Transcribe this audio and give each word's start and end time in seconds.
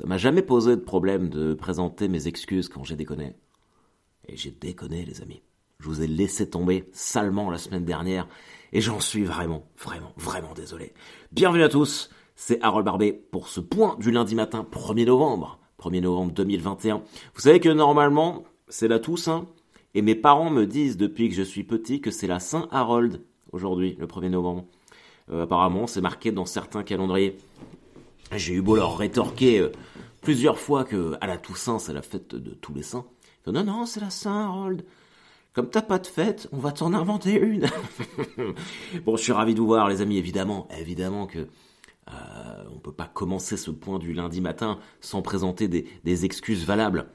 Ça 0.00 0.06
m'a 0.06 0.16
jamais 0.16 0.40
posé 0.40 0.76
de 0.76 0.80
problème 0.80 1.28
de 1.28 1.52
présenter 1.52 2.08
mes 2.08 2.26
excuses 2.26 2.70
quand 2.70 2.84
j'ai 2.84 2.96
déconné. 2.96 3.34
Et 4.28 4.34
j'ai 4.34 4.50
déconné, 4.50 5.04
les 5.04 5.20
amis. 5.20 5.42
Je 5.78 5.88
vous 5.88 6.00
ai 6.00 6.06
laissé 6.06 6.48
tomber 6.48 6.88
salement 6.92 7.50
la 7.50 7.58
semaine 7.58 7.84
dernière, 7.84 8.26
et 8.72 8.80
j'en 8.80 8.98
suis 8.98 9.24
vraiment, 9.24 9.66
vraiment, 9.78 10.14
vraiment 10.16 10.54
désolé. 10.54 10.94
Bienvenue 11.32 11.64
à 11.64 11.68
tous, 11.68 12.08
c'est 12.34 12.62
Harold 12.62 12.86
Barbet 12.86 13.12
pour 13.12 13.48
ce 13.48 13.60
point 13.60 13.94
du 14.00 14.10
lundi 14.10 14.34
matin 14.34 14.66
1er 14.72 15.04
novembre. 15.04 15.58
1er 15.78 16.00
novembre 16.00 16.32
2021. 16.32 17.02
Vous 17.34 17.40
savez 17.42 17.60
que 17.60 17.68
normalement, 17.68 18.44
c'est 18.68 18.88
la 18.88 19.00
Toussaint, 19.00 19.48
et 19.92 20.00
mes 20.00 20.14
parents 20.14 20.48
me 20.48 20.64
disent 20.64 20.96
depuis 20.96 21.28
que 21.28 21.34
je 21.34 21.42
suis 21.42 21.64
petit 21.64 22.00
que 22.00 22.10
c'est 22.10 22.26
la 22.26 22.40
Saint 22.40 22.68
Harold 22.70 23.20
aujourd'hui, 23.52 23.98
le 24.00 24.06
1er 24.06 24.30
novembre. 24.30 24.64
Euh, 25.30 25.42
apparemment, 25.42 25.86
c'est 25.86 26.00
marqué 26.00 26.32
dans 26.32 26.46
certains 26.46 26.84
calendriers. 26.84 27.36
J'ai 28.32 28.54
eu 28.54 28.62
beau 28.62 28.76
leur 28.76 28.96
rétorquer 28.96 29.58
euh, 29.58 29.72
plusieurs 30.20 30.58
fois 30.58 30.84
que 30.84 31.16
à 31.20 31.26
la 31.26 31.38
Toussaint, 31.38 31.78
c'est 31.78 31.92
la 31.92 32.02
fête 32.02 32.34
de 32.34 32.54
tous 32.54 32.74
les 32.74 32.82
saints. 32.82 33.06
non, 33.46 33.64
non, 33.64 33.86
c'est 33.86 34.00
la 34.00 34.10
Saint 34.10 34.46
Harold. 34.46 34.84
Comme 35.52 35.68
t'as 35.68 35.82
pas 35.82 35.98
de 35.98 36.06
fête, 36.06 36.48
on 36.52 36.58
va 36.58 36.70
t'en 36.70 36.94
inventer 36.94 37.32
une. 37.32 37.66
bon, 39.04 39.16
je 39.16 39.22
suis 39.22 39.32
ravi 39.32 39.54
de 39.54 39.60
vous 39.60 39.66
voir, 39.66 39.88
les 39.88 40.00
amis, 40.00 40.16
évidemment. 40.16 40.68
Évidemment 40.78 41.26
que 41.26 41.40
euh, 41.40 42.64
on 42.72 42.78
peut 42.78 42.92
pas 42.92 43.10
commencer 43.12 43.56
ce 43.56 43.70
point 43.70 43.98
du 43.98 44.12
lundi 44.12 44.40
matin 44.40 44.78
sans 45.00 45.22
présenter 45.22 45.68
des, 45.68 46.24
excuses 46.24 46.64
valables. 46.64 47.06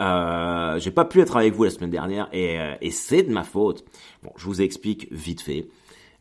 Euh, 0.00 0.78
j'ai 0.78 0.90
pas 0.90 1.04
pu 1.04 1.20
être 1.20 1.36
avec 1.36 1.54
vous 1.54 1.64
la 1.64 1.70
semaine 1.70 1.90
dernière 1.90 2.28
et, 2.32 2.60
euh, 2.60 2.90
c'est 2.90 3.22
de 3.22 3.32
ma 3.32 3.42
faute. 3.42 3.84
Bon, 4.22 4.32
je 4.36 4.44
vous 4.44 4.60
explique 4.60 5.08
vite 5.10 5.40
fait. 5.40 5.68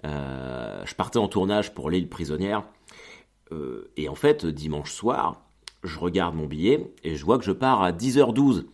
Euh, 0.05 0.85
je 0.85 0.95
partais 0.95 1.19
en 1.19 1.27
tournage 1.27 1.73
pour 1.73 1.89
l'île 1.89 2.07
prisonnière 2.07 2.63
et 3.98 4.09
en 4.09 4.16
fait 4.16 4.45
dimanche 4.45 4.91
soir, 4.91 5.41
je 5.84 5.98
regarde 5.99 6.35
mon 6.35 6.45
billet 6.45 6.94
et 7.03 7.16
je 7.16 7.26
vois 7.26 7.38
que 7.38 7.45
je 7.45 7.52
pars 7.52 7.81
à 7.81 7.91
10h12. 7.91 8.66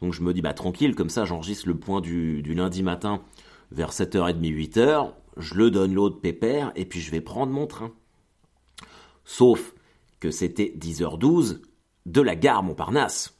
Donc 0.00 0.12
je 0.12 0.22
me 0.22 0.34
dis, 0.34 0.42
bah 0.42 0.52
tranquille, 0.52 0.94
comme 0.94 1.08
ça 1.08 1.24
j'enregistre 1.24 1.68
le 1.68 1.76
point 1.76 2.00
du, 2.00 2.42
lundi 2.42 2.82
matin 2.82 3.22
vers 3.70 3.92
7h30, 3.92 4.40
8h, 4.40 5.12
je 5.36 5.54
le 5.54 5.70
donne 5.70 5.94
l'autre 5.94 6.20
pépère, 6.20 6.72
et 6.74 6.84
puis 6.84 7.00
je 7.00 7.10
vais 7.10 7.22
prendre 7.22 7.52
mon 7.52 7.66
train. 7.66 7.92
Sauf 9.24 9.74
que 10.20 10.30
c'était 10.30 10.74
10h12 10.76 11.60
de 12.04 12.20
la 12.20 12.36
gare 12.36 12.62
Montparnasse, 12.62 13.38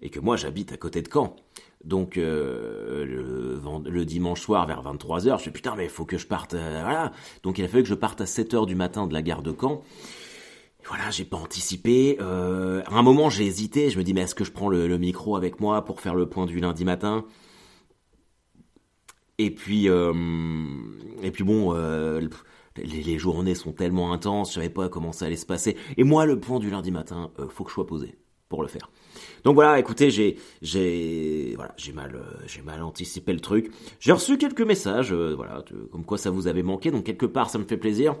et 0.00 0.10
que 0.10 0.18
moi 0.18 0.36
j'habite 0.36 0.72
à 0.72 0.76
côté 0.76 1.02
de 1.02 1.08
Caen. 1.12 1.36
Donc 1.84 2.18
euh, 2.18 3.04
le, 3.04 4.04
dimanche 4.04 4.40
soir 4.40 4.66
vers 4.66 4.82
23h, 4.82 5.36
je 5.36 5.42
suis 5.42 5.50
putain 5.50 5.74
mais 5.76 5.84
il 5.84 5.90
faut 5.90 6.04
que 6.04 6.18
je 6.18 6.26
parte. 6.26 6.54
Euh, 6.54 6.80
voilà. 6.82 7.12
Donc 7.42 7.58
il 7.58 7.64
a 7.64 7.68
fallu 7.68 7.82
que 7.82 7.88
je 7.88 7.94
parte 7.94 8.20
à 8.20 8.24
7h 8.24 8.66
du 8.66 8.74
matin 8.74 9.06
de 9.06 9.12
la 9.12 9.22
gare 9.22 9.42
de 9.42 9.54
Caen 9.58 9.82
voilà, 10.86 11.10
j'ai 11.10 11.26
pas 11.26 11.36
anticipé. 11.36 12.16
Euh, 12.18 12.82
à 12.86 12.94
un 12.94 13.02
moment, 13.02 13.28
j'ai 13.28 13.44
hésité. 13.44 13.90
Je 13.90 13.98
me 13.98 14.04
dis, 14.04 14.14
mais 14.14 14.22
est-ce 14.22 14.34
que 14.34 14.44
je 14.44 14.52
prends 14.52 14.70
le, 14.70 14.96
micro 14.96 15.36
avec 15.36 15.60
moi 15.60 15.84
pour 15.84 16.00
faire 16.00 16.14
le 16.14 16.26
point 16.26 16.46
du 16.46 16.60
lundi 16.60 16.86
matin? 16.86 17.26
Et 19.36 19.50
puis, 19.50 19.86
et 19.86 21.30
puis 21.30 21.44
bon, 21.44 21.74
euh, 21.74 22.26
les, 22.76 23.18
journées 23.18 23.54
sont 23.54 23.72
tellement 23.72 24.14
intenses, 24.14 24.50
je 24.50 24.54
savais 24.54 24.70
pas 24.70 24.88
comment 24.88 25.12
ça 25.12 25.26
allait 25.26 25.36
se 25.36 25.44
passer. 25.44 25.76
Et 25.98 26.04
moi, 26.04 26.24
le 26.24 26.40
point 26.40 26.58
du 26.58 26.70
lundi 26.70 26.90
matin, 26.90 27.30
faut 27.50 27.64
que 27.64 27.70
je 27.70 27.74
sois 27.74 27.86
posé 27.86 28.16
pour 28.48 28.62
le 28.62 28.68
faire. 28.68 28.90
Donc 29.44 29.54
voilà, 29.54 29.78
écoutez, 29.78 30.10
j'ai, 30.10 30.36
j'ai, 30.62 31.54
voilà, 31.56 31.74
j'ai 31.76 31.92
mal, 31.92 32.18
j'ai 32.46 32.62
mal 32.62 32.82
anticipé 32.82 33.32
le 33.32 33.40
truc. 33.40 33.70
J'ai 34.00 34.12
reçu 34.12 34.38
quelques 34.38 34.62
messages, 34.62 35.12
voilà, 35.12 35.64
comme 35.92 36.04
quoi 36.04 36.18
ça 36.18 36.30
vous 36.30 36.48
avait 36.48 36.62
manqué. 36.62 36.90
Donc 36.90 37.04
quelque 37.04 37.26
part, 37.26 37.50
ça 37.50 37.58
me 37.58 37.64
fait 37.64 37.76
plaisir. 37.76 38.16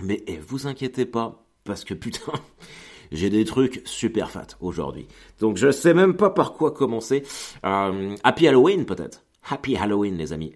Mais 0.00 0.22
eh, 0.26 0.38
vous 0.38 0.66
inquiétez 0.66 1.04
pas, 1.04 1.44
parce 1.64 1.84
que 1.84 1.94
putain, 1.94 2.32
j'ai 3.12 3.30
des 3.30 3.44
trucs 3.44 3.82
super 3.84 4.30
fat 4.30 4.46
aujourd'hui. 4.60 5.06
Donc 5.38 5.56
je 5.56 5.70
sais 5.70 5.94
même 5.94 6.14
pas 6.16 6.30
par 6.30 6.54
quoi 6.54 6.70
commencer. 6.72 7.22
Euh, 7.64 8.16
Happy 8.24 8.48
Halloween 8.48 8.86
peut-être. 8.86 9.24
Happy 9.48 9.76
Halloween 9.76 10.16
les 10.16 10.32
amis. 10.32 10.54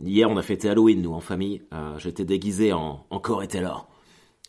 Hier 0.00 0.30
on 0.30 0.36
a 0.36 0.42
fêté 0.42 0.68
Halloween 0.68 1.02
nous 1.02 1.14
en 1.14 1.20
famille. 1.20 1.62
Euh, 1.72 1.98
J'étais 1.98 2.24
déguisé 2.24 2.72
en, 2.72 3.06
en 3.10 3.18
Corey 3.18 3.48
Taylor. 3.48 3.88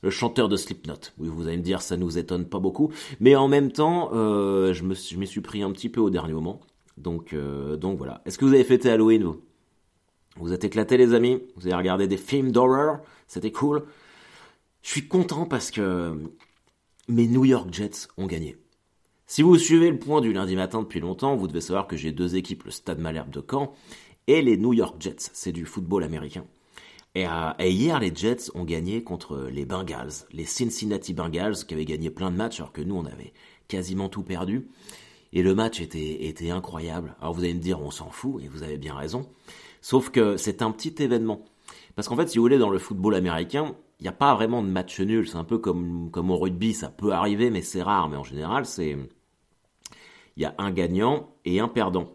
Le 0.04 0.10
chanteur 0.10 0.48
de 0.48 0.58
Slipknot. 0.58 0.94
Oui, 1.18 1.28
vous 1.28 1.48
allez 1.48 1.58
me 1.58 1.64
dire, 1.64 1.82
ça 1.82 1.98
nous 1.98 2.18
étonne 2.18 2.46
pas 2.46 2.60
beaucoup. 2.60 2.92
Mais 3.20 3.36
en 3.36 3.48
même 3.48 3.72
temps, 3.72 4.12
euh, 4.14 4.74
je, 4.74 4.84
me, 4.84 4.96
m'y 5.18 5.28
suis 5.28 5.42
pris 5.42 5.64
un 5.64 5.72
petit 5.72 5.90
peu 5.90 6.00
au 6.00 6.10
dernier 6.10 6.34
moment. 6.34 6.60
Donc, 6.98 7.34
euh, 7.34 7.78
donc 7.78 7.98
voilà. 7.98 8.22
Est-ce 8.26 8.38
que 8.38 8.46
vous 8.46 8.54
avez 8.54 8.64
fêté 8.64 8.90
Halloween, 8.90 9.24
vous? 9.24 9.42
Vous 10.36 10.54
êtes 10.54 10.64
éclatés, 10.64 10.98
les 10.98 11.14
amis? 11.14 11.42
Vous 11.56 11.66
avez 11.66 11.76
regardé 11.76 12.08
des 12.08 12.18
films 12.18 12.52
d'horreur? 12.52 13.00
C'était 13.28 13.52
cool 13.52 13.84
je 14.88 14.94
suis 14.94 15.08
content 15.10 15.46
parce 15.46 15.70
que 15.70 16.18
mes 17.10 17.28
New 17.28 17.44
York 17.44 17.74
Jets 17.74 18.08
ont 18.18 18.26
gagné. 18.26 18.56
Si 19.26 19.42
vous 19.42 19.58
suivez 19.58 19.92
le 19.92 20.00
point 20.00 20.22
du 20.22 20.32
lundi 20.32 20.56
matin 20.56 20.82
depuis 20.82 21.02
longtemps, 21.02 21.36
vous 21.36 21.50
devez 21.50 21.60
savoir 21.60 21.88
que 21.88 21.98
j'ai 21.98 22.14
deux 22.14 22.38
équipes, 22.38 22.64
le 22.64 22.72
Stade 22.72 23.00
Malherbe 23.00 23.30
de 23.30 23.44
Caen 23.46 23.74
et 24.28 24.42
les 24.42 24.56
New 24.56 24.72
York 24.72 24.96
Jets. 25.02 25.30
C'est 25.34 25.52
du 25.52 25.66
football 25.66 26.06
américain. 26.06 26.46
Et, 27.18 27.26
euh, 27.26 27.50
et, 27.58 27.72
hier, 27.72 28.00
les 28.00 28.14
Jets 28.14 28.52
ont 28.54 28.64
gagné 28.64 29.04
contre 29.04 29.50
les 29.52 29.66
Bengals, 29.66 30.28
les 30.32 30.46
Cincinnati 30.46 31.16
Bengals, 31.16 31.66
qui 31.66 31.74
avaient 31.74 31.84
gagné 31.84 32.12
plein 32.12 32.30
de 32.30 32.36
matchs, 32.36 32.60
alors 32.60 32.72
que 32.72 32.82
nous, 32.84 32.96
on 32.96 33.06
avait 33.06 33.34
quasiment 33.68 34.08
tout 34.08 34.22
perdu. 34.22 34.68
Et 35.34 35.42
le 35.42 35.56
match 35.56 35.82
était, 35.82 36.28
était 36.28 36.52
incroyable. 36.52 37.16
Alors 37.20 37.34
vous 37.34 37.44
allez 37.44 37.56
me 37.56 37.60
dire, 37.60 37.82
on 37.82 37.90
s'en 37.90 38.12
fout, 38.12 38.44
et 38.44 38.48
vous 38.48 38.62
avez 38.62 38.78
bien 38.78 38.94
raison. 38.94 39.28
Sauf 39.82 40.12
que 40.12 40.38
c'est 40.38 40.62
un 40.62 40.70
petit 40.70 40.94
événement. 41.02 41.44
Parce 41.96 42.08
qu'en 42.08 42.16
fait, 42.16 42.28
si 42.28 42.38
vous 42.38 42.44
voulez, 42.44 42.60
dans 42.60 42.70
le 42.70 42.78
football 42.78 43.16
américain, 43.16 43.76
il 44.00 44.04
n'y 44.04 44.10
a 44.10 44.14
pas 44.14 44.36
vraiment 44.36 44.62
de 44.62 44.68
match 44.68 45.00
nul. 45.00 45.28
C'est 45.28 45.38
un 45.38 45.44
peu 45.44 45.58
comme, 45.58 46.12
comme 46.12 46.30
au 46.30 46.38
rugby, 46.38 46.76
ça 46.76 46.90
peut 46.90 47.14
arriver, 47.14 47.50
mais 47.50 47.64
c'est 47.64 47.82
rare. 47.82 48.10
Mais 48.10 48.18
en 48.18 48.24
général, 48.24 48.68
c'est. 48.68 48.96
Il 50.36 50.44
y 50.44 50.46
a 50.46 50.54
un 50.60 50.70
gagnant 50.70 51.34
et 51.46 51.60
un 51.60 51.68
perdant. 51.68 52.14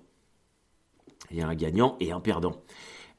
Il 1.33 1.39
y 1.39 1.43
a 1.43 1.49
un 1.49 1.57
gagnant 1.57 1.97
et 1.99 2.13
un 2.13 2.21
perdant. 2.21 2.63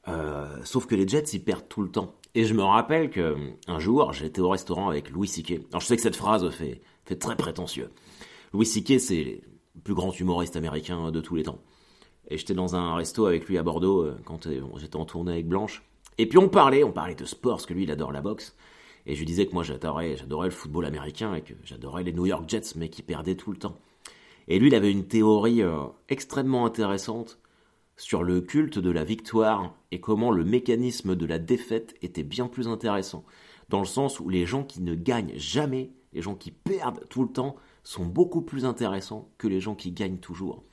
Euh, 0.08 0.46
sauf 0.64 0.86
que 0.86 0.94
les 0.94 1.06
Jets, 1.08 1.32
ils 1.32 1.42
perdent 1.42 1.68
tout 1.68 1.82
le 1.82 1.90
temps. 1.90 2.14
Et 2.34 2.44
je 2.44 2.54
me 2.54 2.62
rappelle 2.62 3.10
que 3.10 3.36
un 3.68 3.78
jour, 3.78 4.12
j'étais 4.12 4.40
au 4.40 4.48
restaurant 4.48 4.88
avec 4.88 5.10
Louis 5.10 5.28
C.K. 5.28 5.60
Alors 5.70 5.80
je 5.80 5.86
sais 5.86 5.96
que 5.96 6.02
cette 6.02 6.16
phrase 6.16 6.48
fait, 6.50 6.80
fait 7.04 7.16
très 7.16 7.36
prétentieux. 7.36 7.90
Louis 8.52 8.66
C.K. 8.66 8.98
c'est 8.98 9.42
le 9.74 9.80
plus 9.82 9.94
grand 9.94 10.18
humoriste 10.18 10.56
américain 10.56 11.10
de 11.10 11.20
tous 11.20 11.36
les 11.36 11.44
temps. 11.44 11.60
Et 12.28 12.38
j'étais 12.38 12.54
dans 12.54 12.74
un 12.74 12.94
resto 12.96 13.26
avec 13.26 13.46
lui 13.48 13.58
à 13.58 13.62
Bordeaux 13.62 14.02
euh, 14.02 14.16
quand 14.24 14.46
euh, 14.46 14.62
j'étais 14.76 14.96
en 14.96 15.04
tournée 15.04 15.32
avec 15.32 15.48
Blanche. 15.48 15.82
Et 16.18 16.28
puis 16.28 16.38
on 16.38 16.48
parlait, 16.48 16.84
on 16.84 16.92
parlait 16.92 17.14
de 17.14 17.24
sport, 17.24 17.56
parce 17.56 17.66
que 17.66 17.74
lui, 17.74 17.84
il 17.84 17.90
adore 17.90 18.12
la 18.12 18.20
boxe. 18.20 18.56
Et 19.06 19.14
je 19.14 19.18
lui 19.18 19.26
disais 19.26 19.46
que 19.46 19.52
moi, 19.52 19.62
j'adorais, 19.62 20.16
j'adorais 20.16 20.48
le 20.48 20.54
football 20.54 20.86
américain 20.86 21.34
et 21.34 21.42
que 21.42 21.52
j'adorais 21.64 22.04
les 22.04 22.12
New 22.12 22.26
York 22.26 22.48
Jets, 22.48 22.72
mais 22.76 22.88
qui 22.88 23.02
perdaient 23.02 23.34
tout 23.34 23.50
le 23.50 23.58
temps. 23.58 23.78
Et 24.48 24.58
lui, 24.58 24.68
il 24.68 24.74
avait 24.74 24.90
une 24.90 25.06
théorie 25.06 25.62
euh, 25.62 25.84
extrêmement 26.08 26.64
intéressante 26.64 27.38
sur 27.96 28.22
le 28.22 28.40
culte 28.40 28.78
de 28.78 28.90
la 28.90 29.04
victoire 29.04 29.76
et 29.90 30.00
comment 30.00 30.30
le 30.30 30.44
mécanisme 30.44 31.14
de 31.14 31.26
la 31.26 31.38
défaite 31.38 31.94
était 32.02 32.22
bien 32.22 32.48
plus 32.48 32.68
intéressant. 32.68 33.24
Dans 33.68 33.80
le 33.80 33.86
sens 33.86 34.20
où 34.20 34.28
les 34.28 34.46
gens 34.46 34.64
qui 34.64 34.82
ne 34.82 34.94
gagnent 34.94 35.36
jamais, 35.36 35.92
les 36.12 36.22
gens 36.22 36.34
qui 36.34 36.50
perdent 36.50 37.06
tout 37.08 37.22
le 37.22 37.32
temps, 37.32 37.56
sont 37.82 38.06
beaucoup 38.06 38.42
plus 38.42 38.64
intéressants 38.64 39.30
que 39.38 39.46
les 39.46 39.60
gens 39.60 39.74
qui 39.74 39.92
gagnent 39.92 40.18
toujours. 40.18 40.64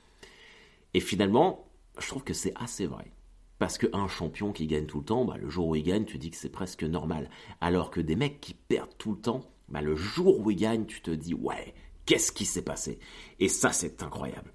Et 0.94 1.00
finalement, 1.00 1.68
je 1.98 2.08
trouve 2.08 2.24
que 2.24 2.34
c'est 2.34 2.54
assez 2.56 2.86
vrai. 2.86 3.12
Parce 3.58 3.78
qu'un 3.78 4.08
champion 4.08 4.52
qui 4.52 4.66
gagne 4.66 4.86
tout 4.86 4.98
le 4.98 5.04
temps, 5.04 5.24
bah, 5.24 5.36
le 5.38 5.48
jour 5.48 5.68
où 5.68 5.76
il 5.76 5.84
gagne, 5.84 6.04
tu 6.04 6.18
dis 6.18 6.30
que 6.30 6.36
c'est 6.36 6.48
presque 6.48 6.82
normal. 6.82 7.30
Alors 7.60 7.90
que 7.90 8.00
des 8.00 8.16
mecs 8.16 8.40
qui 8.40 8.54
perdent 8.54 8.96
tout 8.98 9.12
le 9.12 9.20
temps, 9.20 9.44
bah, 9.68 9.82
le 9.82 9.94
jour 9.94 10.40
où 10.40 10.50
ils 10.50 10.56
gagnent, 10.56 10.86
tu 10.86 11.00
te 11.00 11.10
dis 11.10 11.34
ouais, 11.34 11.74
qu'est-ce 12.06 12.32
qui 12.32 12.44
s'est 12.44 12.62
passé? 12.62 12.98
Et 13.38 13.48
ça, 13.48 13.72
c'est 13.72 14.02
incroyable. 14.02 14.52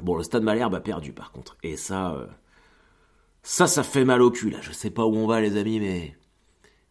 Bon, 0.00 0.16
le 0.16 0.22
Stade 0.22 0.42
Malherbe 0.42 0.74
a 0.74 0.80
perdu 0.80 1.12
par 1.12 1.32
contre. 1.32 1.56
Et 1.62 1.76
ça, 1.76 2.14
euh, 2.14 2.26
ça, 3.42 3.66
ça 3.66 3.82
fait 3.82 4.04
mal 4.04 4.22
au 4.22 4.30
cul 4.30 4.50
là. 4.50 4.58
Je 4.60 4.72
sais 4.72 4.90
pas 4.90 5.04
où 5.04 5.14
on 5.14 5.26
va, 5.26 5.40
les 5.40 5.56
amis, 5.56 5.80
mais 5.80 6.16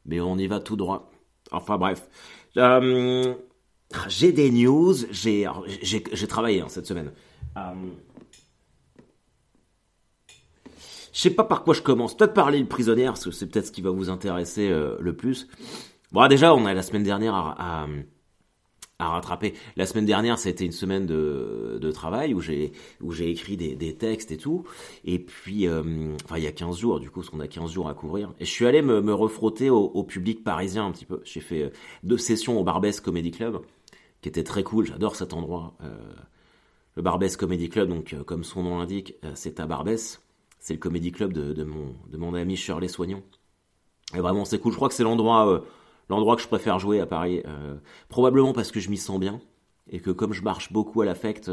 mais 0.05 0.19
on 0.19 0.37
y 0.37 0.47
va 0.47 0.59
tout 0.59 0.75
droit. 0.75 1.11
Enfin 1.51 1.77
bref. 1.77 2.07
Euh, 2.57 3.33
j'ai 4.07 4.31
des 4.31 4.51
news. 4.51 4.93
J'ai 5.11 5.47
travaillé 6.27 6.61
hein, 6.61 6.67
cette 6.69 6.85
semaine. 6.85 7.11
Euh, 7.57 7.73
je 11.13 11.19
sais 11.19 11.29
pas 11.31 11.43
par 11.43 11.63
quoi 11.63 11.73
je 11.73 11.81
commence. 11.81 12.15
Peut-être 12.15 12.33
par 12.33 12.51
l'île 12.51 12.67
prisonnière, 12.67 13.13
parce 13.13 13.25
que 13.25 13.31
c'est 13.31 13.47
peut-être 13.47 13.67
ce 13.67 13.71
qui 13.71 13.81
va 13.81 13.89
vous 13.89 14.09
intéresser 14.09 14.69
le 14.69 15.15
plus. 15.15 15.47
Bon, 16.13 16.25
déjà, 16.27 16.55
on 16.55 16.65
a 16.65 16.73
la 16.73 16.81
semaine 16.81 17.03
dernière 17.03 17.35
à, 17.35 17.85
rattraper. 19.09 19.53
La 19.75 19.85
semaine 19.85 20.05
dernière, 20.05 20.37
c'était 20.37 20.65
une 20.65 20.71
semaine 20.71 21.05
de, 21.05 21.77
de 21.81 21.91
travail 21.91 22.33
où 22.33 22.41
j'ai 22.41 22.71
où 23.01 23.11
j'ai 23.11 23.29
écrit 23.29 23.57
des, 23.57 23.75
des, 23.75 23.95
textes 23.95 24.31
et 24.31 24.37
tout. 24.37 24.63
Et 25.05 25.19
puis, 25.19 25.67
euh, 25.67 26.15
enfin, 26.25 26.37
il 26.37 26.43
y 26.43 26.47
a 26.47 26.51
15 26.51 26.77
jours, 26.77 26.99
du 26.99 27.09
coup, 27.09 27.19
parce 27.21 27.29
qu'on 27.29 27.39
a 27.39 27.47
15 27.47 27.71
jours 27.71 27.89
à 27.89 27.93
couvrir. 27.93 28.33
Et 28.39 28.45
je 28.45 28.51
suis 28.51 28.65
allé 28.65 28.81
me, 28.81 29.01
me 29.01 29.13
refrotter 29.13 29.69
au, 29.69 30.03
public 30.03 30.43
parisien 30.43 30.85
un 30.85 30.91
petit 30.91 31.05
peu. 31.05 31.21
J'ai 31.23 31.41
fait 31.41 31.63
euh, 31.63 31.69
deux 32.03 32.17
sessions 32.17 32.59
au 32.59 32.63
Barbès 32.63 32.99
Comedy 32.99 33.31
Club, 33.31 33.61
qui 34.21 34.29
était 34.29 34.43
très 34.43 34.63
cool. 34.63 34.85
J'adore 34.85 35.15
cet 35.15 35.33
endroit. 35.33 35.75
le 36.95 37.01
Barbès 37.01 37.35
Comedy 37.37 37.69
Club, 37.69 37.89
donc 37.89 38.15
comme 38.25 38.43
son 38.43 38.63
nom 38.63 38.79
l'indique, 38.79 39.15
c'est 39.35 39.59
à 39.59 39.65
Barbès. 39.65 40.21
C'est 40.61 40.73
le 40.73 40.79
comédie 40.79 41.11
club 41.11 41.33
de, 41.33 41.63
mon, 41.63 41.95
de 42.11 42.17
mon 42.17 42.35
ami 42.35 42.55
Shirley 42.55 42.87
Soignon. 42.87 43.23
Et 44.15 44.19
vraiment, 44.19 44.45
c'est 44.45 44.59
cool. 44.59 44.71
Je 44.71 44.77
crois 44.77 44.89
que 44.89 44.93
c'est 44.93 45.03
l'endroit 45.03 45.49
euh, 45.49 45.59
l'endroit 46.11 46.35
que 46.35 46.41
je 46.41 46.47
préfère 46.47 46.77
jouer 46.77 46.99
à 46.99 47.05
Paris. 47.05 47.41
Euh, 47.45 47.75
probablement 48.09 48.53
parce 48.53 48.71
que 48.71 48.79
je 48.79 48.89
m'y 48.89 48.97
sens 48.97 49.19
bien. 49.19 49.41
et 49.89 49.99
que 49.99 50.11
comme 50.11 50.33
je 50.33 50.43
marche 50.43 50.71
beaucoup 50.71 51.01
à 51.01 51.05
l'affect, 51.05 51.51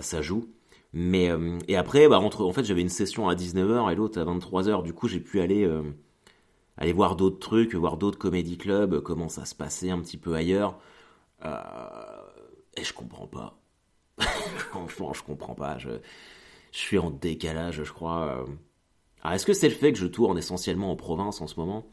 ça 0.00 0.22
joue. 0.22 0.48
Mais 0.92 1.30
et 1.68 1.76
après, 1.76 2.08
bah, 2.08 2.18
entre, 2.18 2.44
en 2.44 2.52
fait, 2.52 2.64
j'avais 2.64 2.80
une 2.80 2.88
session 2.88 3.28
à 3.28 3.34
19h 3.34 3.92
et 3.92 3.94
l'autre 3.94 4.20
à 4.20 4.24
23h. 4.24 4.82
Du 4.82 4.94
coup, 4.94 5.08
j'ai 5.08 5.20
pu 5.20 5.40
aller 5.40 5.68
aller 6.78 6.92
voir 6.92 7.16
d'autres 7.16 7.38
trucs, 7.38 7.74
voir 7.74 7.96
d'autres 7.98 8.18
comédie 8.18 8.56
clubs, 8.56 9.00
comment 9.00 9.28
ça 9.28 9.44
se 9.44 9.54
passait 9.54 9.90
un 9.90 10.00
petit 10.00 10.16
peu 10.16 10.34
ailleurs. 10.34 10.78
et 11.44 12.84
je 12.84 12.92
comprends 12.92 13.26
pas. 13.26 13.58
Franchement, 14.18 15.12
je 15.12 15.22
comprends 15.22 15.54
pas. 15.54 15.78
Je, 15.78 15.90
suis 16.72 16.98
en 16.98 17.10
décalage, 17.10 17.82
je 17.84 17.92
crois. 17.92 18.44
Est-ce 19.24 19.46
que 19.46 19.52
c'est 19.52 19.68
le 19.68 19.74
fait 19.74 19.92
que 19.92 19.98
je 19.98 20.06
tourne 20.06 20.38
essentiellement 20.38 20.90
en 20.90 20.96
province 20.96 21.40
en 21.40 21.46
ce 21.46 21.58
moment? 21.58 21.86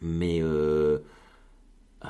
Mais 0.00 0.40
euh, 0.40 0.98
euh, 2.04 2.08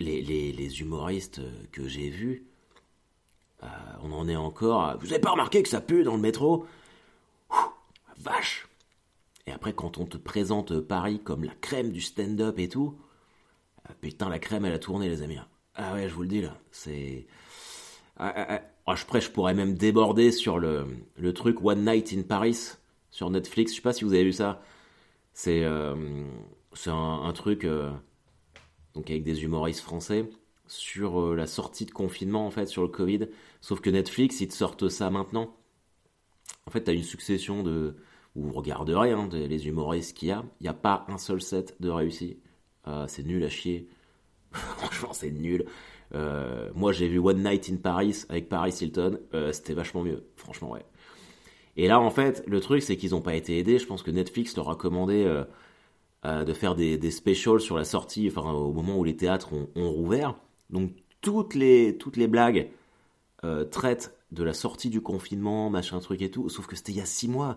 les, 0.00 0.22
les, 0.22 0.80
humoristes 0.80 1.40
que 1.72 1.86
j'ai 1.86 2.08
vus, 2.08 2.46
euh, 3.62 3.66
on 4.02 4.12
en 4.12 4.28
est 4.28 4.36
encore. 4.36 4.96
Vous 5.00 5.12
avez 5.12 5.20
pas 5.20 5.32
remarqué 5.32 5.62
que 5.62 5.68
ça 5.68 5.80
pue 5.80 6.04
dans 6.04 6.14
le 6.14 6.20
métro? 6.20 6.66
Vache 8.16 8.68
Et 9.46 9.52
après, 9.52 9.72
quand 9.72 9.98
on 9.98 10.06
te 10.06 10.16
présente 10.16 10.80
Paris 10.80 11.20
comme 11.22 11.44
la 11.44 11.54
crème 11.54 11.92
du 11.92 12.00
stand-up 12.00 12.58
et 12.58 12.68
tout, 12.68 12.98
putain, 14.00 14.28
la 14.28 14.38
crème, 14.38 14.64
elle 14.64 14.74
a 14.74 14.78
tourné, 14.78 15.08
les 15.08 15.22
amis. 15.22 15.38
Ah 15.74 15.94
ouais, 15.94 16.08
je 16.08 16.14
vous 16.14 16.22
le 16.22 16.28
dis 16.28 16.42
là, 16.42 16.56
c'est. 16.72 17.26
Ah, 18.16 18.32
ah, 18.34 18.46
ah. 18.50 18.62
Oh, 18.90 18.94
je, 18.96 19.20
je 19.20 19.30
pourrais 19.30 19.52
même 19.52 19.74
déborder 19.74 20.32
sur 20.32 20.58
le, 20.58 20.86
le, 21.18 21.34
truc 21.34 21.62
One 21.62 21.84
Night 21.84 22.14
in 22.16 22.22
Paris 22.22 22.72
sur 23.10 23.28
Netflix. 23.28 23.72
Je 23.72 23.76
sais 23.76 23.82
pas 23.82 23.92
si 23.92 24.02
vous 24.02 24.14
avez 24.14 24.24
vu 24.24 24.32
ça. 24.32 24.62
C'est 25.38 25.62
euh, 25.62 25.94
un, 26.86 27.22
un, 27.22 27.32
truc 27.32 27.64
euh, 27.64 27.92
donc 28.94 29.08
avec 29.08 29.22
des 29.22 29.44
humoristes 29.44 29.82
français 29.82 30.28
sur 30.66 31.20
euh, 31.20 31.36
la 31.36 31.46
sortie 31.46 31.86
de 31.86 31.92
confinement 31.92 32.44
en 32.44 32.50
fait 32.50 32.66
sur 32.66 32.82
le 32.82 32.88
Covid. 32.88 33.28
Sauf 33.60 33.80
que 33.80 33.88
Netflix 33.88 34.40
ils 34.40 34.48
te 34.48 34.52
sortent 34.52 34.88
ça 34.88 35.10
maintenant. 35.10 35.56
En 36.66 36.72
fait, 36.72 36.82
tu 36.82 36.90
as 36.90 36.92
une 36.92 37.04
succession 37.04 37.62
de 37.62 37.98
vous 38.34 38.50
regarderez 38.50 39.12
hein, 39.12 39.28
les 39.32 39.68
humoristes 39.68 40.16
qu'il 40.16 40.26
y 40.26 40.32
a. 40.32 40.44
Il 40.58 40.64
n'y 40.64 40.70
a 40.70 40.74
pas 40.74 41.06
un 41.06 41.18
seul 41.18 41.40
set 41.40 41.76
de 41.78 41.88
réussi. 41.88 42.40
c'est 43.06 43.24
nul 43.24 43.44
à 43.44 43.48
chier. 43.48 43.88
Franchement, 44.50 45.12
c'est 45.12 45.30
nul. 45.30 45.66
Moi, 46.74 46.90
j'ai 46.90 47.06
vu 47.06 47.20
One 47.20 47.44
Night 47.44 47.70
in 47.70 47.76
Paris 47.76 48.24
avec 48.28 48.48
Paris 48.48 48.74
Hilton. 48.80 49.20
C'était 49.52 49.74
vachement 49.74 50.02
mieux, 50.02 50.26
franchement, 50.34 50.72
ouais. 50.72 50.84
Et 51.78 51.88
là, 51.88 51.98
en 52.00 52.10
fait, 52.10 52.44
le 52.46 52.60
truc, 52.60 52.82
c'est 52.82 52.96
qu'ils 52.96 53.12
n'ont 53.12 53.22
pas 53.22 53.34
été 53.34 53.58
aidés. 53.58 53.78
Je 53.78 53.86
pense 53.86 54.02
que 54.02 54.10
Netflix 54.10 54.54
leur 54.56 54.68
a 54.68 54.76
commandé 54.76 55.24
euh, 56.24 56.44
de 56.44 56.52
faire 56.52 56.74
des, 56.74 56.98
des, 56.98 57.10
specials 57.10 57.60
sur 57.60 57.78
la 57.78 57.84
sortie, 57.84 58.30
enfin, 58.30 58.50
au 58.50 58.72
moment 58.72 58.98
où 58.98 59.04
les 59.04 59.16
théâtres 59.16 59.52
ont, 59.54 59.90
rouvert. 59.90 60.34
Donc, 60.68 60.90
toutes 61.22 61.54
les, 61.54 61.96
toutes 61.96 62.16
les 62.16 62.28
blagues 62.28 62.68
traitent 63.70 64.14
de 64.32 64.42
la 64.42 64.52
sortie 64.52 64.90
du 64.90 65.00
confinement, 65.00 65.70
machin 65.70 66.00
truc 66.00 66.20
et 66.20 66.30
tout. 66.30 66.50
Sauf 66.50 66.66
que 66.66 66.76
c'était 66.76 66.92
il 66.92 66.98
y 66.98 67.00
a 67.00 67.06
six 67.06 67.28
mois. 67.28 67.56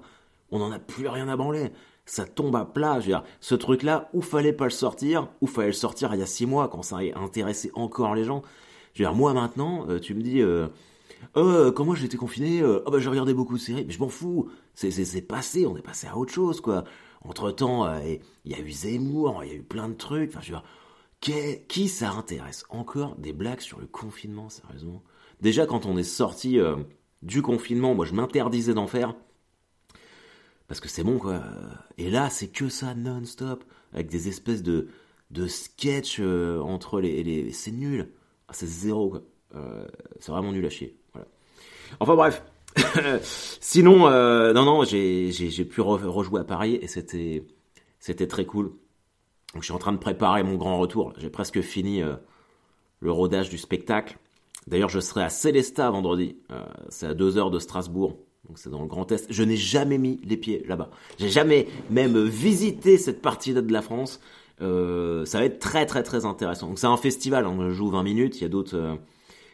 On 0.51 0.59
n'en 0.59 0.71
a 0.71 0.79
plus 0.79 1.07
rien 1.07 1.27
à 1.27 1.35
branler 1.35 1.71
ça 2.06 2.25
tombe 2.25 2.56
à 2.56 2.65
plat. 2.65 3.00
Je 3.00 3.06
veux 3.06 3.12
dire, 3.12 3.24
ce 3.39 3.56
truc-là, 3.56 4.09
où 4.13 4.21
fallait 4.21 4.53
pas 4.53 4.65
le 4.65 4.71
sortir, 4.71 5.29
où 5.41 5.47
fallait 5.47 5.67
le 5.67 5.74
sortir 5.74 6.13
il 6.13 6.19
y 6.19 6.24
a 6.24 6.27
six 6.27 6.45
mois 6.45 6.67
quand 6.67 6.81
ça 6.81 6.97
a 6.97 7.19
intéressé 7.19 7.71
encore 7.74 8.15
les 8.15 8.24
gens. 8.24 8.41
Je 8.94 9.03
veux 9.03 9.09
dire, 9.09 9.15
moi 9.15 9.33
maintenant, 9.33 9.85
euh, 9.89 10.00
tu 10.00 10.13
me 10.13 10.21
dis, 10.21 10.41
euh, 11.38 11.68
euh, 11.68 11.71
quand 11.71 11.85
moi 11.85 11.95
j'étais 11.95 12.18
confiné, 12.18 12.62
euh, 12.62 12.83
oh 12.85 12.91
bah 12.91 13.00
j'ai 13.00 13.09
regardé 13.09 13.33
beaucoup 13.33 13.56
de 13.56 13.62
séries, 13.62 13.85
mais 13.85 13.94
je 13.94 14.00
m'en 14.00 14.09
fous. 14.09 14.50
C'est, 14.73 14.91
c'est, 14.91 15.21
passé, 15.21 15.65
on 15.65 15.77
est 15.77 15.81
passé 15.81 16.07
à 16.07 16.18
autre 16.18 16.33
chose, 16.33 16.62
quoi. 16.62 16.83
Entre 17.23 17.51
temps, 17.51 17.88
il 18.00 18.19
y 18.45 18.56
a 18.56 18.59
eu 18.59 18.71
Zemmour, 18.71 19.44
il 19.44 19.50
y 19.50 19.53
a 19.53 19.56
eu 19.56 19.63
plein 19.63 19.89
de 19.89 19.94
trucs. 19.94 20.31
Enfin, 20.31 20.41
je 20.41 20.53
veux 20.53 20.57
dire, 20.57 21.68
qui, 21.68 21.88
ça 21.88 22.12
intéresse 22.12 22.65
encore 22.69 23.15
des 23.18 23.33
blagues 23.33 23.59
sur 23.59 23.79
le 23.79 23.85
confinement, 23.85 24.50
sérieusement? 24.50 25.03
Déjà, 25.39 25.65
quand 25.68 25.85
on 25.85 25.97
est 25.97 26.03
sorti 26.03 26.57
du 27.21 27.41
confinement, 27.44 27.94
moi 27.94 28.06
je 28.06 28.13
m'interdisais 28.13 28.74
d'en 28.74 28.88
faire 28.88 29.13
parce 30.71 30.79
que 30.79 30.88
c'est 30.88 31.03
bon 31.03 31.19
quoi. 31.19 31.44
Et 31.97 32.09
là, 32.09 32.29
c'est 32.29 32.47
que 32.47 32.69
ça 32.69 32.95
non-stop, 32.95 33.65
avec 33.91 34.07
des 34.07 34.29
espèces 34.29 34.63
de, 34.63 34.88
de 35.29 35.45
sketchs 35.45 36.21
euh, 36.21 36.62
entre 36.62 37.01
les, 37.01 37.51
c'est 37.51 37.74
nul. 37.74 38.13
Ah, 38.47 38.53
c'est 38.53 38.67
zéro 38.67 39.09
quoi. 39.09 39.21
Euh, 39.56 39.85
c'est 40.21 40.31
vraiment 40.31 40.53
nul 40.53 40.65
à 40.65 40.69
chier. 40.69 40.97
Enfin 41.99 42.15
bref. 42.15 42.43
Sinon, 43.59 44.07
euh, 44.07 44.53
non 44.53 44.63
non, 44.65 44.83
j'ai, 44.83 45.65
pu 45.65 45.81
rejouer 45.81 46.41
à 46.41 46.43
Paris 46.43 46.79
et 46.81 46.88
c'était 46.88 48.27
très 48.27 48.45
cool. 48.45 48.71
Donc 49.53 49.63
je 49.63 49.65
suis 49.65 49.73
en 49.73 49.79
train 49.79 49.91
de 49.91 49.97
préparer 49.97 50.43
mon 50.43 50.55
grand 50.55 50.79
retour. 50.79 51.13
J'ai 51.17 51.29
presque 51.29 51.61
fini 51.61 52.01
le 52.99 53.11
rodage 53.11 53.49
du 53.49 53.57
spectacle. 53.57 54.17
D'ailleurs, 54.67 54.89
je 54.89 54.99
serai 54.99 55.23
à 55.23 55.29
Célestat 55.29 55.89
vendredi. 55.89 56.38
c'est 56.89 57.07
à 57.07 57.13
deux 57.13 57.38
heures 57.38 57.51
de 57.51 57.59
Strasbourg 57.59 58.17
donc 58.47 58.57
c'est 58.57 58.69
dans 58.69 58.81
le 58.81 58.88
Grand 58.88 59.09
Est. 59.11 59.27
Je 59.29 59.43
n'ai 59.43 59.55
jamais 59.55 59.97
mis 59.97 60.19
les 60.23 60.38
pieds 60.38 60.63
là-bas. 60.67 60.89
J'ai 61.19 61.29
jamais 61.29 61.67
même 61.89 62.21
visité 62.25 62.97
cette 62.97 63.21
partie-là 63.21 63.61
de 63.61 63.71
la 63.71 63.81
France. 63.81 64.19
Euh, 64.61 65.25
ça 65.25 65.39
va 65.39 65.45
être 65.45 65.59
très 65.59 65.85
très 65.85 66.03
très 66.03 66.25
intéressant. 66.25 66.67
Donc 66.67 66.79
c'est 66.79 66.88
un 66.88 66.97
festival, 66.97 67.45
on 67.45 67.69
joue 67.71 67.89
20 67.89 68.03
minutes, 68.03 68.38
il 68.38 68.41
y 68.41 68.45
a 68.45 68.49
d'autres 68.49 68.75
euh, 68.75 68.95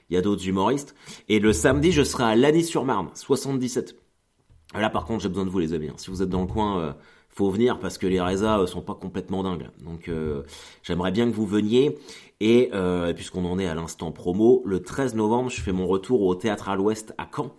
il 0.10 0.16
y 0.16 0.18
a 0.18 0.22
d'autres 0.22 0.48
humoristes. 0.48 0.96
Et 1.30 1.40
le 1.40 1.54
samedi, 1.54 1.92
je 1.92 2.04
serai 2.04 2.24
à 2.24 2.36
Lagny-sur-Marne, 2.36 3.10
77. 3.14 3.96
Là 4.74 4.90
par 4.90 5.06
contre, 5.06 5.24
j'ai 5.24 5.30
besoin 5.30 5.46
de 5.46 5.50
vous 5.50 5.60
les 5.60 5.74
amis. 5.74 5.90
Hein. 5.90 5.96
Si 5.98 6.10
vous 6.10 6.22
êtes 6.22 6.30
dans 6.30 6.42
le 6.42 6.48
coin, 6.48 6.80
euh, 6.80 6.94
faut 7.30 7.50
venir 7.50 7.80
parce 7.80 7.98
que 7.98 8.08
les 8.08 8.20
résas 8.20 8.66
sont 8.68 8.82
pas 8.82 8.96
complètement 8.96 9.44
dingues. 9.44 9.70
Donc 9.84 10.10
j'aimerais 10.82 11.12
bien 11.12 11.30
que 11.30 11.36
vous 11.36 11.46
veniez. 11.46 11.98
Et 12.40 12.72
puisqu'on 13.16 13.46
en 13.46 13.60
est 13.60 13.68
à 13.68 13.76
l'instant 13.76 14.12
promo, 14.12 14.64
le 14.66 14.82
13 14.82 15.14
novembre, 15.14 15.52
je 15.52 15.62
fais 15.62 15.72
mon 15.72 15.86
retour 15.86 16.22
au 16.24 16.34
Théâtre 16.34 16.70
à 16.70 16.76
l'Ouest 16.76 17.14
à 17.18 17.30
Caen. 17.34 17.52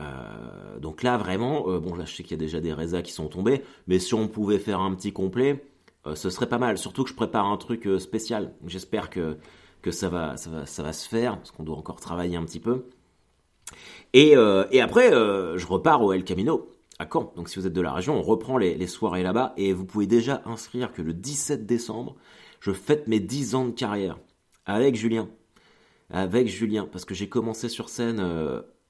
Euh, 0.00 0.78
donc 0.78 1.02
là, 1.02 1.16
vraiment, 1.16 1.68
euh, 1.68 1.78
bon, 1.78 1.94
là, 1.94 2.04
je 2.04 2.14
sais 2.14 2.22
qu'il 2.22 2.32
y 2.32 2.40
a 2.40 2.44
déjà 2.44 2.60
des 2.60 2.72
résas 2.72 3.02
qui 3.02 3.12
sont 3.12 3.28
tombés, 3.28 3.62
mais 3.86 3.98
si 3.98 4.14
on 4.14 4.28
pouvait 4.28 4.58
faire 4.58 4.80
un 4.80 4.94
petit 4.94 5.12
complet, 5.12 5.64
euh, 6.06 6.14
ce 6.14 6.30
serait 6.30 6.48
pas 6.48 6.58
mal. 6.58 6.78
Surtout 6.78 7.04
que 7.04 7.10
je 7.10 7.14
prépare 7.14 7.46
un 7.46 7.56
truc 7.56 7.88
spécial. 7.98 8.54
J'espère 8.66 9.10
que, 9.10 9.36
que 9.82 9.90
ça, 9.90 10.08
va, 10.08 10.36
ça, 10.36 10.50
va, 10.50 10.66
ça 10.66 10.82
va 10.82 10.92
se 10.92 11.08
faire, 11.08 11.36
parce 11.36 11.50
qu'on 11.50 11.64
doit 11.64 11.76
encore 11.76 12.00
travailler 12.00 12.36
un 12.36 12.44
petit 12.44 12.60
peu. 12.60 12.86
Et, 14.12 14.32
et 14.32 14.80
après, 14.80 15.10
je 15.10 15.66
repars 15.66 16.02
au 16.02 16.12
El 16.12 16.24
Camino, 16.24 16.70
à 16.98 17.08
Caen. 17.10 17.32
Donc 17.36 17.48
si 17.48 17.58
vous 17.58 17.66
êtes 17.66 17.72
de 17.72 17.80
la 17.80 17.92
région, 17.92 18.18
on 18.18 18.22
reprend 18.22 18.58
les, 18.58 18.86
soirées 18.86 19.22
là-bas, 19.22 19.54
et 19.56 19.72
vous 19.72 19.84
pouvez 19.86 20.06
déjà 20.06 20.42
inscrire 20.44 20.92
que 20.92 21.02
le 21.02 21.14
17 21.14 21.66
décembre, 21.66 22.16
je 22.60 22.72
fête 22.72 23.08
mes 23.08 23.20
10 23.20 23.54
ans 23.54 23.64
de 23.64 23.70
carrière, 23.70 24.18
avec 24.66 24.94
Julien. 24.94 25.28
Avec 26.10 26.48
Julien, 26.48 26.86
parce 26.90 27.04
que 27.04 27.14
j'ai 27.14 27.28
commencé 27.28 27.68
sur 27.68 27.88
scène 27.88 28.20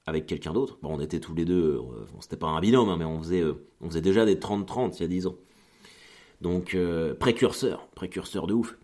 avec 0.06 0.26
quelqu'un 0.26 0.52
d'autre. 0.52 0.78
Bon, 0.82 0.94
on 0.96 1.00
était 1.00 1.20
tous 1.20 1.34
les 1.34 1.44
deux, 1.44 1.76
euh, 1.76 2.04
c'était 2.20 2.37
pas 2.37 2.49
un 2.49 2.61
binôme, 2.61 2.88
hein, 2.88 2.96
mais 2.99 3.04
on 3.04 3.20
faisait, 3.20 3.40
euh, 3.40 3.64
on 3.80 3.88
faisait 3.88 4.00
déjà 4.00 4.25
des 4.25 4.37
30-30 4.37 4.96
il 4.99 5.02
y 5.02 5.04
a 5.04 5.08
10 5.08 5.26
ans. 5.28 5.37
Donc, 6.40 6.75
euh, 6.75 7.14
précurseur, 7.14 7.87
précurseur 7.94 8.46
de 8.46 8.54
ouf. 8.54 8.76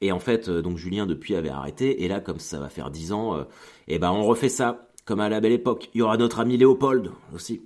Et 0.00 0.12
en 0.12 0.18
fait, 0.18 0.50
donc 0.50 0.76
Julien 0.76 1.06
depuis 1.06 1.34
avait 1.34 1.48
arrêté, 1.48 2.02
et 2.04 2.08
là, 2.08 2.20
comme 2.20 2.38
ça 2.38 2.58
va 2.58 2.68
faire 2.68 2.90
10 2.90 3.12
ans, 3.12 3.40
et 3.40 3.44
eh 3.88 3.98
ben 3.98 4.10
on 4.10 4.24
refait 4.24 4.48
ça, 4.48 4.88
comme 5.04 5.20
à 5.20 5.28
la 5.28 5.40
belle 5.40 5.52
époque. 5.52 5.90
Il 5.94 5.98
y 5.98 6.02
aura 6.02 6.16
notre 6.16 6.40
ami 6.40 6.56
Léopold 6.56 7.12
aussi, 7.34 7.62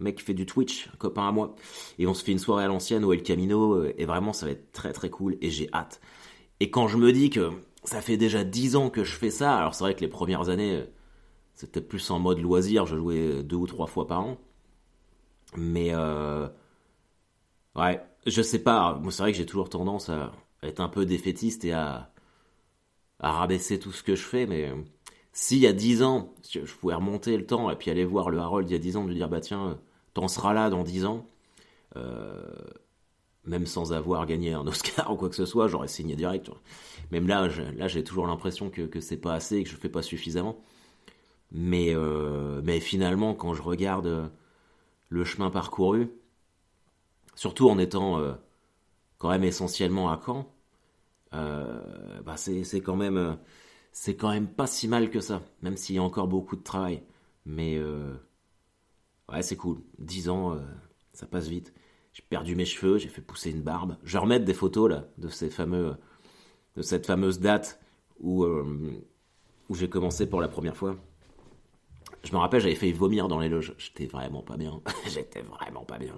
un 0.00 0.04
mec 0.04 0.16
qui 0.16 0.24
fait 0.24 0.34
du 0.34 0.46
Twitch, 0.46 0.88
un 0.92 0.96
copain 0.96 1.28
à 1.28 1.32
moi. 1.32 1.54
Et 1.98 2.06
on 2.06 2.14
se 2.14 2.24
fait 2.24 2.32
une 2.32 2.38
soirée 2.38 2.64
à 2.64 2.68
l'ancienne 2.68 3.04
au 3.04 3.12
El 3.12 3.22
Camino, 3.22 3.84
et 3.84 4.04
vraiment, 4.04 4.32
ça 4.32 4.46
va 4.46 4.52
être 4.52 4.72
très 4.72 4.92
très 4.92 5.10
cool, 5.10 5.36
et 5.40 5.50
j'ai 5.50 5.68
hâte. 5.72 6.00
Et 6.60 6.70
quand 6.70 6.88
je 6.88 6.96
me 6.96 7.12
dis 7.12 7.30
que 7.30 7.50
ça 7.84 8.00
fait 8.00 8.16
déjà 8.16 8.44
10 8.44 8.76
ans 8.76 8.90
que 8.90 9.04
je 9.04 9.14
fais 9.14 9.30
ça, 9.30 9.56
alors 9.56 9.74
c'est 9.74 9.84
vrai 9.84 9.94
que 9.94 10.00
les 10.00 10.08
premières 10.08 10.48
années 10.48 10.84
c'était 11.58 11.80
plus 11.80 12.08
en 12.12 12.20
mode 12.20 12.38
loisir, 12.38 12.86
je 12.86 12.96
jouais 12.96 13.42
deux 13.42 13.56
ou 13.56 13.66
trois 13.66 13.88
fois 13.88 14.06
par 14.06 14.20
an. 14.20 14.38
Mais 15.56 15.90
euh, 15.92 16.46
ouais, 17.74 18.00
je 18.26 18.42
sais 18.42 18.60
pas. 18.62 19.00
C'est 19.10 19.22
vrai 19.22 19.32
que 19.32 19.38
j'ai 19.38 19.46
toujours 19.46 19.68
tendance 19.68 20.08
à 20.08 20.30
être 20.62 20.80
un 20.80 20.88
peu 20.88 21.06
défaitiste 21.06 21.64
et 21.64 21.72
à, 21.72 22.12
à 23.20 23.32
rabaisser 23.32 23.78
tout 23.78 23.92
ce 23.92 24.02
que 24.02 24.14
je 24.14 24.22
fais. 24.22 24.46
Mais 24.46 24.72
s'il 25.32 25.58
y 25.58 25.66
a 25.66 25.72
dix 25.72 26.02
ans, 26.02 26.34
je 26.50 26.72
pouvais 26.74 26.94
remonter 26.94 27.36
le 27.36 27.46
temps 27.46 27.70
et 27.70 27.76
puis 27.76 27.90
aller 27.90 28.04
voir 28.04 28.30
le 28.30 28.38
Harold 28.38 28.68
il 28.68 28.72
y 28.72 28.76
a 28.76 28.78
dix 28.78 28.96
ans, 28.96 29.04
de 29.04 29.08
lui 29.08 29.16
dire 29.16 29.28
bah 29.28 29.40
tiens, 29.40 29.78
t'en 30.14 30.28
seras 30.28 30.52
là 30.52 30.70
dans 30.70 30.84
dix 30.84 31.04
ans. 31.04 31.26
Euh, 31.96 32.44
même 33.48 33.66
sans 33.66 33.92
avoir 33.92 34.26
gagné 34.26 34.52
un 34.52 34.66
Oscar 34.66 35.10
ou 35.12 35.16
quoi 35.16 35.28
que 35.28 35.34
ce 35.34 35.46
soit, 35.46 35.68
j'aurais 35.68 35.88
signé 35.88 36.14
direct. 36.16 36.50
Même 37.10 37.26
là, 37.26 37.48
là, 37.76 37.88
j'ai 37.88 38.04
toujours 38.04 38.26
l'impression 38.26 38.70
que, 38.70 39.00
c'est 39.00 39.16
pas 39.16 39.34
assez 39.34 39.56
et 39.56 39.64
que 39.64 39.70
je 39.70 39.76
fais 39.76 39.88
pas 39.88 40.02
suffisamment. 40.02 40.62
Mais, 41.50 41.94
euh, 41.94 42.60
mais 42.62 42.78
finalement, 42.78 43.34
quand 43.34 43.54
je 43.54 43.62
regarde 43.62 44.06
euh, 44.06 44.28
le 45.08 45.24
chemin 45.24 45.50
parcouru, 45.50 46.10
surtout 47.34 47.70
en 47.70 47.78
étant 47.78 48.20
euh, 48.20 48.34
quand 49.18 49.30
même 49.30 49.44
essentiellement 49.44 50.10
à 50.10 50.20
Caen, 50.24 50.46
bah 51.32 52.36
c'est 52.36 52.80
quand 52.80 52.96
même 52.96 53.38
c'est 53.92 54.16
quand 54.16 54.30
même 54.30 54.48
pas 54.48 54.66
si 54.66 54.88
mal 54.88 55.10
que 55.10 55.20
ça, 55.20 55.42
même 55.62 55.76
s'il 55.76 55.96
y 55.96 55.98
a 55.98 56.02
encore 56.02 56.28
beaucoup 56.28 56.56
de 56.56 56.62
travail. 56.62 57.02
Mais 57.46 57.78
ouais, 59.30 59.42
c'est 59.42 59.56
cool. 59.56 59.80
10 59.98 60.28
ans, 60.28 60.58
ça 61.12 61.26
passe 61.26 61.48
vite. 61.48 61.72
J'ai 62.12 62.22
perdu 62.28 62.56
mes 62.56 62.64
cheveux, 62.64 62.98
j'ai 62.98 63.08
fait 63.08 63.22
pousser 63.22 63.50
une 63.50 63.62
barbe. 63.62 63.96
Je 64.04 64.14
vais 64.14 64.18
remettre 64.18 64.44
des 64.44 64.54
photos 64.54 64.90
là 64.90 65.08
de 65.18 65.28
de 66.76 66.82
cette 66.82 67.06
fameuse 67.06 67.40
date 67.40 67.80
où, 68.20 68.44
euh, 68.44 69.02
où 69.68 69.74
j'ai 69.74 69.88
commencé 69.88 70.28
pour 70.28 70.40
la 70.40 70.48
première 70.48 70.76
fois. 70.76 70.96
Je 72.24 72.32
me 72.32 72.38
rappelle, 72.38 72.60
j'avais 72.60 72.74
fait 72.74 72.92
vomir 72.92 73.28
dans 73.28 73.38
les 73.38 73.48
loges. 73.48 73.74
J'étais 73.78 74.06
vraiment 74.06 74.42
pas 74.42 74.56
bien. 74.56 74.80
J'étais 75.06 75.42
vraiment 75.42 75.84
pas 75.84 75.98
bien. 75.98 76.14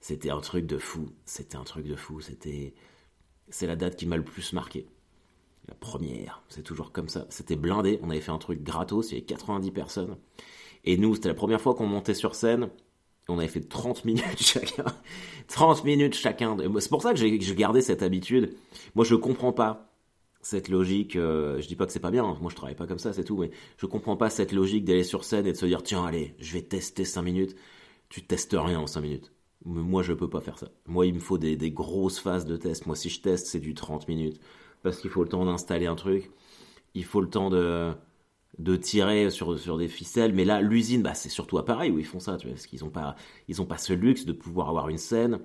C'était 0.00 0.30
un 0.30 0.40
truc 0.40 0.66
de 0.66 0.78
fou. 0.78 1.10
C'était 1.24 1.56
un 1.56 1.64
truc 1.64 1.86
de 1.86 1.96
fou. 1.96 2.20
C'était, 2.20 2.74
c'est 3.48 3.66
la 3.66 3.76
date 3.76 3.96
qui 3.96 4.06
m'a 4.06 4.16
le 4.16 4.24
plus 4.24 4.52
marqué. 4.52 4.86
La 5.68 5.74
première, 5.74 6.42
c'est 6.48 6.62
toujours 6.62 6.90
comme 6.90 7.08
ça. 7.08 7.26
C'était 7.28 7.56
blindé. 7.56 8.00
On 8.02 8.10
avait 8.10 8.20
fait 8.20 8.32
un 8.32 8.38
truc 8.38 8.62
gratos. 8.62 9.10
Il 9.10 9.14
y 9.14 9.16
avait 9.18 9.26
90 9.26 9.70
personnes. 9.70 10.16
Et 10.84 10.96
nous, 10.96 11.14
c'était 11.14 11.28
la 11.28 11.34
première 11.34 11.60
fois 11.60 11.74
qu'on 11.74 11.86
montait 11.86 12.14
sur 12.14 12.34
scène. 12.34 12.70
On 13.28 13.38
avait 13.38 13.48
fait 13.48 13.60
30 13.60 14.04
minutes 14.06 14.42
chacun. 14.42 14.86
30 15.48 15.84
minutes 15.84 16.14
chacun. 16.14 16.56
C'est 16.78 16.88
pour 16.88 17.02
ça 17.02 17.12
que 17.12 17.18
j'ai 17.18 17.38
gardé 17.54 17.82
cette 17.82 18.02
habitude. 18.02 18.56
Moi, 18.94 19.04
je 19.04 19.14
comprends 19.14 19.52
pas 19.52 19.90
cette 20.42 20.68
logique, 20.68 21.16
euh, 21.16 21.60
je 21.60 21.68
dis 21.68 21.76
pas 21.76 21.86
que 21.86 21.92
c'est 21.92 22.00
pas 22.00 22.10
bien, 22.10 22.24
hein. 22.24 22.38
moi 22.40 22.50
je 22.50 22.56
travaille 22.56 22.74
pas 22.74 22.86
comme 22.86 22.98
ça, 22.98 23.12
c'est 23.12 23.24
tout, 23.24 23.36
mais 23.36 23.50
je 23.76 23.84
comprends 23.84 24.16
pas 24.16 24.30
cette 24.30 24.52
logique 24.52 24.84
d'aller 24.84 25.04
sur 25.04 25.24
scène 25.24 25.46
et 25.46 25.52
de 25.52 25.56
se 25.56 25.66
dire 25.66 25.82
tiens 25.82 26.04
allez, 26.04 26.34
je 26.38 26.54
vais 26.54 26.62
tester 26.62 27.04
5 27.04 27.22
minutes. 27.22 27.56
Tu 28.08 28.22
testes 28.22 28.56
rien 28.58 28.80
en 28.80 28.86
5 28.86 29.00
minutes. 29.02 29.32
Moi 29.64 30.02
je 30.02 30.12
peux 30.12 30.28
pas 30.30 30.40
faire 30.40 30.58
ça. 30.58 30.68
Moi 30.86 31.06
il 31.06 31.14
me 31.14 31.20
faut 31.20 31.38
des, 31.38 31.56
des 31.56 31.70
grosses 31.70 32.18
phases 32.18 32.46
de 32.46 32.56
test. 32.56 32.86
Moi 32.86 32.96
si 32.96 33.10
je 33.10 33.20
teste 33.20 33.46
c'est 33.46 33.60
du 33.60 33.74
30 33.74 34.08
minutes. 34.08 34.40
Parce 34.82 34.98
qu'il 34.98 35.10
faut 35.10 35.22
le 35.22 35.28
temps 35.28 35.44
d'installer 35.44 35.86
un 35.86 35.94
truc, 35.94 36.30
il 36.94 37.04
faut 37.04 37.20
le 37.20 37.28
temps 37.28 37.50
de, 37.50 37.92
de 38.58 38.76
tirer 38.76 39.30
sur, 39.30 39.58
sur 39.58 39.78
des 39.78 39.88
ficelles. 39.88 40.32
Mais 40.34 40.44
là 40.44 40.60
l'usine, 40.62 41.02
bah, 41.02 41.14
c'est 41.14 41.28
surtout 41.28 41.58
à 41.58 41.64
Paris 41.64 41.90
où 41.90 41.98
ils 41.98 42.06
font 42.06 42.20
ça, 42.20 42.36
tu 42.38 42.46
vois, 42.46 42.54
parce 42.54 42.66
qu'ils 42.66 42.84
ont 42.84 42.90
pas, 42.90 43.16
pas 43.68 43.78
ce 43.78 43.92
luxe 43.92 44.24
de 44.24 44.32
pouvoir 44.32 44.68
avoir 44.70 44.88
une 44.88 44.98
scène 44.98 45.40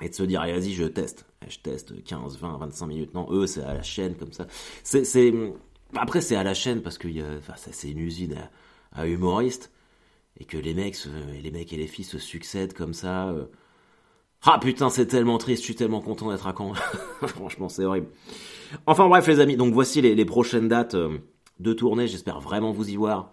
et 0.00 0.08
de 0.08 0.14
se 0.14 0.22
dire, 0.22 0.40
vas-y, 0.40 0.72
je 0.72 0.84
teste. 0.84 1.26
Je 1.48 1.58
teste 1.58 2.02
15, 2.04 2.38
20, 2.38 2.58
25 2.58 2.86
minutes. 2.86 3.14
Non, 3.14 3.26
eux, 3.30 3.46
c'est 3.46 3.62
à 3.62 3.74
la 3.74 3.82
chaîne, 3.82 4.16
comme 4.16 4.32
ça. 4.32 4.46
C'est, 4.82 5.32
Après, 5.94 6.20
c'est 6.20 6.36
à 6.36 6.42
la 6.42 6.54
chaîne 6.54 6.82
parce 6.82 6.98
que 6.98 7.08
enfin, 7.38 7.54
c'est 7.56 7.90
une 7.90 7.98
usine 7.98 8.36
à, 8.92 9.06
humoristes. 9.06 9.72
Et 10.38 10.44
que 10.44 10.56
les 10.56 10.74
mecs, 10.74 10.96
les 11.42 11.50
mecs 11.50 11.72
et 11.72 11.76
les 11.76 11.86
filles 11.86 12.04
se 12.04 12.18
succèdent 12.18 12.72
comme 12.72 12.94
ça. 12.94 13.28
Euh. 13.28 13.46
Ah 14.44 14.58
putain, 14.58 14.90
c'est 14.90 15.06
tellement 15.06 15.38
triste, 15.38 15.62
je 15.62 15.66
suis 15.66 15.74
tellement 15.74 16.00
content 16.00 16.30
d'être 16.30 16.46
à 16.46 16.54
Caen. 16.56 16.74
Franchement, 17.26 17.68
c'est 17.68 17.84
horrible. 17.84 18.08
Enfin 18.86 19.08
bref, 19.08 19.26
les 19.28 19.40
amis, 19.40 19.56
donc 19.56 19.72
voici 19.72 20.00
les, 20.00 20.24
prochaines 20.24 20.68
dates 20.68 20.94
euh, 20.94 21.18
de 21.60 21.72
tournée. 21.72 22.08
J'espère 22.08 22.40
vraiment 22.40 22.72
vous 22.72 22.90
y 22.90 22.96
voir. 22.96 23.30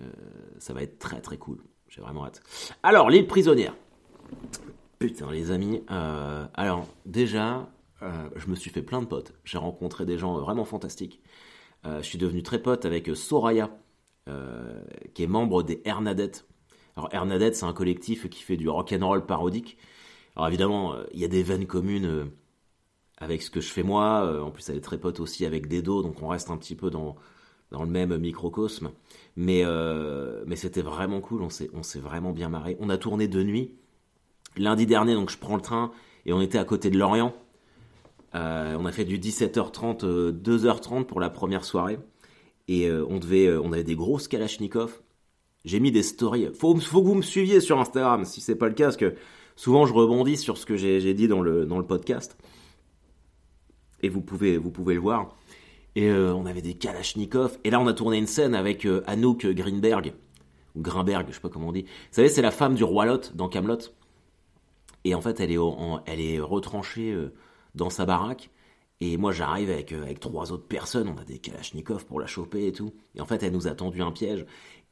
Euh, 0.00 0.06
ça 0.58 0.72
va 0.72 0.82
être 0.82 0.98
très 0.98 1.20
très 1.20 1.36
cool. 1.36 1.58
J'ai 1.88 2.00
vraiment 2.00 2.24
hâte. 2.26 2.42
Alors, 2.82 3.08
l'île 3.08 3.26
prisonnière. 3.26 3.74
Putain, 4.98 5.30
les 5.30 5.50
amis. 5.52 5.82
Alors, 5.88 6.86
déjà, 7.06 7.70
je 8.02 8.46
me 8.48 8.54
suis 8.54 8.70
fait 8.70 8.82
plein 8.82 9.00
de 9.00 9.06
potes. 9.06 9.32
J'ai 9.44 9.56
rencontré 9.56 10.04
des 10.04 10.18
gens 10.18 10.38
vraiment 10.38 10.66
fantastiques. 10.66 11.22
Je 11.84 12.02
suis 12.02 12.18
devenu 12.18 12.42
très 12.42 12.60
pote 12.60 12.84
avec 12.84 13.08
Soraya, 13.16 13.70
qui 15.14 15.22
est 15.22 15.26
membre 15.26 15.62
des 15.62 15.80
Hernadettes. 15.84 16.46
Alors, 16.96 17.08
Hernadettes, 17.12 17.56
c'est 17.56 17.66
un 17.66 17.72
collectif 17.72 18.28
qui 18.28 18.42
fait 18.42 18.56
du 18.56 18.68
rock'n'roll 18.68 19.24
parodique. 19.26 19.78
Alors, 20.36 20.48
évidemment, 20.48 20.94
il 21.12 21.20
y 21.20 21.24
a 21.24 21.28
des 21.28 21.42
veines 21.42 21.66
communes 21.66 22.30
avec 23.18 23.42
ce 23.42 23.50
que 23.50 23.60
je 23.60 23.68
fais 23.68 23.82
moi. 23.82 24.42
en 24.42 24.50
plus, 24.50 24.68
elle 24.68 24.76
est 24.76 24.82
très 24.82 24.98
pote 24.98 25.20
aussi 25.20 25.46
avec 25.46 25.68
Dedo, 25.68 26.02
donc 26.02 26.22
on 26.22 26.28
reste 26.28 26.50
un 26.50 26.56
petit 26.56 26.74
peu 26.74 26.90
dans, 26.90 27.16
dans 27.70 27.82
le 27.82 27.90
même 27.90 28.16
microcosme. 28.18 28.90
Mais, 29.36 29.64
mais 30.46 30.56
c'était 30.56 30.82
vraiment 30.82 31.20
cool, 31.20 31.42
on 31.42 31.50
s'est 31.50 32.00
vraiment 32.00 32.32
bien 32.32 32.48
marré. 32.48 32.76
On 32.80 32.90
a 32.90 32.98
tourné 32.98 33.28
de 33.28 33.42
nuit 33.42 33.72
lundi 34.58 34.86
dernier, 34.86 35.14
donc 35.14 35.30
je 35.30 35.38
prends 35.38 35.56
le 35.56 35.62
train 35.62 35.90
et 36.26 36.32
on 36.32 36.40
était 36.40 36.58
à 36.58 36.64
côté 36.64 36.90
de 36.90 36.98
Lorient. 36.98 37.34
Euh, 38.34 38.76
on 38.78 38.84
a 38.84 38.92
fait 38.92 39.04
du 39.04 39.18
17h30, 39.18 40.04
2h30 40.32 41.00
euh, 41.00 41.04
pour 41.04 41.20
la 41.20 41.30
première 41.30 41.64
soirée. 41.64 41.98
Et 42.68 42.88
euh, 42.88 43.04
on 43.08 43.18
devait, 43.18 43.50
on 43.56 43.72
avait 43.72 43.84
des 43.84 43.96
grosses 43.96 44.28
Kalachnikov. 44.28 45.00
J'ai 45.64 45.80
mis 45.80 45.90
des 45.90 46.02
stories. 46.02 46.48
Faut, 46.54 46.76
faut 46.76 47.02
que 47.02 47.06
vous 47.06 47.14
me 47.14 47.22
suiviez 47.22 47.60
sur 47.60 47.78
Instagram, 47.78 48.24
si 48.24 48.40
c'est 48.40 48.54
pas 48.54 48.68
le 48.68 48.74
cas, 48.74 48.84
parce 48.84 48.96
que 48.96 49.14
souvent 49.56 49.86
je 49.86 49.92
rebondis 49.92 50.36
sur 50.36 50.56
ce 50.56 50.66
que 50.66 50.76
j'ai 50.76 51.14
dit 51.14 51.28
dans 51.28 51.40
le, 51.40 51.66
dans 51.66 51.78
le 51.78 51.86
podcast. 51.86 52.36
Et 54.02 54.08
vous 54.08 54.20
pouvez, 54.20 54.56
vous 54.56 54.70
pouvez 54.70 54.94
le 54.94 55.00
voir. 55.00 55.34
Et 55.96 56.12
on 56.12 56.46
avait 56.46 56.62
des 56.62 56.74
Kalachnikov. 56.74 57.58
Et 57.64 57.70
là, 57.70 57.80
on 57.80 57.88
a 57.88 57.92
tourné 57.92 58.18
une 58.18 58.28
scène 58.28 58.54
avec 58.54 58.86
Anouk 59.06 59.46
Greenberg, 59.46 60.14
ou 60.76 60.80
Grimberg, 60.82 61.26
je 61.28 61.34
sais 61.34 61.40
pas 61.40 61.48
comment 61.48 61.68
on 61.68 61.72
dit. 61.72 61.82
Vous 61.82 61.88
savez, 62.12 62.28
c'est 62.28 62.42
la 62.42 62.52
femme 62.52 62.74
du 62.74 62.84
roi 62.84 63.04
Lot 63.04 63.32
dans 63.34 63.48
Camelot. 63.48 63.78
Et 65.04 65.14
en 65.14 65.20
fait, 65.20 65.40
elle 65.40 65.50
est, 65.50 65.58
elle 66.06 66.20
est 66.20 66.40
retranchée 66.40 67.12
euh, 67.12 67.32
dans 67.74 67.90
sa 67.90 68.04
baraque. 68.04 68.50
Et 69.00 69.16
moi, 69.16 69.32
j'arrive 69.32 69.70
avec, 69.70 69.92
euh, 69.92 70.02
avec 70.02 70.20
trois 70.20 70.52
autres 70.52 70.66
personnes. 70.66 71.08
On 71.08 71.20
a 71.20 71.24
des 71.24 71.38
kalachnikovs 71.38 72.04
pour 72.04 72.20
la 72.20 72.26
choper 72.26 72.66
et 72.66 72.72
tout. 72.72 72.92
Et 73.14 73.20
en 73.20 73.26
fait, 73.26 73.42
elle 73.42 73.52
nous 73.52 73.68
a 73.68 73.72
tendu 73.72 74.02
un 74.02 74.10
piège. 74.10 74.44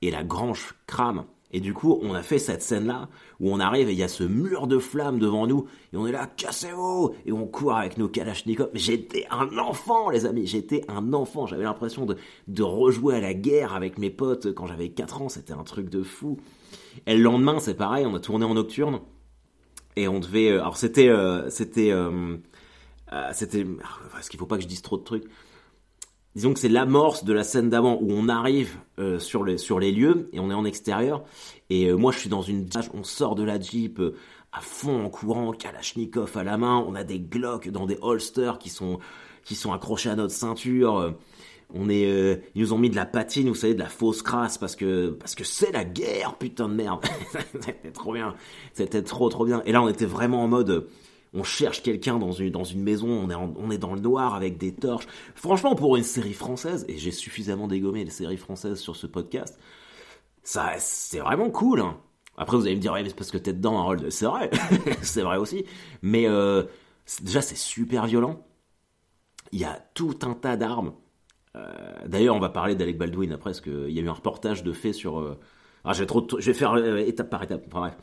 Et 0.02 0.10
la 0.10 0.22
grange 0.22 0.75
crame. 0.86 1.25
Et 1.52 1.60
du 1.60 1.72
coup, 1.72 1.98
on 2.02 2.12
a 2.14 2.22
fait 2.22 2.38
cette 2.38 2.62
scène-là 2.62 3.08
où 3.40 3.50
on 3.52 3.60
arrive 3.60 3.88
et 3.88 3.92
il 3.92 3.98
y 3.98 4.02
a 4.02 4.08
ce 4.08 4.25
mur 4.25 4.66
de 4.66 4.78
flammes 4.78 5.18
devant 5.18 5.46
nous. 5.46 5.66
Et 5.92 5.96
on 5.96 6.06
est 6.06 6.12
là, 6.12 6.26
cassez-vous 6.26 7.14
Et 7.25 7.32
on 7.32 7.46
court 7.46 7.76
avec 7.76 7.98
nos 7.98 8.08
kalachnikovs. 8.08 8.70
J'étais 8.75 9.26
un 9.30 9.56
enfant, 9.58 10.10
les 10.10 10.26
amis. 10.26 10.46
J'étais 10.46 10.84
un 10.88 11.12
enfant. 11.12 11.46
J'avais 11.46 11.64
l'impression 11.64 12.04
de, 12.04 12.16
de 12.48 12.62
rejouer 12.62 13.16
à 13.16 13.20
la 13.20 13.34
guerre 13.34 13.75
avec 13.75 13.98
mes 13.98 14.10
potes 14.10 14.52
quand 14.54 14.66
j'avais 14.66 14.90
4 14.90 15.22
ans. 15.22 15.28
C'était 15.28 15.54
un 15.54 15.64
truc 15.64 15.88
de 15.88 16.02
fou. 16.02 16.38
Et 17.06 17.16
le 17.16 17.22
lendemain, 17.22 17.58
c'est 17.58 17.75
pareil. 17.75 18.06
On 18.06 18.14
a 18.14 18.20
tourné 18.20 18.44
en 18.44 18.54
nocturne 18.54 19.00
et 19.96 20.08
on 20.08 20.20
devait. 20.20 20.50
Euh, 20.50 20.60
alors 20.60 20.76
c'était 20.76 21.08
euh, 21.08 21.48
c'était 21.50 21.90
c'était. 23.32 23.66
Parce 24.12 24.28
qu'il 24.28 24.38
faut 24.38 24.46
pas 24.46 24.56
que 24.56 24.62
je 24.62 24.68
dise 24.68 24.82
trop 24.82 24.96
de 24.96 25.04
trucs? 25.04 25.25
Disons 26.34 26.52
que 26.52 26.60
c'est 26.60 26.68
l'amorce 26.68 27.25
de 27.25 27.32
la 27.32 27.44
scène 27.44 27.70
d'avant 27.70 27.98
où 28.00 28.10
on 28.10 28.28
arrive 28.28 28.76
sur 29.18 29.42
les 29.44 29.56
sur 29.56 29.80
les 29.80 29.90
lieux 29.90 30.28
et 30.32 30.40
on 30.40 30.50
est 30.50 30.54
en 30.54 30.64
extérieur. 30.64 31.25
Et 31.70 31.90
moi 31.92 32.12
je 32.12 32.18
suis 32.18 32.28
dans 32.28 32.42
une 32.42 32.68
on 32.92 33.04
sort 33.04 33.36
de 33.36 33.42
la 33.42 33.58
jeep 33.58 34.00
à 34.52 34.60
fond 34.60 35.04
en 35.04 35.08
courant, 35.08 35.52
Kalachnikov 35.52 36.36
à 36.36 36.44
la 36.44 36.58
main, 36.58 36.84
on 36.86 36.94
a 36.94 37.04
des 37.04 37.20
Glock 37.20 37.68
dans 37.68 37.86
des 37.86 37.98
holsters 38.02 38.58
qui 38.58 38.68
sont 38.68 38.98
qui 39.44 39.54
sont 39.54 39.72
accrochés 39.72 40.10
à 40.10 40.16
notre 40.16 40.34
ceinture 40.34 41.16
on 41.75 41.88
est, 41.88 42.06
euh, 42.06 42.36
ils 42.54 42.62
nous 42.62 42.72
ont 42.72 42.78
mis 42.78 42.90
de 42.90 42.96
la 42.96 43.06
patine, 43.06 43.48
vous 43.48 43.54
savez, 43.54 43.75
de 43.75 43.78
la 43.78 43.88
fausse 43.88 44.22
crasse 44.22 44.58
parce 44.58 44.76
que 44.76 45.10
parce 45.10 45.34
que 45.34 45.44
c'est 45.44 45.72
la 45.72 45.84
guerre, 45.84 46.36
putain 46.38 46.68
de 46.68 46.75
merde. 46.75 47.04
c'était 47.60 47.90
trop 47.90 48.12
bien, 48.12 48.34
c'était 48.72 49.02
trop 49.02 49.28
trop 49.28 49.44
bien. 49.44 49.62
Et 49.66 49.72
là, 49.72 49.82
on 49.82 49.88
était 49.88 50.06
vraiment 50.06 50.42
en 50.42 50.48
mode, 50.48 50.88
on 51.36 51.44
cherche 51.44 51.82
quelqu'un 51.82 52.18
dans 52.18 52.32
une 52.32 52.50
dans 52.50 52.64
une 52.64 52.82
maison, 52.82 53.08
on 53.08 53.30
est 53.30 53.34
on 53.34 53.70
est 53.70 53.78
dans 53.78 53.94
le 53.94 54.00
noir 54.00 54.34
avec 54.34 54.58
des 54.58 54.74
torches. 54.74 55.06
Franchement, 55.34 55.74
pour 55.74 55.96
une 55.96 56.02
série 56.02 56.32
française, 56.32 56.84
et 56.88 56.98
j'ai 56.98 57.12
suffisamment 57.12 57.68
dégommé 57.68 58.04
les 58.04 58.10
séries 58.10 58.36
françaises 58.36 58.80
sur 58.80 58.96
ce 58.96 59.06
podcast, 59.06 59.58
ça 60.42 60.72
c'est 60.78 61.20
vraiment 61.20 61.50
cool. 61.50 61.80
Hein. 61.80 61.98
Après, 62.38 62.56
vous 62.56 62.66
allez 62.66 62.76
me 62.76 62.80
dire, 62.80 62.92
ouais, 62.92 63.02
mais 63.02 63.08
c'est 63.08 63.16
parce 63.16 63.30
que 63.30 63.38
t'es 63.38 63.54
dedans, 63.54 63.78
Harold. 63.78 64.10
C'est 64.10 64.26
vrai, 64.26 64.50
c'est 65.02 65.22
vrai 65.22 65.38
aussi. 65.38 65.64
Mais 66.02 66.28
euh, 66.28 66.64
déjà, 67.22 67.40
c'est 67.40 67.56
super 67.56 68.06
violent. 68.06 68.46
Il 69.52 69.60
y 69.60 69.64
a 69.64 69.80
tout 69.94 70.18
un 70.22 70.34
tas 70.34 70.56
d'armes 70.56 70.92
euh, 71.56 71.94
d'ailleurs, 72.06 72.36
on 72.36 72.40
va 72.40 72.48
parler 72.48 72.74
d'Alec 72.74 72.98
Baldwin 72.98 73.32
après, 73.32 73.50
parce 73.50 73.60
qu'il 73.60 73.90
y 73.90 73.98
a 73.98 74.02
eu 74.02 74.08
un 74.08 74.12
reportage 74.12 74.62
de 74.62 74.72
fait 74.72 74.92
sur. 74.92 75.18
Euh, 75.20 75.38
ah, 75.86 75.92
je 75.92 76.02
vais, 76.02 76.54
faire 76.54 76.74
euh, 76.74 76.98
étape 76.98 77.30
par 77.30 77.42
étape. 77.42 77.68
Bref. 77.70 77.94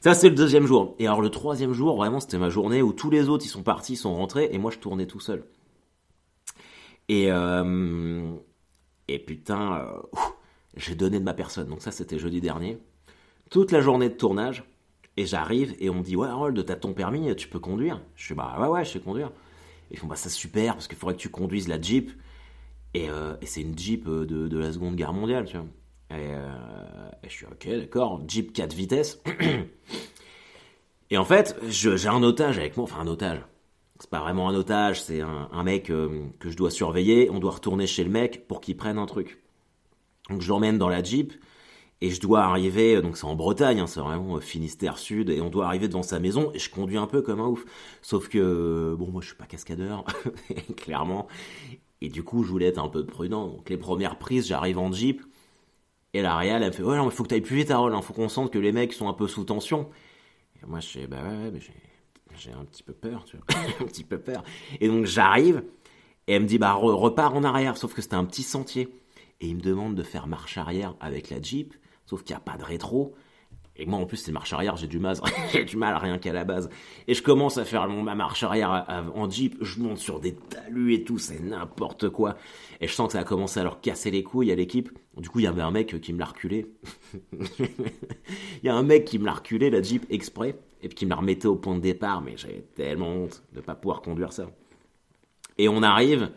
Ça, 0.00 0.14
c'est 0.14 0.28
le 0.28 0.34
deuxième 0.34 0.66
jour. 0.66 0.94
Et 0.98 1.06
alors, 1.06 1.22
le 1.22 1.30
troisième 1.30 1.72
jour, 1.72 1.96
vraiment, 1.96 2.20
c'était 2.20 2.38
ma 2.38 2.50
journée 2.50 2.82
où 2.82 2.92
tous 2.92 3.10
les 3.10 3.28
autres, 3.28 3.44
ils 3.46 3.48
sont 3.48 3.62
partis, 3.62 3.94
ils 3.94 3.96
sont 3.96 4.14
rentrés, 4.14 4.50
et 4.52 4.58
moi, 4.58 4.70
je 4.70 4.78
tournais 4.78 5.06
tout 5.06 5.20
seul. 5.20 5.44
Et, 7.08 7.28
et 9.08 9.18
putain, 9.18 9.88
j'ai 10.76 10.94
donné 10.94 11.18
de 11.18 11.24
ma 11.24 11.34
personne. 11.34 11.66
Donc, 11.66 11.82
ça, 11.82 11.90
c'était 11.90 12.18
jeudi 12.18 12.40
dernier. 12.40 12.78
Toute 13.50 13.72
la 13.72 13.80
journée 13.80 14.08
de 14.08 14.14
tournage, 14.14 14.62
et 15.16 15.26
j'arrive, 15.26 15.74
et 15.80 15.90
on 15.90 15.94
me 15.94 16.02
dit 16.02 16.16
Ouais, 16.16 16.28
Harold, 16.28 16.64
t'as 16.64 16.76
ton 16.76 16.92
permis, 16.92 17.34
tu 17.36 17.48
peux 17.48 17.58
conduire 17.58 18.00
Je 18.16 18.24
suis 18.26 18.34
Bah, 18.34 18.56
ouais, 18.60 18.68
ouais, 18.68 18.84
je 18.84 18.90
sais 18.90 19.00
conduire. 19.00 19.28
Et 19.90 19.94
ils 19.94 19.98
font 19.98 20.06
Bah, 20.06 20.16
ça, 20.16 20.28
super, 20.28 20.74
parce 20.74 20.88
qu'il 20.88 20.96
faudrait 20.96 21.16
que 21.16 21.20
tu 21.20 21.30
conduises 21.30 21.68
la 21.68 21.80
Jeep. 21.80 22.12
Euh, 22.96 23.36
et, 23.40 23.46
c'est 23.46 23.62
une 23.62 23.78
Jeep 23.78 24.06
euh, 24.08 24.26
de, 24.26 24.58
la 24.58 24.72
Seconde 24.72 24.96
Guerre 24.96 25.12
mondiale, 25.12 25.44
tu 25.44 25.56
vois. 25.56 25.66
Euh, 26.12 27.10
et, 27.22 27.28
je 27.28 27.32
suis 27.32 27.46
ok, 27.46 27.68
d'accord, 27.68 28.22
Jeep 28.26 28.52
4 28.52 28.74
vitesses. 28.74 29.22
et 31.10 31.18
en 31.18 31.24
fait, 31.24 31.56
j'ai 31.68 32.08
un 32.08 32.22
otage 32.22 32.58
avec 32.58 32.76
moi, 32.76 32.84
enfin 32.84 33.00
un 33.00 33.06
otage. 33.06 33.40
C'est 33.98 34.10
pas 34.10 34.20
vraiment 34.20 34.48
un 34.48 34.54
otage, 34.54 35.02
c'est 35.02 35.20
un, 35.20 35.62
mec 35.62 35.84
que 35.84 36.30
je 36.50 36.56
dois 36.56 36.70
surveiller. 36.70 37.28
On 37.28 37.38
doit 37.38 37.50
retourner 37.50 37.86
chez 37.86 38.02
le 38.02 38.08
mec 38.08 38.48
pour 38.48 38.62
qu'il 38.62 38.74
prenne 38.74 38.96
un 38.96 39.04
truc. 39.04 39.42
Donc 40.30 40.40
je 40.40 40.48
l'emmène 40.48 40.78
dans 40.78 40.88
la 40.88 41.02
Jeep 41.02 41.34
et 42.00 42.10
je 42.10 42.20
dois 42.20 42.40
arriver, 42.40 43.02
donc 43.02 43.18
c'est 43.18 43.26
en 43.26 43.34
Bretagne, 43.34 43.80
hein, 43.80 43.86
c'est 43.86 44.00
vraiment 44.00 44.40
Finistère 44.40 44.96
Sud, 44.96 45.28
et 45.28 45.42
on 45.42 45.50
doit 45.50 45.66
arriver 45.66 45.86
devant 45.86 46.02
sa 46.02 46.18
maison, 46.18 46.50
et 46.54 46.58
je 46.58 46.70
conduis 46.70 46.96
un 46.96 47.06
peu 47.06 47.20
comme 47.20 47.40
un 47.40 47.46
ouf. 47.46 47.64
Sauf 48.00 48.28
que, 48.28 48.94
bon, 48.98 49.10
moi 49.10 49.20
je 49.20 49.28
suis 49.28 49.36
pas 49.36 49.44
cascadeur, 49.44 50.04
clairement, 50.78 51.28
et 52.00 52.08
du 52.08 52.22
coup, 52.22 52.42
je 52.42 52.50
voulais 52.50 52.66
être 52.66 52.78
un 52.78 52.88
peu 52.88 53.04
prudent. 53.04 53.48
Donc, 53.48 53.68
les 53.68 53.76
premières 53.76 54.18
prises, 54.18 54.46
j'arrive 54.46 54.78
en 54.78 54.90
Jeep. 54.90 55.22
Et 56.12 56.22
la 56.22 56.36
réelle, 56.36 56.62
elle 56.62 56.70
me 56.70 56.74
fait 56.74 56.82
Ouais, 56.82 56.96
non, 56.96 57.04
il 57.04 57.10
faut 57.10 57.22
que 57.22 57.28
tu 57.28 57.34
ailles 57.34 57.40
plus 57.40 57.56
vite, 57.56 57.70
Harold. 57.70 57.94
Hein. 57.94 58.02
faut 58.02 58.12
qu'on 58.12 58.28
sente 58.28 58.52
que 58.52 58.58
les 58.58 58.72
mecs 58.72 58.92
sont 58.92 59.08
un 59.08 59.12
peu 59.12 59.28
sous 59.28 59.44
tension. 59.44 59.90
Et 60.62 60.66
moi, 60.66 60.80
je 60.80 60.88
fais 60.88 61.06
Bah 61.06 61.22
ouais, 61.22 61.50
mais 61.52 61.60
j'ai 62.36 62.52
un 62.52 62.64
petit 62.64 62.82
peu 62.82 62.92
peur, 62.92 63.24
tu 63.24 63.36
vois. 63.36 63.46
un 63.80 63.84
petit 63.84 64.04
peu 64.04 64.18
peur. 64.18 64.42
Et 64.80 64.88
donc, 64.88 65.06
j'arrive. 65.06 65.64
Et 66.26 66.34
elle 66.34 66.42
me 66.42 66.46
dit, 66.46 66.58
bah, 66.58 66.72
repars 66.74 67.34
en 67.34 67.44
arrière, 67.44 67.76
sauf 67.76 67.94
que 67.94 68.02
c'était 68.02 68.14
un 68.14 68.24
petit 68.24 68.42
sentier. 68.42 68.88
Et 69.40 69.48
il 69.48 69.56
me 69.56 69.60
demande 69.60 69.94
de 69.94 70.02
faire 70.02 70.26
marche 70.26 70.58
arrière 70.58 70.94
avec 71.00 71.30
la 71.30 71.40
Jeep, 71.40 71.74
sauf 72.06 72.22
qu'il 72.22 72.34
n'y 72.34 72.38
a 72.38 72.40
pas 72.40 72.58
de 72.58 72.64
rétro. 72.64 73.14
Et 73.76 73.86
moi, 73.86 73.98
en 73.98 74.04
plus, 74.04 74.18
c'est 74.18 74.32
marche 74.32 74.52
arrière, 74.52 74.76
j'ai 74.76 74.86
du 74.86 74.98
mal, 74.98 75.16
du 75.66 75.76
mal 75.76 75.96
rien 75.96 76.18
qu'à 76.18 76.32
la 76.32 76.44
base. 76.44 76.68
Et 77.08 77.14
je 77.14 77.22
commence 77.22 77.56
à 77.56 77.64
faire 77.64 77.88
ma 77.88 78.14
marche 78.14 78.42
arrière 78.42 78.84
en 79.14 79.30
Jeep, 79.30 79.56
je 79.62 79.80
monte 79.80 79.98
sur 79.98 80.20
des 80.20 80.34
talus 80.34 80.94
et 80.94 81.04
tout, 81.04 81.18
c'est 81.18 81.40
n'importe 81.40 82.10
quoi. 82.10 82.36
Et 82.80 82.88
je 82.88 82.92
sens 82.92 83.06
que 83.06 83.12
ça 83.14 83.20
a 83.20 83.24
commencé 83.24 83.58
à 83.58 83.62
leur 83.62 83.80
casser 83.80 84.10
les 84.10 84.22
couilles 84.22 84.52
à 84.52 84.54
l'équipe. 84.54 84.90
Du 85.16 85.28
coup, 85.28 85.38
il 85.38 85.44
y 85.44 85.48
avait 85.48 85.62
un 85.62 85.70
mec 85.70 85.98
qui 86.00 86.12
me 86.12 86.18
l'a 86.18 86.26
reculé. 86.26 86.66
Il 88.62 88.66
y 88.66 88.68
a 88.68 88.74
un 88.74 88.82
mec 88.82 89.06
qui 89.06 89.18
me 89.18 89.24
l'a 89.24 89.32
reculé, 89.32 89.70
la 89.70 89.82
Jeep, 89.82 90.04
exprès, 90.10 90.56
et 90.82 90.88
puis 90.88 90.94
qui 90.94 91.04
me 91.06 91.10
la 91.10 91.16
remettait 91.16 91.46
au 91.46 91.56
point 91.56 91.74
de 91.74 91.80
départ, 91.80 92.20
mais 92.20 92.36
j'avais 92.36 92.64
tellement 92.74 93.08
honte 93.08 93.42
de 93.52 93.60
ne 93.60 93.64
pas 93.64 93.74
pouvoir 93.74 94.02
conduire 94.02 94.32
ça. 94.32 94.50
Et 95.58 95.68
on 95.68 95.82
arrive, 95.82 96.30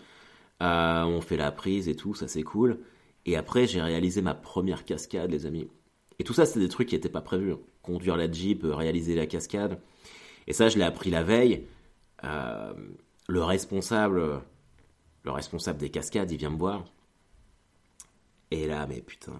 euh, 0.62 1.04
on 1.04 1.22
fait 1.22 1.38
la 1.38 1.52
prise 1.52 1.88
et 1.90 1.96
tout, 1.96 2.14
ça 2.14 2.28
c'est 2.28 2.44
cool. 2.44 2.80
Et 3.26 3.36
après, 3.38 3.68
j'ai 3.68 3.82
réalisé 3.82 4.22
ma 4.22 4.34
première 4.34 4.86
cascade, 4.86 5.32
les 5.32 5.46
amis. 5.46 5.70
Et 6.24 6.26
tout 6.26 6.34
ça, 6.34 6.46
c'est 6.46 6.58
des 6.58 6.70
trucs 6.70 6.88
qui 6.88 6.96
n'étaient 6.96 7.10
pas 7.10 7.20
prévus. 7.20 7.56
Conduire 7.82 8.16
la 8.16 8.32
Jeep, 8.32 8.64
euh, 8.64 8.74
réaliser 8.74 9.14
la 9.14 9.26
cascade. 9.26 9.78
Et 10.48 10.54
ça, 10.54 10.70
je 10.70 10.78
l'ai 10.78 10.86
appris 10.86 11.10
la 11.10 11.22
veille. 11.22 11.68
Euh, 12.24 12.74
le 13.28 13.44
responsable, 13.44 14.42
le 15.24 15.32
responsable 15.32 15.80
des 15.80 15.90
cascades, 15.90 16.32
il 16.32 16.38
vient 16.38 16.50
me 16.50 16.58
voir. 16.58 16.86
Et 18.52 18.68
là, 18.68 18.88
mais 18.88 19.02
putain, 19.02 19.38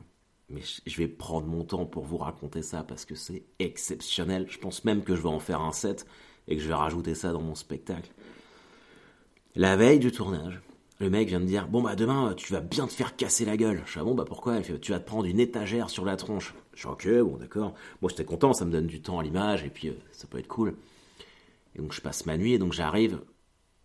mais 0.50 0.60
je 0.86 0.98
vais 0.98 1.08
prendre 1.08 1.48
mon 1.48 1.64
temps 1.64 1.86
pour 1.86 2.04
vous 2.04 2.18
raconter 2.18 2.62
ça 2.62 2.84
parce 2.84 3.06
que 3.06 3.16
c'est 3.16 3.46
exceptionnel. 3.60 4.48
Je 4.50 4.58
pense 4.58 4.84
même 4.84 5.06
que 5.06 5.16
je 5.16 5.22
vais 5.22 5.30
en 5.30 5.40
faire 5.40 5.62
un 5.62 5.72
set 5.72 6.06
et 6.50 6.58
que 6.58 6.62
je 6.62 6.68
vais 6.68 6.74
rajouter 6.74 7.16
ça 7.16 7.32
dans 7.32 7.42
mon 7.42 7.56
spectacle. 7.56 8.12
La 9.56 9.78
veille 9.78 10.00
du 10.00 10.12
tournage, 10.12 10.60
le 11.00 11.10
mec 11.10 11.30
vient 11.30 11.40
de 11.40 11.46
dire 11.46 11.70
Bon, 11.70 11.82
bah 11.82 11.96
demain, 11.96 12.34
tu 12.36 12.52
vas 12.52 12.60
bien 12.60 12.88
te 12.88 12.92
faire 12.92 13.16
casser 13.16 13.46
la 13.46 13.56
gueule. 13.56 13.84
Je 13.86 13.92
suis 13.92 14.02
ah 14.02 14.04
bon, 14.04 14.16
bah 14.16 14.26
pourquoi? 14.28 14.62
Fait, 14.62 14.78
Tu 14.82 14.92
vas 14.92 15.00
te 15.00 15.06
prendre 15.06 15.24
une 15.24 15.40
étagère 15.40 15.90
sur 15.90 16.04
la 16.04 16.18
tronche. 16.18 16.54
Je 16.74 16.88
Ok, 16.88 17.08
bon, 17.08 17.38
d'accord. 17.38 17.74
Moi, 18.02 18.10
j'étais 18.10 18.26
content, 18.26 18.54
ça 18.54 18.66
me 18.66 18.72
donne 18.72 18.88
du 18.88 19.02
temps 19.02 19.20
à 19.20 19.24
l'image 19.24 19.64
et 19.64 19.70
puis 19.70 19.90
euh, 19.90 19.94
ça 20.12 20.28
peut 20.28 20.40
être 20.40 20.48
cool. 20.48 20.76
Et 21.76 21.80
donc, 21.80 21.94
je 21.94 22.02
passe 22.02 22.26
ma 22.26 22.38
nuit 22.38 22.54
et 22.54 22.58
donc 22.58 22.74
j'arrive 22.74 23.22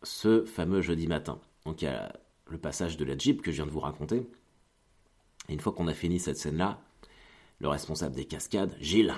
ce 0.02 0.44
fameux 0.44 0.80
jeudi 0.80 1.06
matin. 1.06 1.40
Donc, 1.64 1.82
il 1.82 1.86
y 1.86 1.88
a 1.88 2.12
le 2.46 2.58
passage 2.58 2.96
de 2.96 3.04
la 3.04 3.16
Jeep 3.16 3.42
que 3.42 3.50
je 3.50 3.56
viens 3.56 3.66
de 3.66 3.70
vous 3.70 3.80
raconter. 3.80 4.26
Et 5.48 5.52
une 5.52 5.60
fois 5.60 5.72
qu'on 5.72 5.88
a 5.88 5.94
fini 5.94 6.18
cette 6.18 6.38
scène-là, 6.38 6.80
le 7.60 7.68
responsable 7.68 8.14
des 8.14 8.24
cascades, 8.24 8.76
Gilles, 8.80 9.14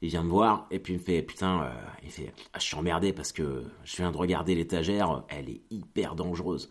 il 0.00 0.10
vient 0.10 0.22
me 0.22 0.30
voir 0.30 0.66
et 0.70 0.78
puis 0.78 0.94
il 0.94 0.98
me 0.98 1.02
fait 1.02 1.22
Putain, 1.22 1.64
euh, 1.64 1.70
il 2.04 2.10
fait 2.10 2.32
ah, 2.52 2.58
Je 2.58 2.64
suis 2.64 2.76
emmerdé 2.76 3.12
parce 3.12 3.32
que 3.32 3.64
je 3.84 3.96
viens 3.96 4.10
de 4.10 4.16
regarder 4.16 4.54
l'étagère, 4.54 5.24
elle 5.28 5.48
est 5.48 5.62
hyper 5.70 6.14
dangereuse. 6.14 6.70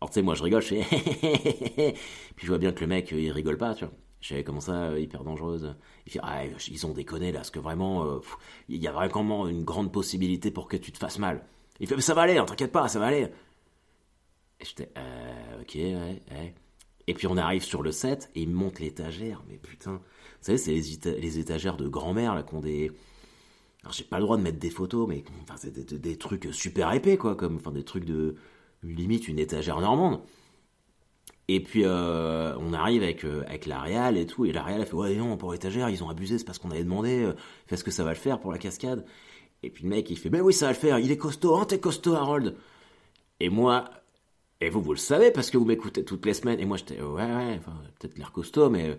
Alors, 0.00 0.10
tu 0.10 0.14
sais, 0.14 0.22
moi, 0.22 0.34
je 0.34 0.42
rigole, 0.42 0.62
je 0.62 0.74
fais 0.74 1.94
Puis 2.36 2.46
je 2.46 2.48
vois 2.48 2.58
bien 2.58 2.72
que 2.72 2.80
le 2.80 2.88
mec, 2.88 3.10
il 3.12 3.30
rigole 3.30 3.56
pas, 3.56 3.74
tu 3.74 3.84
vois. 3.84 3.94
Je 4.22 4.28
savais 4.28 4.44
comment 4.44 4.60
ça, 4.60 4.90
euh, 4.90 5.00
hyper 5.00 5.24
dangereuse. 5.24 5.74
Il 6.06 6.20
Ah, 6.22 6.44
ils 6.46 6.86
ont 6.86 6.92
déconné 6.92 7.32
là, 7.32 7.40
parce 7.40 7.50
que 7.50 7.58
vraiment, 7.58 8.06
euh, 8.06 8.20
il 8.68 8.80
y 8.80 8.86
a 8.86 8.92
vraiment 8.92 9.48
une 9.48 9.64
grande 9.64 9.92
possibilité 9.92 10.50
pour 10.52 10.68
que 10.68 10.76
tu 10.76 10.92
te 10.92 10.98
fasses 10.98 11.18
mal. 11.18 11.44
Il 11.80 11.88
fait 11.88 11.96
Mais 11.96 12.02
ça 12.02 12.14
va 12.14 12.22
aller, 12.22 12.38
hein, 12.38 12.44
t'inquiète 12.44 12.70
pas, 12.70 12.86
ça 12.86 13.00
va 13.00 13.06
aller. 13.06 13.28
Et 14.60 14.64
j'étais 14.64 14.90
euh, 14.96 15.60
Ok, 15.60 15.74
ouais. 15.74 16.54
Et 17.08 17.14
puis 17.14 17.26
on 17.26 17.36
arrive 17.36 17.64
sur 17.64 17.82
le 17.82 17.90
set 17.90 18.30
et 18.36 18.42
il 18.42 18.50
monte 18.50 18.78
l'étagère. 18.78 19.42
Mais 19.48 19.56
putain, 19.56 19.94
vous 19.94 20.00
savez, 20.40 20.58
c'est 20.58 20.72
les, 20.72 21.38
étagères 21.40 21.76
de 21.76 21.88
grand-mère 21.88 22.36
là 22.36 22.44
qu'on 22.44 22.60
des. 22.60 22.92
Alors 23.82 23.92
j'ai 23.92 24.04
pas 24.04 24.18
le 24.18 24.22
droit 24.22 24.36
de 24.36 24.42
mettre 24.42 24.60
des 24.60 24.70
photos, 24.70 25.08
mais 25.08 25.24
c'est 25.56 25.72
des, 25.72 25.98
des, 25.98 26.16
trucs 26.16 26.48
super 26.52 26.92
épais 26.92 27.16
quoi, 27.16 27.34
comme 27.34 27.56
enfin, 27.56 27.72
des 27.72 27.82
trucs 27.82 28.04
de 28.04 28.36
limite 28.84 29.26
une 29.26 29.40
étagère 29.40 29.80
normande. 29.80 30.20
Et 31.48 31.60
puis 31.60 31.84
euh, 31.84 32.56
on 32.58 32.72
arrive 32.72 33.02
avec, 33.02 33.24
euh, 33.24 33.42
avec 33.46 33.66
la 33.66 34.12
et 34.12 34.26
tout, 34.26 34.44
et 34.44 34.52
la 34.52 34.64
a 34.64 34.84
fait 34.84 34.94
Ouais, 34.94 35.14
non, 35.16 35.36
pour 35.36 35.52
l'étagère, 35.52 35.88
ils 35.90 36.02
ont 36.04 36.08
abusé, 36.08 36.38
c'est 36.38 36.44
parce 36.44 36.58
qu'on 36.58 36.70
avait 36.70 36.84
demandé, 36.84 37.24
euh, 37.24 37.34
est-ce 37.70 37.84
que 37.84 37.90
ça 37.90 38.04
va 38.04 38.10
le 38.10 38.16
faire 38.16 38.38
pour 38.40 38.52
la 38.52 38.58
cascade. 38.58 39.04
Et 39.62 39.70
puis 39.70 39.84
le 39.84 39.90
mec 39.90 40.08
il 40.10 40.18
fait 40.18 40.30
Ben 40.30 40.40
oui, 40.40 40.52
ça 40.52 40.66
va 40.66 40.72
le 40.72 40.78
faire, 40.78 40.98
il 40.98 41.10
est 41.10 41.16
costaud, 41.16 41.56
hein, 41.56 41.64
t'es 41.66 41.80
costaud, 41.80 42.14
Harold. 42.14 42.56
Et 43.40 43.48
moi, 43.48 43.90
et 44.60 44.70
vous, 44.70 44.80
vous 44.80 44.92
le 44.92 44.98
savez 44.98 45.32
parce 45.32 45.50
que 45.50 45.58
vous 45.58 45.64
m'écoutez 45.64 46.04
toutes 46.04 46.26
les 46.26 46.34
semaines, 46.34 46.60
et 46.60 46.64
moi 46.64 46.76
j'étais 46.76 47.00
Ouais, 47.02 47.22
ouais, 47.22 47.60
peut-être 47.98 48.18
l'air 48.18 48.32
costaud, 48.32 48.70
mais 48.70 48.98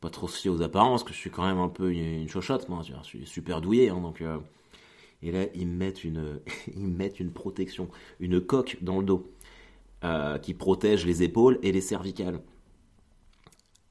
pas 0.00 0.10
trop 0.10 0.28
soucié 0.28 0.50
aux 0.50 0.62
apparences, 0.62 1.04
que 1.04 1.12
je 1.12 1.18
suis 1.18 1.30
quand 1.30 1.46
même 1.46 1.58
un 1.58 1.68
peu 1.68 1.92
une, 1.92 2.22
une 2.22 2.28
moi, 2.68 2.82
je 2.82 3.06
suis 3.06 3.26
super 3.26 3.60
douillé, 3.60 3.88
hein, 3.90 4.00
donc. 4.00 4.22
Et 5.24 5.30
là, 5.30 5.46
ils 5.54 5.68
mettent 5.68 6.04
une, 6.04 6.40
ils 6.76 6.88
mettent 6.88 7.20
une 7.20 7.32
protection, 7.32 7.88
une 8.20 8.40
coque 8.40 8.78
dans 8.82 8.98
le 9.00 9.06
dos 9.06 9.32
euh, 10.04 10.38
qui 10.38 10.54
protège 10.54 11.06
les 11.06 11.22
épaules 11.22 11.58
et 11.62 11.72
les 11.72 11.80
cervicales. 11.80 12.40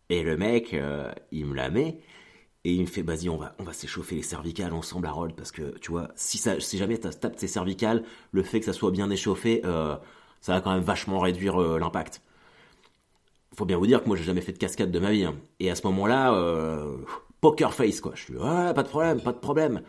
Et 0.09 0.23
le 0.23 0.37
mec, 0.37 0.73
euh, 0.73 1.11
il 1.31 1.45
me 1.45 1.55
la 1.55 1.69
met 1.69 1.99
et 2.63 2.73
il 2.73 2.81
me 2.81 2.85
fait 2.85 3.01
vas-y, 3.01 3.29
on 3.29 3.37
va, 3.37 3.55
on 3.59 3.63
va 3.63 3.73
s'échauffer 3.73 4.15
les 4.15 4.21
cervicales 4.21 4.73
ensemble, 4.73 5.07
Harold, 5.07 5.35
parce 5.35 5.51
que 5.51 5.77
tu 5.79 5.91
vois, 5.91 6.09
si, 6.15 6.37
ça, 6.37 6.59
si 6.59 6.77
jamais 6.77 6.97
tu 6.99 7.09
tapes 7.09 7.35
tes 7.35 7.47
cervicales, 7.47 8.03
le 8.31 8.43
fait 8.43 8.59
que 8.59 8.65
ça 8.65 8.73
soit 8.73 8.91
bien 8.91 9.09
échauffé, 9.09 9.61
euh, 9.65 9.95
ça 10.41 10.53
va 10.53 10.61
quand 10.61 10.73
même 10.73 10.83
vachement 10.83 11.19
réduire 11.19 11.57
l'impact. 11.57 12.21
Faut 13.55 13.65
bien 13.65 13.77
vous 13.77 13.87
dire 13.87 14.03
que 14.03 14.07
moi 14.07 14.17
j'ai 14.17 14.23
jamais 14.23 14.41
fait 14.41 14.53
de 14.53 14.57
cascade 14.57 14.91
de 14.91 14.99
ma 14.99 15.11
vie. 15.11 15.25
Hein. 15.25 15.35
Et 15.59 15.69
à 15.71 15.75
ce 15.75 15.85
moment-là, 15.87 16.33
poker 17.41 17.73
face 17.73 17.99
quoi. 18.01 18.13
Je 18.15 18.23
suis 18.23 18.35
ouais, 18.35 18.73
pas 18.73 18.83
de 18.83 18.87
problème, 18.89 19.21
pas 19.21 19.33
de 19.33 19.39
problème. 19.39 19.81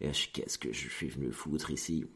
Et 0.00 0.12
je 0.12 0.28
qu'est-ce 0.30 0.58
que 0.58 0.72
je 0.72 0.88
suis 0.88 1.08
venu 1.08 1.32
foutre 1.32 1.70
ici? 1.70 2.06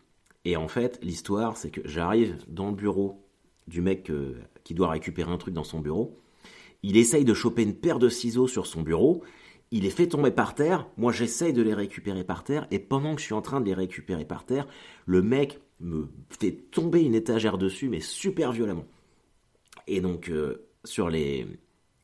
Et 0.44 0.56
en 0.56 0.68
fait, 0.68 0.98
l'histoire, 1.02 1.56
c'est 1.56 1.70
que 1.70 1.80
j'arrive 1.84 2.38
dans 2.48 2.70
le 2.70 2.76
bureau 2.76 3.27
du 3.68 3.80
mec 3.80 4.10
euh, 4.10 4.34
qui 4.64 4.74
doit 4.74 4.88
récupérer 4.88 5.30
un 5.30 5.36
truc 5.36 5.54
dans 5.54 5.64
son 5.64 5.80
bureau. 5.80 6.18
Il 6.82 6.96
essaye 6.96 7.24
de 7.24 7.34
choper 7.34 7.62
une 7.62 7.74
paire 7.74 7.98
de 7.98 8.08
ciseaux 8.08 8.48
sur 8.48 8.66
son 8.66 8.82
bureau. 8.82 9.22
Il 9.70 9.82
les 9.82 9.90
fait 9.90 10.08
tomber 10.08 10.30
par 10.30 10.54
terre. 10.54 10.86
Moi, 10.96 11.12
j'essaye 11.12 11.52
de 11.52 11.62
les 11.62 11.74
récupérer 11.74 12.24
par 12.24 12.44
terre. 12.44 12.66
Et 12.70 12.78
pendant 12.78 13.14
que 13.14 13.20
je 13.20 13.26
suis 13.26 13.34
en 13.34 13.42
train 13.42 13.60
de 13.60 13.66
les 13.66 13.74
récupérer 13.74 14.24
par 14.24 14.46
terre, 14.46 14.66
le 15.06 15.22
mec 15.22 15.60
me 15.80 16.08
fait 16.30 16.52
tomber 16.52 17.02
une 17.02 17.14
étagère 17.14 17.58
dessus, 17.58 17.88
mais 17.88 18.00
super 18.00 18.52
violemment. 18.52 18.86
Et 19.86 20.00
donc, 20.00 20.30
euh, 20.30 20.68
sur 20.84 21.10
les, 21.10 21.46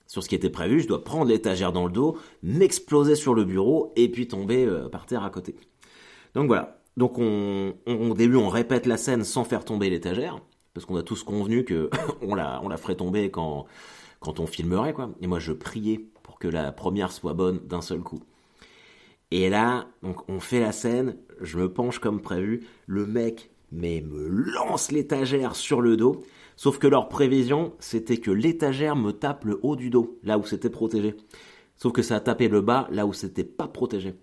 sur 0.07 0.23
ce 0.23 0.29
qui 0.29 0.35
était 0.35 0.51
prévu, 0.51 0.81
je 0.81 0.89
dois 0.89 1.03
prendre 1.03 1.31
l'étagère 1.31 1.73
dans 1.73 1.87
le 1.87 1.93
dos, 1.93 2.19
m'exploser 2.43 3.15
sur 3.15 3.35
le 3.35 3.45
bureau 3.45 3.93
et 3.97 4.11
puis 4.11 4.29
tomber 4.29 4.65
euh, 4.65 4.89
par 4.89 5.07
terre 5.07 5.25
à 5.25 5.31
côté. 5.31 5.57
Donc 6.35 6.47
voilà. 6.47 6.81
Donc 6.97 7.19
on, 7.19 7.75
au 7.87 8.15
début 8.15 8.37
on 8.37 8.49
répète 8.49 8.87
la 8.87 8.97
scène 8.97 9.25
sans 9.25 9.43
faire 9.43 9.65
tomber 9.65 9.91
l'étagère 9.91 10.41
parce 10.75 10.85
qu'on 10.85 10.97
a 10.97 11.03
tous 11.03 11.23
convenu 11.23 11.65
que 11.65 11.89
on 12.23 12.35
la 12.35 12.77
ferait 12.77 12.97
tomber 12.97 13.31
quand 13.31 13.67
on 14.27 14.47
filmerait 14.47 14.93
quoi. 14.93 15.11
Et 15.21 15.27
moi 15.27 15.39
je 15.39 15.53
priais 15.53 15.99
pour 16.23 16.39
que 16.39 16.49
la 16.49 16.73
première 16.73 17.13
soit 17.13 17.35
bonne 17.35 17.59
d'un 17.61 17.81
seul 17.81 18.01
coup. 18.01 18.21
Et 19.31 19.49
là 19.49 19.87
on 20.29 20.41
fait 20.41 20.61
la 20.61 20.73
scène, 20.73 21.17
je 21.41 21.59
me 21.59 21.73
penche 21.73 21.99
comme 21.99 22.21
prévu, 22.21 22.67
le 22.87 23.07
mec 23.07 23.51
mais 23.75 24.01
me 24.01 24.27
lance 24.29 24.93
l'étagère 24.93 25.57
sur 25.57 25.81
le 25.81 25.97
dos. 25.97 26.25
Sauf 26.57 26.79
que 26.79 26.87
leur 26.87 27.09
prévision, 27.09 27.75
c'était 27.81 28.19
que 28.19 28.31
l'étagère 28.31 28.95
me 28.95 29.11
tape 29.11 29.45
le 29.45 29.59
haut 29.63 29.75
du 29.75 29.91
dos, 29.91 30.19
là 30.23 30.39
où 30.39 30.45
c'était 30.45 30.71
protégé. 30.71 31.17
Sauf 31.77 31.93
que 31.93 32.03
ça 32.03 32.17
a 32.17 32.21
tapé 32.21 32.49
le 32.49 32.61
bas, 32.61 32.87
là 32.93 33.07
où 33.07 33.13
c'était 33.13 33.45
pas 33.45 33.67
protégé. 33.67 34.15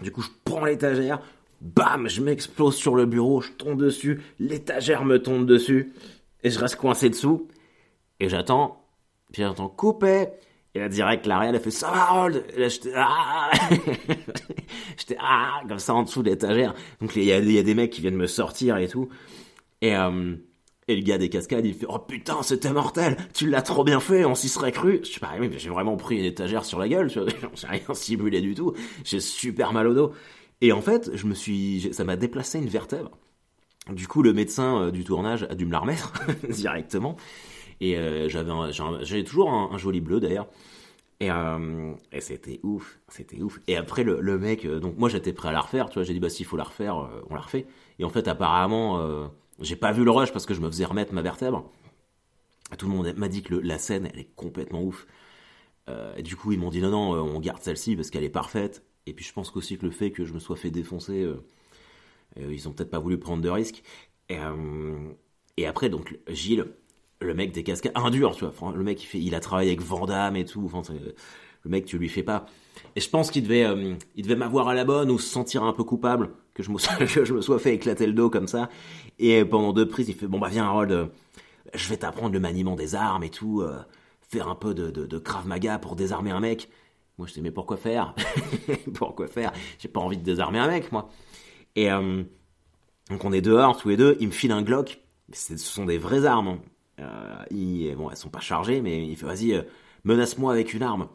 Du 0.00 0.10
coup, 0.10 0.22
je 0.22 0.30
prends 0.44 0.64
l'étagère, 0.64 1.20
bam, 1.62 2.08
je 2.08 2.20
m'explose 2.20 2.76
sur 2.76 2.96
le 2.96 3.06
bureau, 3.06 3.40
je 3.40 3.52
tombe 3.52 3.80
dessus, 3.80 4.20
l'étagère 4.38 5.04
me 5.04 5.22
tombe 5.22 5.46
dessus, 5.46 5.92
et 6.42 6.50
je 6.50 6.58
reste 6.58 6.76
coincé 6.76 7.08
dessous, 7.08 7.48
et 8.20 8.28
j'attends, 8.28 8.84
puis 9.32 9.42
j'entends 9.42 9.68
couper, 9.68 10.26
et 10.74 10.80
là, 10.80 10.88
direct, 10.88 11.26
l'Ariel 11.26 11.54
a 11.54 11.60
fait 11.60 11.70
ça 11.70 11.90
va, 11.90 12.02
Harold? 12.04 12.44
Et 12.56 12.60
là, 12.60 12.68
j'étais 12.68 12.92
ah 12.96 13.50
J'étais 14.96 15.16
ah 15.20 15.60
comme 15.68 15.78
ça 15.78 15.92
en 15.92 16.02
dessous 16.02 16.22
de 16.22 16.30
l'étagère. 16.30 16.74
Donc, 17.00 17.14
il 17.14 17.24
y, 17.24 17.32
a 17.32 17.62
des 17.62 17.74
mecs 17.74 17.90
qui 17.90 18.00
viennent 18.00 18.16
me 18.16 18.26
sortir 18.26 18.78
et 18.78 18.88
tout. 18.88 19.10
Et, 19.82 19.94
euh, 19.94 20.34
et 20.88 20.96
le 20.96 21.02
gars 21.02 21.18
des 21.18 21.28
cascades, 21.28 21.66
il 21.66 21.74
fait 21.74 21.84
Oh 21.90 21.98
putain, 21.98 22.42
c'était 22.42 22.72
mortel 22.72 23.18
Tu 23.34 23.50
l'as 23.50 23.60
trop 23.60 23.84
bien 23.84 24.00
fait, 24.00 24.24
on 24.24 24.34
s'y 24.34 24.48
serait 24.48 24.72
cru 24.72 25.00
Je 25.04 25.10
sais 25.10 25.20
pas, 25.20 25.32
mais 25.38 25.50
j'ai 25.58 25.68
vraiment 25.68 25.96
pris 25.96 26.18
une 26.18 26.24
étagère 26.24 26.64
sur 26.64 26.78
la 26.78 26.88
gueule, 26.88 27.10
j'ai 27.54 27.66
rien 27.66 27.94
simulé 27.94 28.40
du 28.40 28.54
tout. 28.54 28.72
J'ai 29.04 29.20
super 29.20 29.74
mal 29.74 29.86
au 29.88 29.94
dos. 29.94 30.12
Et 30.62 30.72
en 30.72 30.80
fait, 30.80 31.10
je 31.14 31.26
me 31.26 31.34
suis, 31.34 31.92
ça 31.92 32.04
m'a 32.04 32.16
déplacé 32.16 32.58
une 32.58 32.68
vertèbre. 32.68 33.10
Du 33.90 34.08
coup, 34.08 34.22
le 34.22 34.32
médecin 34.32 34.80
euh, 34.80 34.90
du 34.90 35.04
tournage 35.04 35.42
a 35.50 35.54
dû 35.54 35.66
me 35.66 35.72
la 35.72 35.80
remettre 35.80 36.12
directement. 36.48 37.16
Et 37.80 37.98
euh, 37.98 38.28
j'avais, 38.28 39.24
toujours 39.24 39.52
un, 39.52 39.76
joli 39.76 40.00
bleu 40.00 40.20
d'ailleurs. 40.20 40.48
Et, 41.20 41.30
euh, 41.30 41.92
et 42.12 42.20
c'était 42.20 42.60
ouf, 42.62 42.98
c'était 43.08 43.42
ouf. 43.42 43.60
Et 43.66 43.76
après 43.76 44.02
le, 44.02 44.38
mec, 44.38 44.66
donc 44.66 44.96
moi 44.98 45.08
j'étais 45.08 45.32
prêt 45.32 45.48
à 45.48 45.52
la 45.52 45.60
refaire, 45.60 45.88
tu 45.88 45.94
vois, 45.94 46.04
j'ai 46.04 46.14
dit 46.14 46.20
bah 46.20 46.28
s'il 46.28 46.46
faut 46.46 46.56
la 46.56 46.64
refaire, 46.64 46.96
on 47.28 47.34
la 47.34 47.40
refait. 47.40 47.66
Et 48.00 48.04
en 48.04 48.08
fait 48.08 48.26
apparemment 48.26 49.30
j'ai 49.60 49.76
pas 49.76 49.92
vu 49.92 50.04
le 50.04 50.10
rush 50.10 50.32
parce 50.32 50.46
que 50.46 50.54
je 50.54 50.60
me 50.60 50.68
faisais 50.68 50.84
remettre 50.84 51.12
ma 51.12 51.22
vertèbre. 51.22 51.70
Tout 52.76 52.86
le 52.86 52.92
monde 52.92 53.12
m'a 53.16 53.28
dit 53.28 53.42
que 53.42 53.54
la 53.54 53.78
scène, 53.78 54.08
elle 54.12 54.18
est 54.18 54.34
complètement 54.34 54.82
ouf. 54.82 55.06
Euh, 55.88 56.14
et 56.16 56.22
du 56.22 56.36
coup, 56.36 56.52
ils 56.52 56.58
m'ont 56.58 56.70
dit 56.70 56.80
non, 56.80 56.90
non, 56.90 57.14
euh, 57.14 57.20
on 57.20 57.40
garde 57.40 57.62
celle-ci 57.62 57.96
parce 57.96 58.10
qu'elle 58.10 58.24
est 58.24 58.30
parfaite. 58.30 58.84
Et 59.06 59.12
puis, 59.12 59.24
je 59.24 59.32
pense 59.32 59.50
qu'aussi 59.50 59.78
que 59.78 59.84
le 59.84 59.92
fait 59.92 60.10
que 60.10 60.24
je 60.24 60.32
me 60.32 60.38
sois 60.38 60.56
fait 60.56 60.70
défoncer, 60.70 61.22
euh, 61.22 61.36
ils 62.36 62.68
ont 62.68 62.72
peut-être 62.72 62.90
pas 62.90 62.98
voulu 62.98 63.18
prendre 63.18 63.42
de 63.42 63.50
risques. 63.50 63.82
Et, 64.28 64.38
Et 65.56 65.66
après, 65.66 65.90
donc, 65.90 66.18
Gilles, 66.28 66.66
le 67.22 67.34
mec 67.34 67.52
des 67.52 67.62
cascades, 67.62 67.92
un 67.94 68.10
dur, 68.10 68.34
tu 68.34 68.44
vois. 68.44 68.72
Le 68.72 68.82
mec, 68.82 69.06
il, 69.14 69.34
a 69.34 69.40
travaillé 69.40 69.70
avec 69.70 69.82
Vandame 69.82 70.36
et 70.36 70.44
tout. 70.44 70.70
Le 71.64 71.70
mec, 71.70 71.84
tu 71.84 71.98
lui 71.98 72.08
fais 72.08 72.22
pas. 72.22 72.46
Et 72.96 73.00
je 73.00 73.08
pense 73.08 73.30
qu'il 73.30 73.44
devait, 73.44 73.64
euh, 73.64 73.94
devait 74.16 74.36
m'avoir 74.36 74.68
à 74.68 74.74
la 74.74 74.84
bonne 74.84 75.10
ou 75.10 75.18
se 75.18 75.28
sentir 75.28 75.62
un 75.62 75.72
peu 75.72 75.84
coupable 75.84 76.30
que 76.54 76.62
je 76.62 76.70
me, 76.70 76.78
sois, 76.78 77.58
fait 77.58 77.74
éclater 77.74 78.06
le 78.06 78.12
dos 78.12 78.30
comme 78.30 78.48
ça. 78.48 78.68
Et 79.18 79.44
pendant 79.44 79.72
deux 79.72 79.88
prises, 79.88 80.08
il 80.08 80.14
fait 80.14 80.26
bon 80.26 80.38
bah 80.38 80.48
viens 80.50 80.64
Harold, 80.64 80.92
euh, 80.92 81.06
je 81.74 81.88
vais 81.88 81.96
t'apprendre 81.96 82.32
le 82.32 82.40
maniement 82.40 82.76
des 82.76 82.94
armes 82.94 83.24
et 83.24 83.30
tout, 83.30 83.62
euh, 83.62 83.78
faire 84.20 84.48
un 84.48 84.54
peu 84.54 84.74
de, 84.74 84.90
de, 84.90 85.06
de 85.06 85.18
krav 85.18 85.46
maga 85.46 85.78
pour 85.78 85.96
désarmer 85.96 86.30
un 86.30 86.40
mec. 86.40 86.68
Moi 87.18 87.26
je 87.26 87.34
dis 87.34 87.42
mais 87.42 87.50
pourquoi 87.50 87.76
faire 87.76 88.14
Pourquoi 88.94 89.28
faire 89.28 89.52
J'ai 89.78 89.88
pas 89.88 90.00
envie 90.00 90.16
de 90.16 90.22
désarmer 90.22 90.58
un 90.58 90.68
mec 90.68 90.92
moi. 90.92 91.08
Et 91.76 91.88
donc 91.88 93.24
on 93.24 93.32
est 93.32 93.40
dehors 93.40 93.76
tous 93.76 93.88
les 93.88 93.96
deux, 93.96 94.16
il 94.20 94.28
me 94.28 94.32
file 94.32 94.52
un 94.52 94.62
Glock. 94.62 95.00
Ce 95.32 95.56
sont 95.56 95.84
des 95.84 95.98
vraies 95.98 96.24
armes. 96.24 96.58
Hein. 96.98 97.44
bon 97.96 98.10
elles 98.10 98.16
sont 98.16 98.30
pas 98.30 98.40
chargées 98.40 98.80
mais 98.80 99.06
il 99.06 99.16
fait 99.16 99.26
vas-y 99.26 99.64
menace-moi 100.04 100.52
avec 100.52 100.74
une 100.74 100.82
arme. 100.82 101.08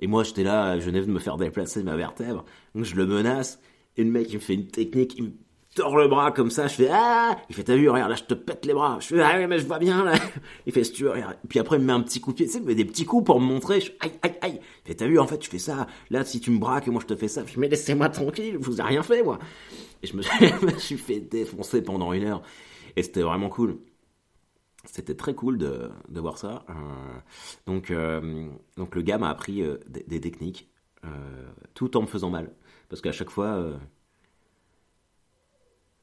Et 0.00 0.06
moi, 0.06 0.22
j'étais 0.22 0.44
là, 0.44 0.78
je 0.78 0.84
venais 0.84 1.00
de 1.00 1.10
me 1.10 1.18
faire 1.18 1.36
déplacer 1.36 1.82
ma 1.82 1.96
vertèbre. 1.96 2.44
Donc 2.74 2.84
je 2.84 2.94
le 2.94 3.06
menace. 3.06 3.60
Et 3.96 4.04
le 4.04 4.10
mec, 4.10 4.28
il 4.30 4.36
me 4.36 4.40
fait 4.40 4.54
une 4.54 4.68
technique, 4.68 5.14
il 5.16 5.24
me 5.24 5.32
tord 5.78 5.96
le 5.96 6.08
bras 6.08 6.32
comme 6.32 6.50
ça. 6.50 6.66
Je 6.66 6.74
fais 6.74 6.88
Ah 6.90 7.36
Il 7.48 7.54
fait 7.54 7.64
T'as 7.64 7.76
vu, 7.76 7.88
regarde, 7.88 8.10
là, 8.10 8.16
je 8.16 8.24
te 8.24 8.34
pète 8.34 8.64
les 8.66 8.74
bras. 8.74 8.98
Je 9.00 9.06
fais 9.06 9.20
Ah 9.20 9.46
mais 9.46 9.58
je 9.58 9.66
vois 9.66 9.78
bien, 9.78 10.04
là. 10.04 10.14
Il 10.66 10.72
fait 10.72 10.84
Si 10.84 10.92
tu 10.92 11.04
veux, 11.04 11.10
regarde. 11.10 11.36
Puis 11.48 11.58
après, 11.58 11.76
il 11.76 11.80
me 11.80 11.86
met 11.86 11.92
un 11.92 12.00
petit 12.00 12.20
coup 12.20 12.32
de 12.32 12.36
pied. 12.36 12.46
Tu 12.46 12.52
sais, 12.52 12.58
il 12.58 12.62
me 12.62 12.68
met 12.68 12.74
des 12.74 12.84
petits 12.84 13.04
coups 13.04 13.24
pour 13.24 13.40
me 13.40 13.46
montrer. 13.46 13.80
Je 13.80 13.92
Aïe, 14.00 14.12
aïe, 14.22 14.34
aïe. 14.42 14.60
Il 14.84 14.88
fait 14.88 14.94
T'as 14.94 15.06
vu, 15.06 15.18
en 15.18 15.26
fait, 15.26 15.38
tu 15.38 15.50
fais 15.50 15.58
ça. 15.58 15.86
Là, 16.10 16.24
si 16.24 16.40
tu 16.40 16.50
me 16.50 16.58
braques, 16.58 16.86
moi, 16.88 17.00
je 17.00 17.06
te 17.06 17.16
fais 17.16 17.28
ça. 17.28 17.42
Je 17.46 17.58
Mais 17.58 17.68
laissez-moi 17.68 18.08
tranquille, 18.08 18.58
je 18.60 18.66
vous 18.66 18.80
ai 18.80 18.84
rien 18.84 19.02
fait, 19.02 19.22
moi. 19.22 19.38
Et 20.02 20.06
je 20.08 20.16
me 20.16 20.22
suis 20.78 20.98
fait 20.98 21.20
défoncer 21.20 21.82
pendant 21.82 22.12
une 22.12 22.24
heure. 22.24 22.42
Et 22.96 23.02
c'était 23.02 23.22
vraiment 23.22 23.48
cool 23.48 23.78
c'était 24.90 25.14
très 25.14 25.34
cool 25.34 25.58
de, 25.58 25.90
de 26.08 26.20
voir 26.20 26.38
ça. 26.38 26.64
Euh, 26.70 26.72
donc, 27.66 27.90
euh, 27.90 28.48
donc 28.76 28.94
le 28.94 29.02
gars 29.02 29.18
m'a 29.18 29.28
appris 29.28 29.62
euh, 29.62 29.78
des, 29.86 30.20
techniques, 30.20 30.70
tout 31.74 31.96
en 31.96 32.02
me 32.02 32.06
faisant 32.06 32.30
mal. 32.30 32.52
Parce 32.88 33.00
qu'à 33.00 33.12
chaque 33.12 33.30
fois, 33.30 33.78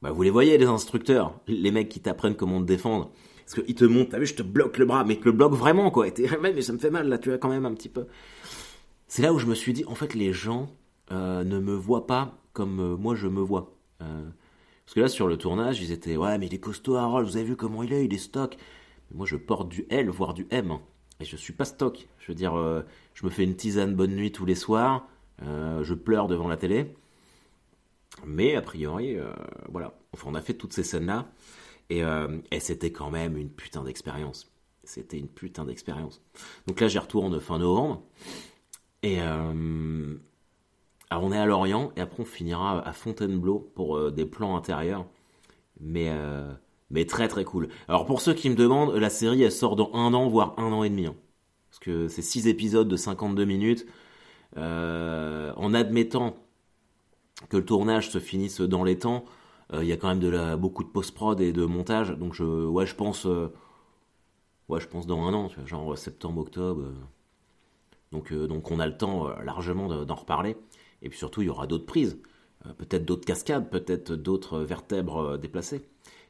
bah, 0.02 0.10
vous 0.10 0.22
les 0.22 0.30
voyez, 0.30 0.58
les 0.58 0.66
instructeurs, 0.66 1.38
les 1.46 1.70
mecs 1.70 1.88
qui 1.88 2.00
t'apprennent 2.00 2.36
comment 2.36 2.60
te 2.60 2.66
défendre. 2.66 3.10
Parce 3.44 3.62
qu'ils 3.62 3.74
te 3.74 3.84
montrent, 3.84 4.10
t'as 4.10 4.18
vu, 4.18 4.26
je 4.26 4.34
te 4.34 4.42
bloque 4.42 4.78
le 4.78 4.86
bras, 4.86 5.04
mais 5.04 5.16
te 5.16 5.24
le 5.24 5.32
bloque 5.32 5.52
vraiment, 5.52 5.90
quoi. 5.90 6.08
Et 6.08 6.12
t'es, 6.12 6.28
mais 6.42 6.60
ça 6.62 6.72
me 6.72 6.78
fait 6.78 6.90
mal, 6.90 7.08
là, 7.08 7.18
tu 7.18 7.28
vois, 7.28 7.38
quand 7.38 7.48
même 7.48 7.66
un 7.66 7.74
petit 7.74 7.88
peu. 7.88 8.06
C'est 9.08 9.22
là 9.22 9.32
où 9.32 9.38
je 9.38 9.46
me 9.46 9.54
suis 9.54 9.72
dit, 9.72 9.84
en 9.86 9.94
fait, 9.94 10.14
les 10.14 10.32
gens 10.32 10.68
ne 11.10 11.58
me 11.60 11.74
voient 11.74 12.08
pas 12.08 12.36
comme 12.52 12.96
moi 12.96 13.14
je 13.14 13.28
me 13.28 13.40
vois. 13.40 13.76
Parce 14.86 14.94
que 14.94 15.00
là, 15.00 15.08
sur 15.08 15.26
le 15.26 15.36
tournage, 15.36 15.82
ils 15.82 15.90
étaient 15.90 16.16
Ouais, 16.16 16.38
mais 16.38 16.46
il 16.46 16.54
est 16.54 16.60
costaud, 16.60 16.94
Harold, 16.94 17.26
vous 17.28 17.36
avez 17.36 17.44
vu 17.44 17.56
comment 17.56 17.82
il 17.82 17.92
est, 17.92 18.04
il 18.04 18.14
est 18.14 18.18
stock. 18.18 18.56
moi, 19.12 19.26
je 19.26 19.36
porte 19.36 19.68
du 19.68 19.84
L, 19.90 20.08
voire 20.10 20.32
du 20.32 20.46
M. 20.50 20.70
Hein. 20.70 20.80
et 21.18 21.24
je 21.24 21.36
suis 21.36 21.52
pas 21.52 21.64
stock. 21.64 22.08
Je 22.20 22.28
veux 22.28 22.36
dire, 22.36 22.56
euh, 22.56 22.82
je 23.14 23.26
me 23.26 23.30
fais 23.30 23.42
une 23.42 23.56
tisane 23.56 23.96
bonne 23.96 24.14
nuit 24.14 24.30
tous 24.30 24.46
les 24.46 24.54
soirs. 24.54 25.08
Euh, 25.42 25.82
je 25.82 25.92
pleure 25.94 26.28
devant 26.28 26.46
la 26.46 26.56
télé. 26.56 26.94
Mais 28.24 28.56
a 28.56 28.62
priori, 28.62 29.16
euh, 29.16 29.32
voilà. 29.68 29.92
Enfin, 30.12 30.28
on 30.30 30.34
a 30.34 30.40
fait 30.40 30.54
toutes 30.54 30.72
ces 30.72 30.82
scènes-là. 30.82 31.28
Et, 31.88 32.02
et 32.50 32.58
c'était 32.58 32.90
quand 32.90 33.10
même 33.10 33.36
une 33.36 33.48
putain 33.48 33.84
d'expérience. 33.84 34.50
C'était 34.82 35.18
une 35.18 35.28
putain 35.28 35.64
d'expérience. 35.64 36.20
Donc 36.66 36.80
là, 36.80 36.88
j'y 36.88 36.98
retourne 36.98 37.38
fin 37.38 37.58
novembre. 37.58 38.02
Et 39.04 39.20
alors 41.10 41.24
on 41.24 41.32
est 41.32 41.38
à 41.38 41.46
Lorient 41.46 41.92
et 41.96 42.00
après 42.00 42.22
on 42.22 42.26
finira 42.26 42.86
à 42.86 42.92
Fontainebleau 42.92 43.70
pour 43.74 43.96
euh, 43.96 44.10
des 44.10 44.26
plans 44.26 44.56
intérieurs. 44.56 45.06
Mais, 45.80 46.08
euh, 46.10 46.52
mais 46.90 47.06
très 47.06 47.28
très 47.28 47.44
cool. 47.44 47.68
Alors 47.88 48.06
pour 48.06 48.20
ceux 48.20 48.34
qui 48.34 48.50
me 48.50 48.56
demandent, 48.56 48.94
la 48.94 49.10
série 49.10 49.42
elle 49.42 49.52
sort 49.52 49.76
dans 49.76 49.92
un 49.94 50.14
an, 50.14 50.28
voire 50.28 50.54
un 50.58 50.72
an 50.72 50.82
et 50.84 50.90
demi. 50.90 51.06
Hein. 51.06 51.14
Parce 51.70 51.78
que 51.80 52.08
c'est 52.08 52.22
6 52.22 52.48
épisodes 52.48 52.88
de 52.88 52.96
52 52.96 53.44
minutes. 53.44 53.86
Euh, 54.56 55.52
en 55.56 55.74
admettant 55.74 56.36
que 57.48 57.56
le 57.56 57.64
tournage 57.64 58.10
se 58.10 58.18
finisse 58.18 58.60
dans 58.60 58.84
les 58.84 58.98
temps, 58.98 59.24
il 59.72 59.84
y 59.84 59.92
a 59.92 59.96
quand 59.96 60.14
même 60.14 60.56
beaucoup 60.56 60.84
de 60.84 60.88
post-prod 60.88 61.40
et 61.40 61.52
de 61.52 61.64
montage. 61.64 62.12
Donc 62.12 62.34
je, 62.34 62.44
ouais, 62.44 62.86
je 62.86 62.94
pense, 62.94 63.24
ouais, 63.24 64.80
je 64.80 64.86
pense 64.86 65.06
dans 65.06 65.22
un 65.26 65.34
an, 65.34 65.48
genre 65.66 65.98
septembre, 65.98 66.40
octobre. 66.40 66.92
Donc, 68.12 68.32
donc 68.32 68.70
on 68.70 68.78
a 68.78 68.86
le 68.86 68.96
temps 68.96 69.28
largement 69.40 70.04
d'en 70.04 70.14
reparler. 70.14 70.56
Et 71.02 71.08
puis 71.08 71.18
surtout, 71.18 71.42
il 71.42 71.46
y 71.46 71.50
aura 71.50 71.66
d'autres 71.66 71.86
prises. 71.86 72.18
Euh, 72.66 72.72
peut-être 72.72 73.04
d'autres 73.04 73.24
cascades, 73.24 73.70
peut-être 73.70 74.12
d'autres 74.12 74.60
vertèbres 74.60 75.18
euh, 75.18 75.36
déplacées. 75.38 75.88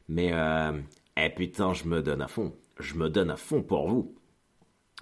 Mais, 0.09 0.31
euh, 0.33 0.73
eh 1.17 1.31
putain, 1.31 1.73
je 1.73 1.85
me 1.85 2.03
donne 2.03 2.23
à 2.23 2.29
fond. 2.29 2.53
Je 2.79 2.95
me 2.95 3.09
donne 3.09 3.31
à 3.31 3.37
fond 3.37 3.63
pour 3.63 3.89
vous. 3.89 4.15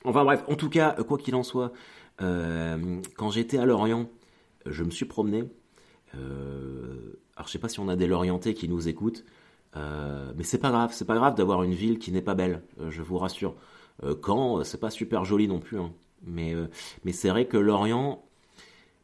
Enfin 0.04 0.24
bref, 0.24 0.44
en 0.48 0.54
tout 0.54 0.68
cas, 0.68 0.92
quoi 1.02 1.18
qu'il 1.18 1.34
en 1.34 1.42
soit, 1.42 1.72
quand 2.18 3.30
j'étais 3.30 3.56
à 3.56 3.64
Lorient, 3.64 4.06
je 4.66 4.84
me 4.84 4.90
suis 4.90 5.06
promené. 5.06 5.44
Alors 6.14 7.46
je 7.46 7.52
sais 7.52 7.58
pas 7.58 7.68
si 7.68 7.80
on 7.80 7.88
a 7.88 7.96
des 7.96 8.06
Lorientais 8.06 8.54
qui 8.54 8.68
nous 8.68 8.88
écoutent, 8.88 9.24
mais 9.74 10.42
c'est 10.42 10.58
pas 10.58 10.70
grave, 10.70 10.92
c'est 10.92 11.04
pas 11.04 11.16
grave 11.16 11.34
d'avoir 11.34 11.62
une 11.62 11.74
ville 11.74 11.98
qui 11.98 12.12
n'est 12.12 12.22
pas 12.22 12.34
belle, 12.34 12.62
je 12.90 13.02
vous 13.02 13.18
rassure. 13.18 13.54
Quand 14.22 14.64
c'est 14.64 14.80
pas 14.80 14.90
super 14.90 15.24
joli 15.24 15.48
non 15.48 15.60
plus, 15.60 15.78
hein. 15.78 15.92
mais, 16.22 16.54
mais 17.04 17.12
c'est 17.12 17.28
vrai 17.28 17.46
que 17.46 17.56
Lorient, 17.56 18.24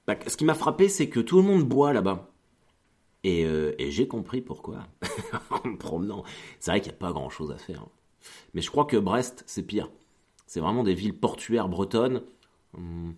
bah, 0.07 0.17
ce 0.27 0.37
qui 0.37 0.45
m'a 0.45 0.55
frappé, 0.55 0.89
c'est 0.89 1.09
que 1.09 1.21
tout 1.21 1.37
le 1.37 1.45
monde 1.45 1.63
boit 1.63 1.93
là-bas. 1.93 2.31
Et, 3.23 3.45
euh, 3.45 3.75
j'ai 3.79 4.09
compris 4.09 4.41
pourquoi. 4.41 4.87
en 5.51 5.69
me 5.69 5.77
promenant. 5.77 6.25
C'est 6.59 6.71
vrai 6.71 6.81
qu'il 6.81 6.91
n'y 6.91 6.97
a 6.97 6.99
pas 6.99 7.13
grand-chose 7.13 7.51
à 7.53 7.59
faire. 7.59 7.87
Mais 8.55 8.61
je 8.61 8.71
crois 8.71 8.87
que 8.87 8.97
Brest, 8.97 9.45
c'est 9.47 9.63
pire. 9.63 9.91
C'est 10.47 10.61
vraiment 10.61 10.83
des 10.83 10.95
villes 10.95 11.17
portuaires 11.17 11.69
bretonnes. 11.69 12.23
Hum. 12.77 13.15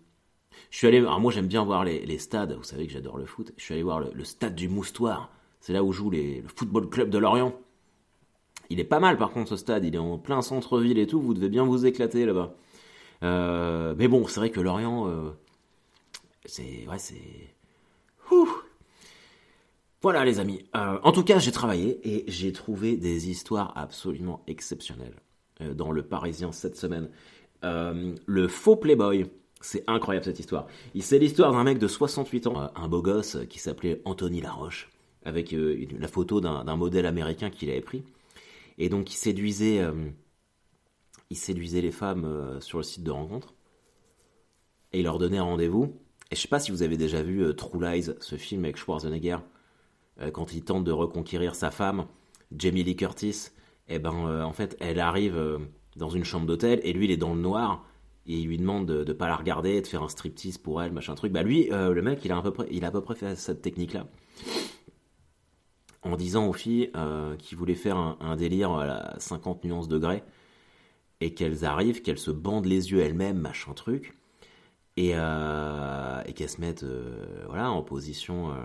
Je 0.71 0.79
suis 0.79 0.87
allé. 0.87 0.99
Alors 0.99 1.21
moi, 1.21 1.33
j'aime 1.33 1.47
bien 1.47 1.65
voir 1.65 1.85
les, 1.85 2.19
stades. 2.19 2.53
Vous 2.53 2.65
savez 2.65 2.87
que 2.87 2.93
j'adore 2.93 3.19
le 3.19 3.27
foot. 3.27 3.53
Je 3.57 3.63
suis 3.65 3.75
allé 3.75 3.83
voir 3.83 4.01
le, 4.01 4.25
stade 4.25 4.55
du 4.55 4.69
Moustoir. 4.69 5.31
C'est 5.61 5.73
là 5.73 5.85
où 5.85 5.93
joue 5.93 6.11
le 6.11 6.43
football 6.55 6.89
club 6.89 7.11
de 7.11 7.19
Lorient. 7.19 7.55
Il 8.71 8.81
est 8.81 8.85
pas 8.85 9.01
mal 9.01 9.17
par 9.17 9.31
contre 9.31 9.51
ce 9.51 9.57
stade. 9.57 9.85
Il 9.85 9.95
est 9.95 9.99
en 9.99 10.19
plein 10.19 10.43
centre-ville 10.43 10.99
et 10.99 11.07
tout. 11.07 11.21
Vous 11.21 11.35
devez 11.35 11.49
bien 11.49 11.65
vous 11.65 11.87
éclater 11.87 12.25
là-bas. 12.25 12.55
Euh, 13.23 13.95
mais 13.97 14.09
bon, 14.09 14.27
c'est 14.27 14.41
vrai 14.41 14.51
que 14.51 14.61
Lorient, 14.61 15.09
euh, 15.09 15.31
c'est. 16.45 16.87
Ouais, 16.89 16.99
c'est. 16.99 17.55
Voilà, 20.01 20.25
les 20.25 20.41
amis. 20.41 20.65
Euh, 20.75 20.99
en 21.05 21.13
tout 21.13 21.23
cas, 21.23 21.39
j'ai 21.39 21.53
travaillé 21.53 22.01
et 22.03 22.25
j'ai 22.27 22.53
trouvé 22.53 22.97
des 22.97 23.31
histoires 23.31 23.73
absolument 23.77 24.43
exceptionnelles 24.49 25.15
dans 25.61 25.93
Le 25.93 26.03
Parisien 26.03 26.51
cette 26.51 26.77
semaine. 26.77 27.09
Le 27.63 28.49
faux 28.49 28.77
Playboy. 28.77 29.27
C'est 29.63 29.85
incroyable 29.87 30.25
cette 30.25 30.41
histoire. 30.41 30.67
C'est 31.01 31.19
l'histoire 31.19 31.53
d'un 31.53 31.65
mec 31.65 31.79
de 31.79 31.89
68 31.89 32.47
ans, 32.49 32.71
un 32.75 32.89
beau 32.89 33.01
gosse 33.01 33.39
qui 33.49 33.59
s'appelait 33.59 34.03
Anthony 34.05 34.41
Laroche, 34.41 34.91
avec 35.25 35.53
la 35.53 36.09
photo 36.09 36.41
d'un 36.41 36.77
modèle 36.77 37.07
américain 37.07 37.49
qu'il 37.49 37.71
avait 37.71 37.81
pris. 37.81 38.03
Et 38.79 38.89
donc 38.89 39.13
il 39.13 39.17
séduisait, 39.17 39.81
il 41.31 41.37
séduisait 41.37 41.81
les 41.81 41.93
femmes 41.93 42.59
sur 42.61 42.79
le 42.79 42.85
site 42.85 43.05
de 43.05 43.11
rencontre. 43.11 43.55
Et 44.93 45.01
il 45.01 45.05
leur 45.05 45.19
donnait 45.19 45.41
rendez-vous. 45.41 45.95
Et 46.33 46.35
je 46.35 46.41
sais 46.41 46.49
pas 46.49 46.61
si 46.61 46.71
vous 46.71 46.83
avez 46.83 46.97
déjà 46.97 47.23
vu 47.23 47.45
euh, 47.45 47.53
True 47.53 47.79
Lies, 47.79 48.11
ce 48.21 48.37
film 48.37 48.65
avec 48.65 48.79
Schwarzenegger, 48.79 49.37
euh, 50.21 50.31
quand 50.31 50.55
il 50.55 50.65
tente 50.65 50.83
de 50.83 50.91
reconquérir 50.91 51.55
sa 51.55 51.71
femme, 51.71 52.07
Jamie 52.57 52.83
Lee 52.83 52.97
Curtis. 52.97 53.51
Et 53.89 53.97
eh 53.97 53.99
ben, 53.99 54.15
euh, 54.27 54.43
en 54.43 54.55
fait, 54.55 54.75
elle 54.81 54.99
arrive 54.99 55.59
dans 55.97 56.09
une 56.09 56.25
chambre 56.25 56.47
d'hôtel 56.47 56.81
et 56.85 56.95
lui, 56.95 57.05
il 57.05 57.11
est 57.11 57.19
dans 57.19 57.35
le 57.35 57.41
noir. 57.41 57.85
Et 58.27 58.35
il 58.39 58.47
lui 58.47 58.59
demande 58.59 58.87
de 58.87 59.05
ne 59.05 59.13
pas 59.13 59.29
la 59.29 59.37
regarder, 59.37 59.81
de 59.81 59.87
faire 59.87 60.03
un 60.03 60.09
striptease 60.09 60.59
pour 60.59 60.83
elle, 60.83 60.93
machin 60.93 61.15
truc. 61.15 61.33
Bah 61.33 61.43
lui, 61.43 61.69
le 61.71 62.01
mec, 62.03 62.25
il 62.25 62.31
a, 62.31 62.37
à 62.37 62.43
peu 62.43 62.53
près, 62.53 62.69
il 62.71 62.85
a 62.85 62.89
à 62.89 62.91
peu 62.91 63.01
près 63.01 63.17
fait 63.17 63.35
cette 63.35 63.63
technique-là. 63.63 64.07
En 66.03 66.17
disant 66.17 66.47
aux 66.47 66.53
filles 66.53 66.93
qu'il 67.39 67.59
voulait 67.59 67.75
faire 67.75 67.97
un, 67.97 68.37
délire 68.37 68.73
à 68.73 68.87
la 68.87 69.15
50 69.19 69.65
nuances 69.65 69.89
degrés. 69.89 70.23
Et 71.21 71.35
qu'elles 71.35 71.65
arrivent, 71.65 72.03
qu'elles 72.03 72.19
se 72.19 72.31
bandent 72.31 72.67
les 72.67 72.93
yeux 72.93 73.01
elles-mêmes, 73.01 73.39
machin 73.39 73.75
truc 73.75 74.17
et, 74.97 75.13
euh, 75.15 76.23
et 76.27 76.33
qu'elle 76.33 76.49
se 76.49 76.61
mette 76.61 76.83
euh, 76.83 77.45
voilà, 77.47 77.71
en 77.71 77.83
position 77.83 78.53
euh, 78.53 78.57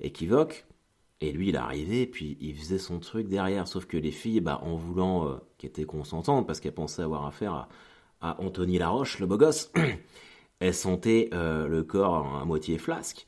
équivoque. 0.00 0.66
Et 1.20 1.32
lui, 1.32 1.48
il 1.48 1.56
arrivait, 1.56 2.06
puis 2.06 2.38
il 2.40 2.54
faisait 2.54 2.78
son 2.78 3.00
truc 3.00 3.26
derrière. 3.28 3.66
Sauf 3.66 3.86
que 3.86 3.96
les 3.96 4.12
filles, 4.12 4.40
bah, 4.40 4.60
en 4.62 4.76
voulant, 4.76 5.40
qui 5.58 5.66
étaient 5.66 5.84
consentantes, 5.84 6.46
parce 6.46 6.60
qu'elles 6.60 6.74
pensaient 6.74 7.02
avoir 7.02 7.26
affaire 7.26 7.52
à, 7.54 7.68
à, 8.20 8.40
Anthony 8.40 8.78
Laroche, 8.78 9.18
le 9.18 9.26
beau 9.26 9.36
gosse, 9.36 9.72
elles 10.60 10.74
sentaient 10.74 11.28
le 11.32 11.82
corps 11.82 12.36
à 12.36 12.44
moitié 12.44 12.78
flasque. 12.78 13.26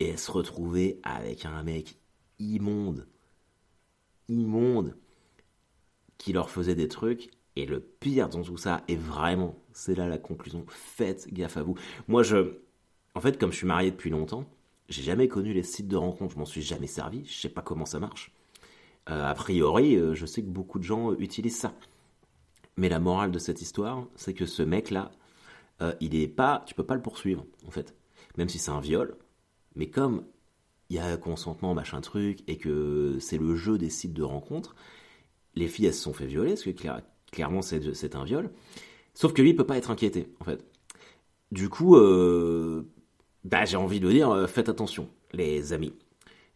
Et 0.00 0.08
elles 0.08 0.18
se 0.18 0.30
retrouvaient 0.30 0.98
avec 1.02 1.44
un 1.44 1.62
mec 1.62 1.96
immonde, 2.38 3.06
immonde, 4.28 4.96
qui 6.18 6.32
leur 6.32 6.50
faisait 6.50 6.74
des 6.74 6.88
trucs. 6.88 7.30
Et 7.56 7.66
le 7.66 7.80
pire 7.80 8.28
dans 8.28 8.42
tout 8.42 8.56
ça, 8.56 8.82
est 8.88 8.96
vraiment, 8.96 9.56
c'est 9.72 9.94
là 9.94 10.08
la 10.08 10.18
conclusion. 10.18 10.64
Faites 10.68 11.32
gaffe 11.32 11.56
à 11.56 11.62
vous. 11.62 11.76
Moi, 12.08 12.22
je. 12.22 12.54
En 13.14 13.20
fait, 13.20 13.38
comme 13.38 13.50
je 13.50 13.56
suis 13.56 13.66
marié 13.66 13.90
depuis 13.90 14.08
longtemps, 14.08 14.44
j'ai 14.88 15.02
jamais 15.02 15.28
connu 15.28 15.52
les 15.52 15.64
sites 15.64 15.88
de 15.88 15.96
rencontres. 15.96 16.34
Je 16.34 16.38
m'en 16.38 16.44
suis 16.44 16.62
jamais 16.62 16.86
servi. 16.86 17.24
Je 17.26 17.38
sais 17.38 17.48
pas 17.48 17.62
comment 17.62 17.86
ça 17.86 17.98
marche. 17.98 18.32
a 19.06 19.34
priori, 19.34 19.98
je 20.14 20.26
sais 20.26 20.42
que 20.42 20.48
beaucoup 20.48 20.78
de 20.78 20.84
gens 20.84 21.12
utilisent 21.14 21.58
ça. 21.58 21.74
Mais 22.76 22.88
la 22.88 23.00
morale 23.00 23.30
de 23.30 23.38
cette 23.38 23.62
histoire, 23.62 24.06
c'est 24.16 24.34
que 24.34 24.46
ce 24.46 24.62
mec-là, 24.62 25.10
il 26.00 26.14
est 26.14 26.28
pas, 26.28 26.62
tu 26.66 26.74
peux 26.74 26.84
pas 26.84 26.94
le 26.94 27.02
poursuivre, 27.02 27.46
en 27.66 27.70
fait. 27.70 27.94
Même 28.36 28.48
si 28.48 28.58
c'est 28.58 28.70
un 28.70 28.80
viol. 28.80 29.16
Mais 29.76 29.88
comme 29.88 30.24
il 30.90 30.96
y 30.96 30.98
a 30.98 31.16
consentement, 31.16 31.72
machin 31.74 32.00
truc, 32.00 32.40
et 32.48 32.58
que 32.58 33.16
c'est 33.20 33.38
le 33.38 33.54
jeu 33.54 33.78
des 33.78 33.90
sites 33.90 34.12
de 34.12 34.22
rencontres, 34.22 34.74
les 35.54 35.68
filles, 35.68 35.86
elles 35.86 35.94
se 35.94 36.02
sont 36.02 36.12
fait 36.12 36.26
violer, 36.26 36.50
parce 36.50 36.64
que 36.64 36.70
clairement, 37.30 37.62
c'est 37.62 38.14
un 38.16 38.24
viol. 38.24 38.50
Sauf 39.14 39.32
que 39.32 39.42
lui, 39.42 39.50
il 39.50 39.56
peut 39.56 39.66
pas 39.66 39.76
être 39.78 39.90
inquiété, 39.90 40.28
en 40.40 40.44
fait. 40.44 40.64
Du 41.52 41.68
coup, 41.68 41.96
euh, 41.96 42.82
bah, 43.44 43.64
j'ai 43.64 43.76
envie 43.76 44.00
de 44.00 44.10
dire, 44.10 44.30
euh, 44.30 44.46
faites 44.46 44.68
attention, 44.68 45.08
les 45.32 45.72
amis. 45.72 45.92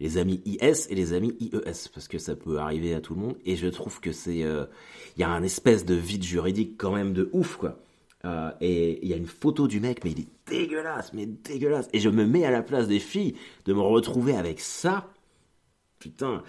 Les 0.04 0.18
amis 0.18 0.40
IS 0.44 0.86
et 0.90 0.94
les 0.94 1.14
amis 1.14 1.34
IES, 1.40 1.88
parce 1.92 2.08
que 2.08 2.18
ça 2.18 2.36
peut 2.36 2.58
arriver 2.58 2.94
à 2.94 3.00
tout 3.00 3.14
le 3.14 3.20
monde, 3.20 3.36
et 3.44 3.56
je 3.56 3.66
trouve 3.66 4.00
que 4.00 4.12
c'est... 4.12 4.44
Euh, 4.44 4.66
il 5.16 5.20
y 5.20 5.24
a 5.24 5.30
un 5.30 5.42
espèce 5.42 5.84
de 5.84 5.94
vide 5.94 6.22
juridique 6.22 6.74
quand 6.76 6.92
même 6.92 7.12
de 7.12 7.30
ouf, 7.32 7.56
quoi. 7.56 7.78
et 8.60 9.00
il 9.02 9.08
y 9.08 9.14
a 9.14 9.16
une 9.16 9.26
photo 9.26 9.66
du 9.66 9.80
mec, 9.80 10.04
mais 10.04 10.10
il 10.12 10.20
est 10.20 10.28
dégueulasse, 10.46 11.12
mais 11.14 11.26
dégueulasse. 11.26 11.88
Et 11.92 12.00
je 12.00 12.10
me 12.10 12.26
mets 12.26 12.44
à 12.44 12.50
la 12.50 12.62
place 12.62 12.86
des 12.86 13.00
filles 13.00 13.34
de 13.64 13.72
me 13.72 13.80
retrouver 13.80 14.36
avec 14.36 14.60
ça. 14.60 15.08
Putain. 15.98 16.42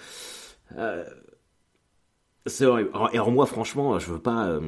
c'est 2.46 2.65
horrible. 2.65 2.91
Et 3.13 3.15
alors 3.15 3.32
moi, 3.32 3.46
franchement, 3.46 3.98
je 4.00 4.12
veux 4.12 4.20
pas 4.20 4.60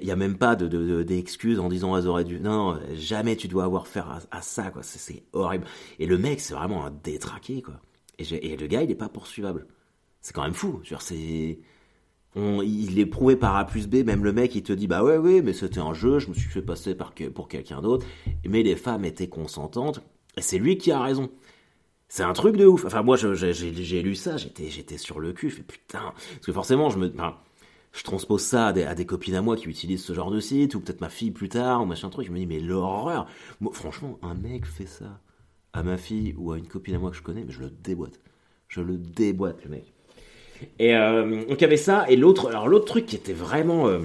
il 0.00 0.04
n'y 0.04 0.10
a, 0.10 0.16
même 0.16 0.38
pas 0.38 0.56
d'excuses 0.56 1.56
de, 1.56 1.60
de, 1.60 1.66
en 1.66 1.68
disant 1.68 1.96
elles 1.96 2.06
auraient 2.06 2.24
dû. 2.24 2.40
Non, 2.40 2.78
jamais 2.94 3.36
tu 3.36 3.48
dois 3.48 3.64
avoir 3.64 3.86
faire 3.86 4.20
à, 4.30 4.42
ça, 4.42 4.70
quoi. 4.70 4.82
C'est 4.82 5.24
horrible. 5.32 5.64
Et 5.98 6.06
le 6.06 6.18
mec, 6.18 6.40
c'est 6.40 6.54
vraiment 6.54 6.84
un 6.84 6.90
détraqué, 6.90 7.62
quoi. 7.62 7.80
Et, 8.18 8.56
le 8.56 8.66
gars, 8.66 8.82
il 8.82 8.88
n'est 8.88 8.94
pas 8.94 9.08
poursuivable. 9.08 9.66
C'est 10.20 10.34
quand 10.34 10.42
même 10.42 10.54
fou. 10.54 10.80
c'est. 11.00 11.58
il 12.36 12.98
est 12.98 13.06
prouvé 13.06 13.36
par 13.36 13.56
A 13.56 13.64
plus 13.64 13.88
B, 13.88 14.04
même 14.06 14.24
le 14.24 14.32
mec 14.32 14.54
il 14.54 14.62
te 14.62 14.72
dit 14.72 14.86
bah 14.86 15.02
ouais 15.02 15.18
ouais 15.18 15.42
mais 15.42 15.52
c'était 15.52 15.80
un 15.80 15.92
jeu, 15.92 16.20
je 16.20 16.28
me 16.28 16.34
suis 16.34 16.48
fait 16.48 16.62
passer 16.62 16.94
par, 16.94 17.12
pour 17.34 17.48
quelqu'un 17.48 17.82
d'autre, 17.82 18.06
mais 18.46 18.62
les 18.62 18.76
femmes 18.76 19.04
étaient 19.04 19.28
consentantes, 19.28 20.00
et 20.36 20.40
c'est 20.40 20.58
lui 20.58 20.78
qui 20.78 20.92
a 20.92 21.02
raison. 21.02 21.30
C'est 22.08 22.22
un 22.22 22.32
truc 22.32 22.56
de 22.56 22.66
ouf. 22.66 22.84
Enfin 22.84 23.02
moi 23.02 23.16
j'ai 23.16 24.02
lu 24.02 24.14
ça, 24.14 24.36
j'étais 24.36 24.70
j'étais 24.70 24.98
sur 24.98 25.18
le 25.18 25.32
cul, 25.32 25.50
fait 25.50 25.62
putain, 25.62 26.12
parce 26.14 26.46
que 26.46 26.52
forcément 26.52 26.88
je 26.88 26.98
me, 26.98 27.12
je 27.92 28.04
transpose 28.04 28.42
ça 28.42 28.68
à 28.68 28.94
des, 28.94 29.06
copines 29.06 29.34
à 29.34 29.42
moi 29.42 29.56
qui 29.56 29.68
utilisent 29.68 30.04
ce 30.04 30.14
genre 30.14 30.30
de 30.30 30.40
site, 30.40 30.74
ou 30.74 30.80
peut-être 30.80 31.02
ma 31.02 31.10
fille 31.10 31.30
plus 31.30 31.50
tard, 31.50 31.82
ou 31.82 31.86
machin 31.86 32.08
truc. 32.08 32.26
Je 32.26 32.32
me 32.32 32.38
dis, 32.38 32.46
mais 32.46 32.60
l'horreur 32.60 33.26
franchement, 33.72 34.18
un 34.22 34.34
mec 34.34 34.64
fait 34.64 34.86
ça 34.86 35.20
à 35.74 35.82
ma 35.82 35.96
fille 35.96 36.34
ou 36.36 36.52
à 36.52 36.58
une 36.58 36.66
copine 36.66 36.94
à 36.94 36.98
moi 36.98 37.10
que 37.10 37.16
je 37.16 37.22
connais, 37.22 37.44
mais 37.44 37.52
je 37.52 37.60
le 37.60 37.70
déboîte. 37.70 38.20
Je 38.68 38.80
le 38.80 38.96
déboîte, 38.96 39.62
le 39.64 39.70
mec. 39.70 39.92
Et 40.78 40.94
euh, 40.96 41.44
donc 41.46 41.58
il 41.58 41.62
y 41.62 41.64
avait 41.64 41.76
ça, 41.76 42.06
et 42.08 42.16
l'autre, 42.16 42.48
alors 42.48 42.68
l'autre 42.68 42.86
truc 42.86 43.06
qui 43.06 43.16
était 43.16 43.32
vraiment... 43.32 43.88
Euh, 43.88 44.00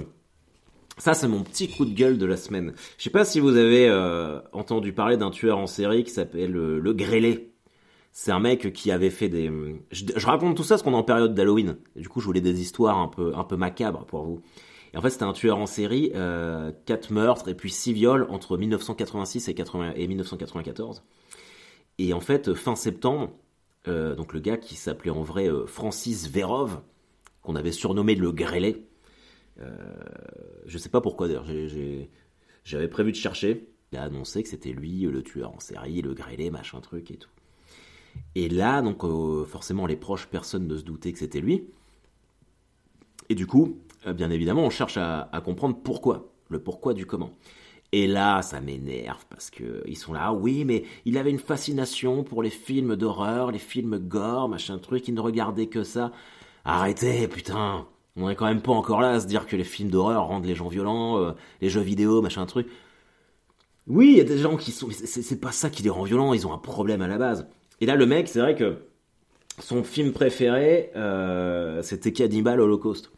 ça, 0.98 1.14
c'est 1.14 1.28
mon 1.28 1.44
petit 1.44 1.68
coup 1.68 1.84
de 1.84 1.94
gueule 1.94 2.18
de 2.18 2.26
la 2.26 2.36
semaine. 2.36 2.74
Je 2.98 3.04
sais 3.04 3.10
pas 3.10 3.24
si 3.24 3.38
vous 3.38 3.56
avez 3.56 3.88
euh, 3.88 4.40
entendu 4.52 4.92
parler 4.92 5.16
d'un 5.16 5.30
tueur 5.30 5.58
en 5.58 5.68
série 5.68 6.02
qui 6.02 6.10
s'appelle 6.10 6.50
le, 6.50 6.80
le 6.80 6.92
Grêlé. 6.92 7.52
C'est 8.12 8.32
un 8.32 8.40
mec 8.40 8.72
qui 8.72 8.90
avait 8.90 9.10
fait 9.10 9.28
des. 9.28 9.50
Je, 9.90 10.26
raconte 10.26 10.56
tout 10.56 10.64
ça 10.64 10.74
parce 10.74 10.82
qu'on 10.82 10.92
est 10.92 10.96
en 10.96 11.04
période 11.04 11.34
d'Halloween. 11.34 11.76
Du 11.94 12.08
coup, 12.08 12.20
je 12.20 12.26
voulais 12.26 12.40
des 12.40 12.60
histoires 12.60 12.98
un 12.98 13.08
peu, 13.08 13.32
un 13.36 13.44
peu 13.44 13.56
macabres 13.56 14.06
pour 14.06 14.24
vous. 14.24 14.40
Et 14.92 14.96
en 14.96 15.02
fait, 15.02 15.10
c'était 15.10 15.24
un 15.24 15.32
tueur 15.32 15.58
en 15.58 15.66
série, 15.66 16.10
euh, 16.14 16.72
4 16.86 17.12
meurtres 17.12 17.48
et 17.48 17.54
puis 17.54 17.70
6 17.70 17.92
viols 17.92 18.26
entre 18.30 18.56
1986 18.56 19.48
et, 19.48 19.54
80, 19.54 19.92
et 19.94 20.08
1994. 20.08 21.02
Et 21.98 22.12
en 22.12 22.20
fait, 22.20 22.54
fin 22.54 22.76
septembre, 22.76 23.32
euh, 23.88 24.14
donc 24.14 24.32
le 24.32 24.40
gars 24.40 24.56
qui 24.56 24.76
s'appelait 24.76 25.10
en 25.10 25.22
vrai 25.22 25.48
euh, 25.48 25.66
Francis 25.66 26.28
Verov, 26.28 26.80
qu'on 27.42 27.56
avait 27.56 27.72
surnommé 27.72 28.14
le 28.14 28.32
Grêlé. 28.32 28.86
Euh, 29.60 29.76
je 30.66 30.78
sais 30.78 30.88
pas 30.88 31.00
pourquoi 31.00 31.26
d'ailleurs, 31.26 31.46
j'avais 32.64 32.88
prévu 32.88 33.12
de 33.12 33.16
chercher. 33.16 33.68
Il 33.92 33.98
a 33.98 34.02
annoncé 34.02 34.42
que 34.42 34.48
c'était 34.48 34.72
lui 34.72 35.00
le 35.00 35.22
tueur 35.22 35.52
en 35.54 35.60
série, 35.60 36.02
le 36.02 36.14
Grêlé, 36.14 36.50
machin 36.50 36.80
truc 36.80 37.10
et 37.10 37.16
tout. 37.16 37.30
Et 38.34 38.48
là, 38.48 38.82
donc 38.82 39.04
euh, 39.04 39.44
forcément, 39.44 39.86
les 39.86 39.96
proches, 39.96 40.26
personne 40.26 40.66
ne 40.66 40.76
se 40.76 40.82
doutait 40.82 41.12
que 41.12 41.18
c'était 41.18 41.40
lui. 41.40 41.64
Et 43.28 43.34
du 43.34 43.46
coup, 43.46 43.78
euh, 44.06 44.12
bien 44.12 44.30
évidemment, 44.30 44.62
on 44.62 44.70
cherche 44.70 44.96
à, 44.96 45.30
comprendre 45.44 45.76
pourquoi, 45.82 46.30
le 46.48 46.60
pourquoi 46.60 46.94
du 46.94 47.06
comment. 47.06 47.32
Et 47.92 48.06
là, 48.06 48.42
ça 48.42 48.60
m'énerve 48.60 49.24
parce 49.30 49.50
que 49.50 49.82
ils 49.86 49.96
sont 49.96 50.12
là, 50.12 50.32
oui, 50.32 50.64
mais 50.64 50.84
il 51.06 51.16
avait 51.16 51.30
une 51.30 51.38
fascination 51.38 52.22
pour 52.22 52.42
les 52.42 52.50
films 52.50 52.96
d'horreur, 52.96 53.50
les 53.50 53.58
films 53.58 53.98
gore, 53.98 54.48
machin 54.48 54.78
truc, 54.78 55.08
il 55.08 55.14
ne 55.14 55.20
regardait 55.20 55.68
que 55.68 55.84
ça. 55.84 56.12
Arrêtez, 56.64 57.28
putain, 57.28 57.86
on 58.16 58.28
n'est 58.28 58.34
quand 58.34 58.46
même 58.46 58.60
pas 58.60 58.72
encore 58.72 59.00
là 59.00 59.12
à 59.12 59.20
se 59.20 59.26
dire 59.26 59.46
que 59.46 59.56
les 59.56 59.64
films 59.64 59.90
d'horreur 59.90 60.26
rendent 60.26 60.44
les 60.44 60.54
gens 60.54 60.68
violents, 60.68 61.18
euh, 61.18 61.32
les 61.62 61.70
jeux 61.70 61.80
vidéo, 61.80 62.20
machin 62.20 62.44
truc. 62.44 62.68
Oui, 63.86 64.10
il 64.12 64.18
y 64.18 64.20
a 64.20 64.24
des 64.24 64.38
gens 64.38 64.56
qui 64.56 64.70
sont, 64.70 64.88
c'est 64.90 65.40
pas 65.40 65.52
ça 65.52 65.70
qui 65.70 65.82
les 65.82 65.88
rend 65.88 66.02
violents, 66.02 66.34
ils 66.34 66.46
ont 66.46 66.52
un 66.52 66.58
problème 66.58 67.00
à 67.00 67.08
la 67.08 67.16
base. 67.16 67.48
Et 67.80 67.86
là, 67.86 67.94
le 67.94 68.06
mec, 68.06 68.28
c'est 68.28 68.40
vrai 68.40 68.54
que 68.54 68.78
son 69.60 69.84
film 69.84 70.12
préféré, 70.12 70.90
euh, 70.96 71.82
c'était 71.82 72.12
Cannibal 72.12 72.60
Holocaust. 72.60 73.10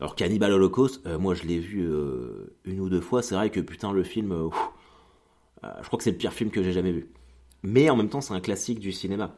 Alors 0.00 0.14
Cannibal 0.14 0.52
Holocaust, 0.52 1.04
euh, 1.06 1.18
moi 1.18 1.34
je 1.34 1.44
l'ai 1.44 1.58
vu 1.58 1.82
euh, 1.82 2.56
une 2.64 2.80
ou 2.80 2.88
deux 2.88 3.00
fois, 3.00 3.22
c'est 3.22 3.34
vrai 3.34 3.50
que 3.50 3.60
putain 3.60 3.92
le 3.92 4.04
film, 4.04 4.50
je 5.62 5.86
crois 5.86 5.96
que 5.96 6.04
c'est 6.04 6.12
le 6.12 6.16
pire 6.16 6.32
film 6.32 6.50
que 6.50 6.62
j'ai 6.62 6.72
jamais 6.72 6.92
vu. 6.92 7.10
Mais 7.62 7.90
en 7.90 7.96
même 7.96 8.08
temps 8.08 8.20
c'est 8.20 8.34
un 8.34 8.40
classique 8.40 8.78
du 8.78 8.92
cinéma. 8.92 9.34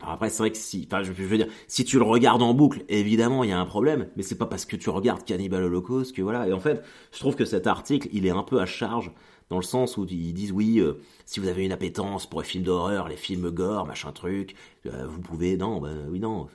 Alors 0.00 0.14
après 0.14 0.30
c'est 0.30 0.38
vrai 0.38 0.52
que 0.52 0.56
si, 0.56 0.86
enfin 0.86 1.02
je, 1.02 1.10
veux 1.12 1.36
dire, 1.36 1.48
si 1.66 1.84
tu 1.84 1.98
le 1.98 2.04
regardes 2.04 2.42
en 2.42 2.54
boucle, 2.54 2.84
évidemment 2.88 3.42
il 3.42 3.50
y 3.50 3.52
a 3.52 3.58
un 3.58 3.66
problème, 3.66 4.08
mais 4.16 4.22
c'est 4.22 4.38
pas 4.38 4.46
parce 4.46 4.66
que 4.66 4.76
tu 4.76 4.90
regardes 4.90 5.24
Cannibal 5.24 5.64
Holocaust 5.64 6.14
que 6.14 6.22
voilà. 6.22 6.46
Et 6.46 6.52
en 6.52 6.60
fait, 6.60 6.84
je 7.12 7.18
trouve 7.18 7.34
que 7.34 7.44
cet 7.44 7.66
article, 7.66 8.08
il 8.12 8.26
est 8.26 8.30
un 8.30 8.44
peu 8.44 8.60
à 8.60 8.66
charge 8.66 9.10
dans 9.48 9.56
le 9.56 9.62
sens 9.62 9.96
où 9.96 10.06
ils 10.08 10.32
disent 10.32 10.52
oui, 10.52 10.80
euh, 10.80 10.94
si 11.24 11.40
vous 11.40 11.48
avez 11.48 11.64
une 11.64 11.72
appétence 11.72 12.28
pour 12.28 12.40
les 12.40 12.46
films 12.46 12.64
d'horreur, 12.64 13.08
les 13.08 13.16
films 13.16 13.50
gore, 13.50 13.86
machin 13.86 14.12
truc, 14.12 14.56
euh, 14.86 15.06
vous 15.06 15.20
pouvez, 15.20 15.56
non, 15.56 15.80
bah, 15.80 15.90
oui, 16.08 16.18
non. 16.18 16.48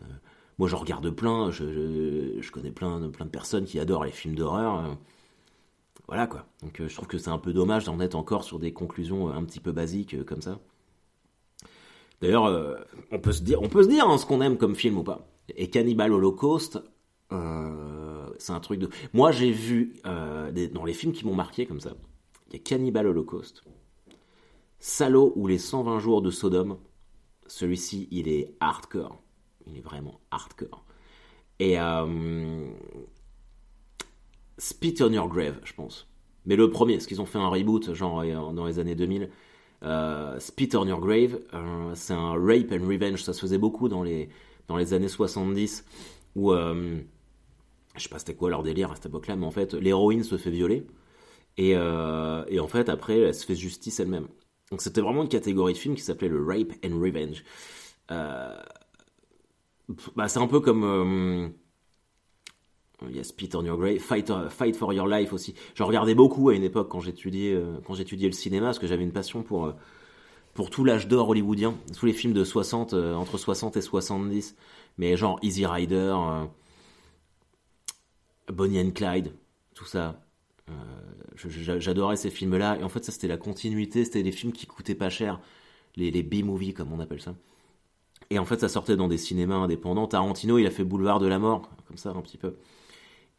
moi, 0.58 0.68
je 0.68 0.76
regarde 0.76 1.10
plein, 1.10 1.52
je, 1.52 2.50
connais 2.52 2.72
plein, 2.72 3.10
plein 3.10 3.26
de 3.26 3.32
personnes 3.32 3.66
qui 3.66 3.80
adorent 3.80 4.06
les 4.06 4.12
films 4.12 4.36
d'horreur. 4.36 4.86
Euh. 4.86 4.94
voilà 6.08 6.28
quoi. 6.28 6.46
Donc 6.62 6.82
je 6.86 6.94
trouve 6.94 7.08
que 7.08 7.18
c'est 7.18 7.30
un 7.30 7.38
peu 7.38 7.54
dommage 7.54 7.86
d'en 7.86 8.00
être 8.00 8.16
encore 8.16 8.44
sur 8.44 8.60
des 8.60 8.74
conclusions 8.74 9.30
un 9.30 9.44
petit 9.46 9.62
peu 9.62 9.72
basiques 9.72 10.26
comme 10.26 10.42
ça. 10.42 10.60
D'ailleurs, 12.22 12.78
on 13.12 13.20
peut 13.20 13.32
se 13.32 13.42
dire, 13.42 13.62
on 13.64 13.70
peut 13.70 13.84
se 13.84 13.88
dire 13.88 14.08
hein, 14.08 14.18
ce 14.18 14.26
qu'on 14.26 14.42
aime 14.42 14.58
comme 14.58 14.76
film 14.76 14.98
ou 14.98 15.04
pas. 15.04 15.28
Et 15.56 15.70
Cannibal 15.70 16.14
Holocaust, 16.14 16.80
c'est 17.32 18.54
un 18.54 18.60
truc 18.60 18.80
de. 18.80 18.90
Moi, 19.14 19.32
j'ai 19.32 19.52
vu 19.52 19.96
dans 20.04 20.86
les 20.86 20.94
films 20.94 21.14
qui 21.14 21.26
m'ont 21.26 21.34
marqué 21.34 21.66
comme 21.66 21.80
ça. 21.80 21.94
Il 22.52 22.58
y 22.58 22.60
a 22.60 22.64
Cannibal 22.64 23.08
Holocaust. 23.08 23.64
Salaud 24.80 25.32
ou 25.38 25.48
les 25.48 25.58
120 25.58 26.00
jours 26.00 26.22
de 26.22 26.30
Sodome. 26.32 26.78
Celui-ci, 27.48 28.10
il 28.12 28.28
est 28.28 28.54
hardcore. 28.60 29.22
Il 29.68 29.78
est 29.78 29.82
vraiment 29.82 30.20
hardcore. 30.32 30.84
Et 31.60 31.80
euh, 31.80 32.68
Spit 34.58 34.96
on 35.00 35.14
Your 35.14 35.30
Grave, 35.30 35.62
je 35.64 35.74
pense. 35.74 36.10
Mais 36.46 36.58
le 36.58 36.70
premier, 36.70 36.96
parce 36.96 37.06
qu'ils 37.06 37.22
ont 37.22 37.26
fait 37.26 37.38
un 37.38 37.48
reboot, 37.48 37.94
genre 37.94 38.20
euh, 38.20 38.52
dans 38.52 38.66
les 38.66 38.80
années 38.80 38.96
2000. 38.96 39.30
Euh, 39.84 40.38
Spit 40.40 40.76
on 40.76 40.86
Your 40.86 41.00
Grave, 41.00 41.40
c'est 41.94 42.14
un 42.14 42.34
rape 42.34 42.74
and 42.74 42.86
revenge. 42.86 43.24
Ça 43.24 43.32
se 43.32 43.40
faisait 43.40 43.60
beaucoup 43.60 43.88
dans 43.88 44.04
les, 44.04 44.28
dans 44.68 44.76
les 44.76 44.94
années 44.94 45.08
70. 45.08 45.86
Où, 46.36 46.52
je 46.54 47.04
sais 47.96 48.10
pas 48.10 48.20
c'était 48.20 48.36
quoi 48.36 48.50
leur 48.50 48.64
délire 48.64 48.92
à 48.92 48.96
cette 48.96 49.06
époque-là, 49.06 49.38
mais 49.38 49.46
en 49.46 49.52
fait, 49.52 49.74
l'héroïne 49.74 50.24
se 50.24 50.38
fait 50.38 50.52
violer. 50.52 50.86
Euh, 51.60 52.46
et, 52.48 52.60
en 52.60 52.68
fait, 52.68 52.90
après, 52.90 53.20
elle 53.20 53.36
se 53.36 53.46
fait 53.46 53.56
justice 53.56 54.00
elle-même. 54.00 54.28
Donc 54.70 54.82
c'était 54.82 55.02
vraiment 55.02 55.24
une 55.24 55.30
catégorie 55.30 55.74
de 55.74 55.78
film 55.78 55.96
qui 55.96 56.02
s'appelait 56.02 56.30
le 56.30 56.44
Rape 56.44 56.74
and 56.86 57.00
Revenge. 57.00 57.44
Euh, 58.12 58.62
bah, 60.16 60.28
c'est 60.28 60.40
un 60.40 60.48
peu 60.48 60.60
comme... 60.60 60.84
Euh, 60.84 61.50
il 63.10 63.16
y 63.16 63.20
a 63.20 63.24
Spit 63.24 63.50
on 63.56 63.66
Your 63.66 63.78
Grave, 63.78 63.98
Fight, 63.98 64.76
for 64.76 64.94
Your 64.94 65.08
Life 65.08 65.34
aussi. 65.34 65.56
J'en 65.76 65.88
regardais 65.88 66.14
beaucoup 66.14 66.50
à 66.50 66.54
une 66.54 66.64
époque 66.64 66.88
quand 66.90 67.00
j'étudiais 67.00 67.60
quand 67.84 67.96
j'étudiais 67.96 68.28
le 68.28 68.34
cinéma, 68.34 68.68
parce 68.68 68.78
que 68.78 68.86
j'avais 68.86 69.04
une 69.04 69.12
passion 69.12 69.42
pour, 69.42 69.74
pour 70.54 70.70
tout 70.70 70.86
l'âge 70.86 71.08
d'or 71.08 71.30
hollywoodien, 71.30 71.74
tous 71.98 72.06
les 72.06 72.14
films 72.14 72.34
de 72.34 72.44
60, 72.44 72.94
entre 72.94 73.40
60 73.40 73.76
et 73.76 73.82
70, 73.82 74.56
mais 75.00 75.18
genre 75.18 75.40
Easy 75.42 75.66
Rider, 75.66 76.16
Bonnie 78.50 78.80
and 78.80 78.92
Clyde, 78.92 79.34
tout 79.74 79.86
ça. 79.86 80.22
J'adorais 81.36 82.16
ces 82.16 82.30
films-là. 82.30 82.78
Et 82.80 82.84
en 82.84 82.90
fait, 82.90 83.04
ça, 83.04 83.12
c'était 83.12 83.28
la 83.28 83.38
continuité. 83.38 84.06
C'était 84.06 84.24
des 84.24 84.32
films 84.32 84.54
qui 84.54 84.66
coûtaient 84.66 84.96
pas 84.96 85.10
cher. 85.10 85.40
Les, 85.96 86.24
B-movies, 86.24 86.74
comme 86.74 86.94
on 86.94 87.00
appelle 87.00 87.22
ça. 87.22 87.36
Et 88.30 88.40
en 88.40 88.46
fait, 88.46 88.60
ça 88.60 88.70
sortait 88.70 88.96
dans 88.96 89.08
des 89.08 89.18
cinémas 89.18 89.56
indépendants. 89.56 90.08
Tarantino, 90.08 90.58
il 90.58 90.66
a 90.66 90.72
fait 90.72 90.86
Boulevard 90.86 91.20
de 91.20 91.28
la 91.28 91.38
Mort, 91.38 91.70
comme 91.88 91.98
ça, 91.98 92.12
un 92.12 92.22
petit 92.22 92.38
peu. 92.38 92.56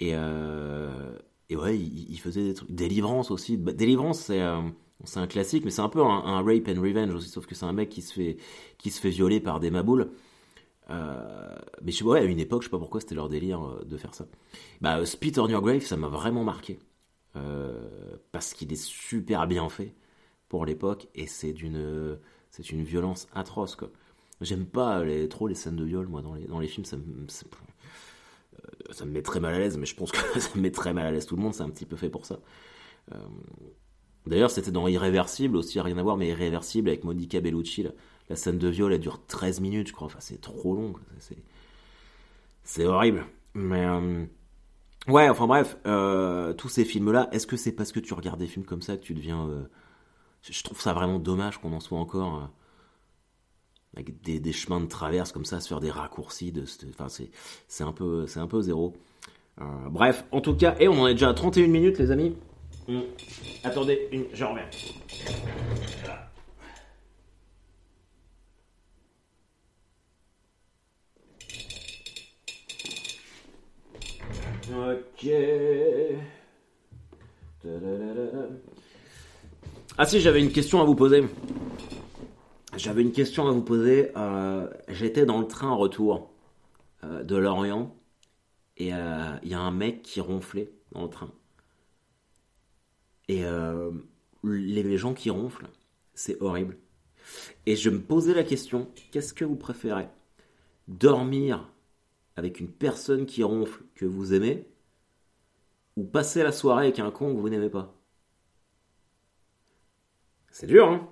Et, 0.01 0.11
euh, 0.14 1.16
ouais, 1.51 1.79
il, 1.79 2.18
faisait 2.18 2.45
des 2.45 2.55
trucs. 2.55 2.71
Délivrance 2.71 3.31
aussi. 3.31 3.57
Bah, 3.57 3.73
Délivrance, 3.73 4.21
c'est 4.21 4.42
euh, 4.42 4.61
un 5.16 5.27
classique, 5.27 5.64
mais 5.64 5.71
c'est 5.71 5.81
un 5.81 5.88
peu 5.88 6.03
un, 6.03 6.42
rape 6.42 6.68
and 6.68 6.81
revenge 6.81 7.14
aussi, 7.14 7.29
sauf 7.31 7.47
que 7.47 7.55
c'est 7.55 7.64
un 7.64 7.73
mec 7.73 7.88
qui 7.88 8.03
se 8.03 8.12
fait, 8.12 8.37
qui 8.77 8.90
se 8.90 9.01
fait 9.01 9.11
violer 9.11 9.40
par 9.40 9.61
des 9.61 9.71
maboules. 9.71 10.11
mais 10.90 11.92
je 11.92 11.97
sais 11.97 12.05
pas, 12.05 12.18
à 12.18 12.23
une 12.23 12.40
époque, 12.40 12.62
je 12.62 12.66
sais 12.66 12.71
pas 12.71 12.79
pourquoi 12.79 13.01
c'était 13.01 13.14
leur 13.14 13.31
délire 13.31 13.79
de 13.87 13.97
faire 13.97 14.14
ça. 14.14 14.27
Bah, 14.83 15.07
Spit 15.07 15.33
on 15.38 15.49
Your 15.49 15.62
Grave, 15.62 15.83
ça 15.83 15.97
m'a 15.97 16.09
vraiment 16.09 16.45
marqué. 16.45 16.79
Parce 18.33 18.55
qu'il 18.55 18.73
est 18.73 18.83
super 18.83 19.47
bien 19.47 19.68
fait 19.68 19.95
pour 20.49 20.66
l'époque 20.66 21.09
et 21.14 21.27
c'est 21.27 21.53
d'une 21.53 22.18
c'est 22.51 22.71
une 22.71 22.83
violence 22.83 23.29
atroce. 23.35 23.77
J'aime 24.40 24.66
pas 24.66 25.03
trop 25.31 25.49
les 25.49 25.55
scènes 25.55 25.77
de 25.77 25.85
viol 25.85 26.07
moi 26.09 26.23
dans 26.23 26.35
les, 26.35 26.47
dans 26.47 26.59
les 26.59 26.68
films 26.68 26.85
ça 26.85 26.97
me, 26.97 27.29
ça 28.90 29.05
me 29.05 29.11
met 29.11 29.23
très 29.23 29.40
mal 29.40 29.55
à 29.55 29.59
l'aise 29.59 29.79
mais 29.79 29.87
je 29.87 29.95
pense 29.95 30.12
que 30.12 30.18
ça 30.40 30.51
me 30.55 30.61
met 30.61 30.71
très 30.71 30.92
mal 30.92 31.07
à 31.07 31.11
l'aise 31.11 31.27
tout 31.27 31.37
le 31.37 31.42
monde 31.42 31.55
c'est 31.55 31.62
un 31.62 31.71
petit 31.71 31.87
peu 31.87 31.97
fait 31.97 32.11
pour 32.11 32.27
ça. 32.27 32.38
Euh, 33.12 33.18
d'ailleurs 34.27 34.51
c'était 34.51 34.71
dans 34.71 34.87
Irréversible 34.88 35.57
aussi 35.57 35.81
rien 35.81 35.97
à 35.99 36.03
voir 36.03 36.16
mais 36.16 36.29
Irréversible 36.29 36.88
avec 36.88 37.05
Monica 37.05 37.40
Bellucci 37.40 37.87
la 38.29 38.37
scène 38.37 38.59
de 38.59 38.68
viol 38.68 38.92
elle 38.92 39.01
dure 39.01 39.25
13 39.27 39.61
minutes 39.61 39.88
je 39.88 39.92
crois 39.92 40.07
enfin 40.07 40.21
c'est 40.21 40.40
trop 40.40 40.75
long 40.75 40.95
c'est 42.64 42.85
horrible 42.85 43.27
mais 43.55 43.85
euh, 43.85 44.25
ouais 45.09 45.29
enfin 45.29 45.47
bref 45.47 45.77
euh, 45.87 46.53
tous 46.53 46.69
ces 46.69 46.85
films 46.85 47.12
là 47.12 47.29
est-ce 47.33 47.47
que 47.47 47.57
c'est 47.57 47.73
parce 47.73 47.93
que 47.93 48.01
tu 48.01 48.15
regardes 48.15 48.38
des 48.38 48.47
films 48.47 48.65
comme 48.65 48.83
ça 48.83 48.97
que 48.97 49.03
tu 49.03 49.15
deviens 49.15 49.49
je 50.51 50.62
trouve 50.62 50.81
ça 50.81 50.93
vraiment 50.93 51.19
dommage 51.19 51.59
qu'on 51.59 51.73
en 51.73 51.81
soit 51.81 51.99
encore 51.99 52.37
euh, 52.37 52.47
avec 53.97 54.21
des, 54.23 54.53
chemins 54.53 54.81
de 54.81 54.87
traverse 54.87 55.33
comme 55.33 55.45
ça, 55.45 55.61
se 55.61 55.69
faire 55.69 55.81
des 55.81 55.91
raccourcis. 55.91 56.53
Enfin, 56.99 57.09
c'est 57.69 57.85
un 57.85 57.93
peu, 57.93 58.27
un 58.35 58.47
peu 58.47 58.62
zéro. 58.62 58.95
Euh, 59.61 59.65
bref, 59.91 60.25
en 60.33 60.41
tout 60.41 60.57
cas, 60.57 60.75
et 60.81 60.88
on 60.88 61.03
en 61.03 61.07
est 61.07 61.12
déjà 61.12 61.29
à 61.29 61.35
31 61.35 61.67
minutes, 61.67 61.99
les 61.99 62.11
amis. 62.11 62.35
Hum. 62.88 63.03
Attendez, 63.62 64.09
une, 64.11 64.25
je 64.33 64.45
remets. 64.45 64.69
Ok. 74.73 75.29
Ah 79.99 80.07
si, 80.07 80.21
j'avais 80.21 80.41
une 80.41 80.51
question 80.51 80.81
à 80.81 80.85
vous 80.85 80.95
poser. 80.95 81.25
J'avais 82.77 83.03
une 83.03 83.13
question 83.13 83.47
à 83.47 83.53
vous 83.53 83.63
poser. 83.63 84.11
Euh, 84.17 84.67
j'étais 84.89 85.27
dans 85.27 85.41
le 85.41 85.47
train 85.47 85.75
retour 85.75 86.33
euh, 87.05 87.23
de 87.23 87.37
Lorient 87.37 87.95
et 88.79 88.95
euh, 88.95 89.37
il 89.43 89.51
y 89.51 89.55
a 89.55 89.61
un 89.61 89.73
mec 89.73 90.01
qui 90.03 90.23
ronflait 90.23 90.73
dans 90.93 91.03
le 91.03 91.11
train. 91.11 91.31
Et 93.29 93.45
les 94.43 94.99
gens 94.99 95.15
qui 95.15 95.31
ronflent, 95.31 95.69
c'est 96.15 96.41
horrible. 96.43 96.77
Et 97.67 97.77
je 97.77 97.89
me 97.89 98.01
posais 98.01 98.35
la 98.35 98.43
question, 98.43 98.89
qu'est-ce 99.11 99.33
que 99.33 99.45
vous 99.45 99.57
préférez? 99.57 100.09
Dormir 100.89 101.73
avec 102.37 102.61
une 102.61 102.68
personne 102.68 103.27
qui 103.27 103.42
ronfle 103.42 103.83
que 103.95 104.07
vous 104.07 104.35
aimez 104.35 104.66
ou 105.97 106.05
passer 106.05 106.42
la 106.42 106.53
soirée 106.53 106.87
avec 106.87 106.99
un 106.99 107.11
con 107.11 107.35
que 107.35 107.40
vous 107.40 107.49
n'aimez 107.49 107.71
pas 107.71 107.95
c'est 110.53 110.66
dur, 110.66 110.87
hein 110.87 111.09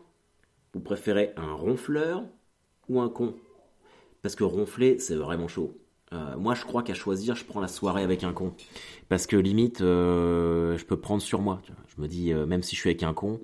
Vous 0.75 0.81
préférez 0.81 1.33
un 1.37 1.55
ronfleur 1.55 2.25
ou 2.91 3.01
un 3.01 3.09
con? 3.09 3.35
Parce 4.21 4.37
que 4.37 4.45
ronfler, 4.45 4.99
c'est 4.99 5.17
vraiment 5.17 5.49
chaud. 5.49 5.79
Euh, 6.13 6.37
moi, 6.37 6.55
je 6.55 6.65
crois 6.67 6.83
qu'à 6.83 6.93
choisir, 6.93 7.35
je 7.37 7.47
prends 7.47 7.61
la 7.61 7.69
soirée 7.69 8.03
avec 8.03 8.23
un 8.23 8.35
con. 8.35 8.53
Parce 9.09 9.27
que 9.27 9.37
limite, 9.37 9.81
euh, 9.81 10.77
je 10.77 10.85
peux 10.85 10.99
prendre 11.01 11.23
sur 11.23 11.41
moi. 11.41 11.63
Je 11.89 12.03
me 12.03 12.07
dis, 12.07 12.35
euh, 12.35 12.45
même 12.45 12.63
si 12.63 12.77
je 12.77 12.81
suis 12.81 12.91
avec 12.91 13.03
un 13.03 13.15
con, 13.15 13.41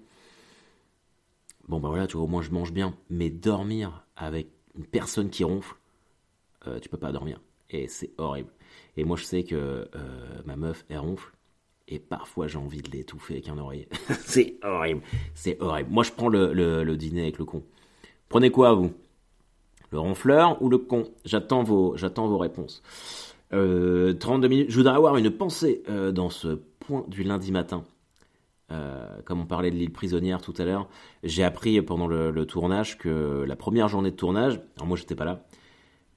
bon, 1.66 1.80
bah 1.80 1.88
voilà, 1.88 2.06
tu 2.06 2.18
vois, 2.18 2.26
au 2.26 2.28
moins 2.28 2.42
je 2.42 2.50
mange 2.50 2.72
bien. 2.72 2.94
Mais 3.08 3.30
dormir 3.30 4.04
avec 4.16 4.50
une 4.76 4.84
personne 4.84 5.30
qui 5.30 5.44
ronfle, 5.44 5.74
tu 6.82 6.88
peux 6.88 6.98
pas 6.98 7.12
dormir. 7.12 7.40
Et 7.70 7.88
c'est 7.88 8.12
horrible. 8.18 8.50
Et 8.96 9.04
moi, 9.04 9.16
je 9.16 9.24
sais 9.24 9.44
que 9.44 9.88
ma 10.44 10.56
meuf, 10.56 10.84
elle 10.88 10.98
ronfle 10.98 11.32
et 11.88 11.98
parfois 11.98 12.46
j'ai 12.48 12.58
envie 12.58 12.82
de 12.82 12.90
l'étouffer 12.90 13.34
avec 13.34 13.48
un 13.48 13.58
oreiller. 13.58 13.88
c'est 14.24 14.58
horrible, 14.62 15.02
c'est 15.34 15.60
horrible. 15.60 15.90
Moi 15.90 16.02
je 16.02 16.12
prends 16.12 16.28
le, 16.28 16.96
dîner 16.96 17.22
avec 17.22 17.38
le 17.38 17.44
con. 17.44 17.62
Prenez 18.28 18.50
quoi 18.50 18.72
vous? 18.74 18.92
Le 19.90 20.00
ronfleur 20.00 20.60
ou 20.62 20.68
le 20.68 20.78
con? 20.78 21.04
J'attends 21.24 21.62
vos, 21.62 21.96
j'attends 21.96 22.26
vos 22.26 22.38
réponses. 22.38 22.82
32 23.50 23.56
euh, 23.56 24.48
minutes. 24.48 24.70
Je 24.70 24.76
voudrais 24.76 24.94
avoir 24.94 25.16
une 25.16 25.30
pensée 25.30 25.84
euh, 25.88 26.10
dans 26.10 26.30
ce 26.30 26.48
point 26.80 27.04
du 27.06 27.22
lundi 27.22 27.52
matin. 27.52 27.84
Euh, 28.72 29.22
comme 29.24 29.40
on 29.40 29.46
parlait 29.46 29.70
de 29.70 29.76
l'île 29.76 29.92
prisonnière 29.92 30.42
tout 30.42 30.54
à 30.58 30.64
l'heure, 30.64 30.88
j'ai 31.22 31.44
appris 31.44 31.80
pendant 31.82 32.08
le, 32.08 32.46
tournage 32.46 32.98
que 32.98 33.44
la 33.46 33.54
première 33.54 33.86
journée 33.86 34.10
de 34.10 34.16
tournage, 34.16 34.60
alors 34.76 34.88
moi 34.88 34.96
j'étais 34.96 35.14
pas 35.14 35.24
là, 35.24 35.46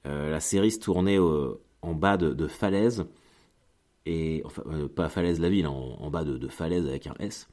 la 0.04 0.40
série 0.40 0.70
se 0.70 0.80
tournait 0.80 1.18
en 1.18 1.94
bas 1.94 2.16
de, 2.16 2.32
de 2.32 2.46
falaises 2.46 3.06
et 4.06 4.42
enfin 4.44 4.62
euh, 4.66 4.88
pas 4.88 5.08
falaise 5.08 5.40
la 5.40 5.48
ville, 5.48 5.66
en, 5.66 6.10
bas 6.10 6.24
de, 6.24 6.48
falaise 6.48 6.86
avec 6.86 7.06
un 7.06 7.14
S. 7.18 7.48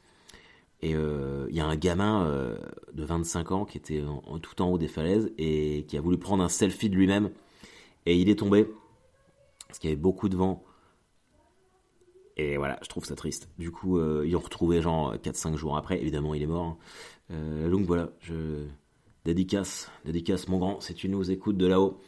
Et 0.82 0.96
euh, 0.96 1.48
il 1.50 1.56
y 1.56 1.60
a 1.60 1.66
un 1.66 1.76
gamin 1.76 2.26
euh, 2.26 2.58
de 2.94 3.04
25 3.04 3.52
ans 3.52 3.66
qui 3.66 3.78
était 3.78 4.04
tout 4.42 4.62
en 4.62 4.70
haut 4.70 4.78
des 4.78 4.88
falaises 4.88 5.32
et 5.38 5.86
qui 5.88 5.98
a 5.98 6.02
voulu 6.02 6.18
prendre 6.18 6.44
un 6.44 6.50
selfie 6.50 6.90
de 6.90 6.96
lui-même. 6.96 7.32
Et 8.06 8.16
il 8.16 8.30
est 8.30 8.40
tombé 8.40 8.68
parce 9.68 9.80
qu'il 9.80 9.90
y 9.90 9.94
avait 9.94 10.02
beaucoup 10.02 10.30
de 10.30 10.38
vent. 10.38 10.64
Et 12.38 12.58
voilà, 12.58 12.78
je 12.84 12.88
trouve 12.88 13.04
ça 13.06 13.16
triste. 13.16 13.50
Du 13.58 13.72
coup, 13.72 14.00
ils 14.24 14.36
ont 14.36 14.40
retrouvé 14.40 14.82
genre 14.82 15.16
4-5 15.16 15.56
jours 15.56 15.76
après. 15.76 16.00
Évidemment, 16.00 16.36
il 16.36 16.44
est 16.44 16.48
mort. 16.48 16.78
Hein. 17.32 17.70
donc 17.70 17.86
voilà, 17.86 18.12
je 18.22 18.68
dédicace, 19.28 19.92
dédicace 20.06 20.48
mon 20.48 20.58
grand, 20.58 20.80
si 20.80 20.94
tu 20.94 21.10
nous 21.10 21.30
écoutes 21.30 21.58
de 21.58 21.68
là-haut. 21.68 22.00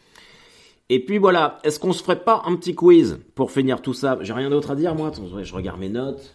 Et 0.88 1.04
puis 1.04 1.18
voilà, 1.18 1.60
est-ce 1.64 1.78
qu'on 1.78 1.92
se 1.92 2.02
ferait 2.02 2.24
pas 2.24 2.42
un 2.46 2.56
petit 2.56 2.74
quiz 2.74 3.20
pour 3.36 3.52
finir 3.52 3.82
tout 3.82 3.94
ça? 3.94 4.18
J'ai 4.22 4.34
rien 4.34 4.50
d'autre 4.50 4.72
à 4.72 4.76
dire 4.76 4.96
moi, 4.96 5.12
je 5.44 5.54
regarde 5.54 5.80
mes 5.80 5.90
notes. 5.90 6.34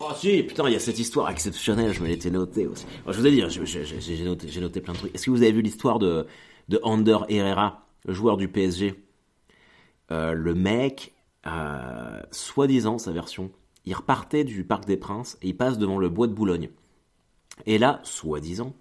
Oh 0.00 0.10
si, 0.14 0.42
putain, 0.42 0.68
il 0.68 0.74
y 0.74 0.76
a 0.76 0.80
cette 0.80 0.98
histoire 0.98 1.28
exceptionnelle, 1.30 1.92
je 1.92 2.02
me 2.02 2.06
l'étais 2.06 2.30
noté 2.30 2.66
aussi. 2.66 2.84
je 3.06 3.18
vous 3.18 3.26
ai 3.26 3.30
dit, 3.30 3.42
j'ai 3.48 4.24
noté, 4.24 4.60
noté, 4.60 4.80
plein 4.80 4.92
de 4.92 4.98
trucs. 4.98 5.14
Est-ce 5.14 5.26
que 5.26 5.30
vous 5.30 5.42
avez 5.42 5.50
vu 5.50 5.62
l'histoire 5.62 5.98
de, 5.98 6.26
de 6.68 6.78
Ander 6.84 7.18
Herrera, 7.28 7.88
joueur 8.06 8.36
du 8.36 8.48
PSG 8.48 8.94
euh, 10.12 10.32
Le 10.34 10.54
mec, 10.54 11.14
euh, 11.46 12.20
soi-disant, 12.30 12.98
sa 12.98 13.10
version, 13.10 13.50
il 13.88 13.94
repartait 13.94 14.44
du 14.44 14.64
Parc 14.64 14.84
des 14.84 14.98
Princes 14.98 15.38
et 15.40 15.48
il 15.48 15.56
passe 15.56 15.78
devant 15.78 15.96
le 15.96 16.10
bois 16.10 16.26
de 16.26 16.34
Boulogne. 16.34 16.68
Et 17.64 17.78
là, 17.78 18.00
soi-disant, 18.02 18.74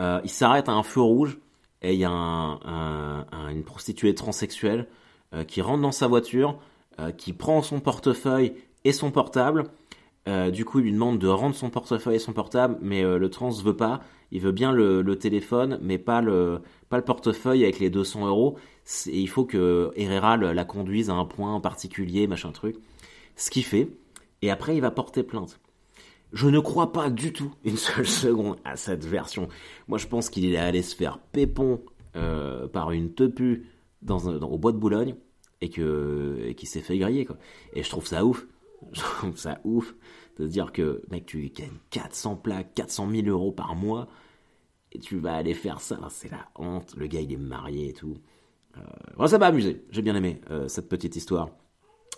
euh, 0.00 0.20
il 0.22 0.28
s'arrête 0.28 0.68
à 0.68 0.72
un 0.72 0.82
feu 0.82 1.00
rouge 1.00 1.38
et 1.80 1.94
il 1.94 1.98
y 1.98 2.04
a 2.04 2.10
une 2.10 3.64
prostituée 3.64 4.14
transsexuelle 4.14 4.86
euh, 5.32 5.44
qui 5.44 5.62
rentre 5.62 5.80
dans 5.80 5.92
sa 5.92 6.08
voiture, 6.08 6.58
euh, 7.00 7.10
qui 7.10 7.32
prend 7.32 7.62
son 7.62 7.80
portefeuille 7.80 8.52
et 8.84 8.92
son 8.92 9.10
portable. 9.10 9.64
du 10.52 10.66
coup, 10.66 10.80
il 10.80 10.84
lui 10.84 10.92
demande 10.92 11.18
de 11.18 11.28
rendre 11.28 11.54
son 11.54 11.70
portefeuille 11.70 12.16
et 12.16 12.18
son 12.18 12.34
portable, 12.34 12.76
mais 12.82 13.02
le 13.02 13.30
trans 13.30 13.50
veut 13.50 13.76
pas. 13.76 14.00
Il 14.30 14.40
veut 14.42 14.52
bien 14.52 14.72
le, 14.72 15.16
téléphone, 15.16 15.78
mais 15.80 15.96
pas 15.96 16.20
le, 16.20 16.60
pas 16.90 16.98
le 16.98 17.04
portefeuille 17.04 17.62
avec 17.62 17.78
les 17.78 17.88
200 17.88 18.26
euros. 18.26 18.58
Il 19.06 19.28
faut 19.28 19.46
que 19.46 19.90
Herrera 19.96 20.36
la 20.36 20.64
conduise 20.64 21.08
à 21.08 21.14
un 21.14 21.24
point 21.24 21.58
particulier, 21.60 22.26
machin 22.26 22.52
truc. 22.52 22.76
Ce 23.36 23.50
qu'il 23.50 23.64
fait. 23.64 23.88
Et 24.44 24.50
après, 24.50 24.76
il 24.76 24.82
va 24.82 24.90
porter 24.90 25.22
plainte. 25.22 25.58
Je 26.34 26.48
ne 26.48 26.60
crois 26.60 26.92
pas 26.92 27.08
du 27.08 27.32
tout 27.32 27.54
une 27.64 27.78
seule 27.78 28.06
seconde 28.06 28.58
à 28.62 28.76
cette 28.76 29.06
version. 29.06 29.48
Moi, 29.88 29.96
je 29.96 30.06
pense 30.06 30.28
qu'il 30.28 30.44
est 30.52 30.58
allé 30.58 30.82
se 30.82 30.94
faire 30.94 31.18
pépon 31.18 31.80
euh, 32.14 32.68
par 32.68 32.90
une 32.90 33.14
tepu 33.14 33.70
dans, 34.02 34.18
au 34.26 34.58
bois 34.58 34.72
de 34.72 34.76
Boulogne 34.76 35.14
et 35.62 35.70
que 35.70 36.52
qui 36.58 36.66
s'est 36.66 36.82
fait 36.82 36.98
griller 36.98 37.24
quoi. 37.24 37.38
Et 37.72 37.82
je 37.82 37.88
trouve 37.88 38.06
ça 38.06 38.24
ouf. 38.26 38.46
Je 38.92 39.00
trouve 39.00 39.38
ça 39.38 39.60
ouf 39.64 39.94
de 40.38 40.46
dire 40.46 40.70
que 40.70 41.00
mec, 41.10 41.24
tu 41.24 41.48
gagnes 41.48 41.78
400 41.88 42.36
plaques, 42.36 42.74
400 42.74 43.08
000 43.10 43.28
euros 43.28 43.50
par 43.50 43.74
mois 43.74 44.08
et 44.92 44.98
tu 44.98 45.16
vas 45.16 45.36
aller 45.36 45.54
faire 45.54 45.80
ça. 45.80 45.98
C'est 46.10 46.30
la 46.30 46.50
honte. 46.56 46.94
Le 46.98 47.06
gars, 47.06 47.22
il 47.22 47.32
est 47.32 47.38
marié 47.38 47.88
et 47.88 47.92
tout. 47.94 48.18
Euh, 48.76 49.26
ça 49.26 49.38
m'a 49.38 49.46
amusé. 49.46 49.86
J'ai 49.88 50.02
bien 50.02 50.14
aimé 50.14 50.42
euh, 50.50 50.68
cette 50.68 50.90
petite 50.90 51.16
histoire. 51.16 51.48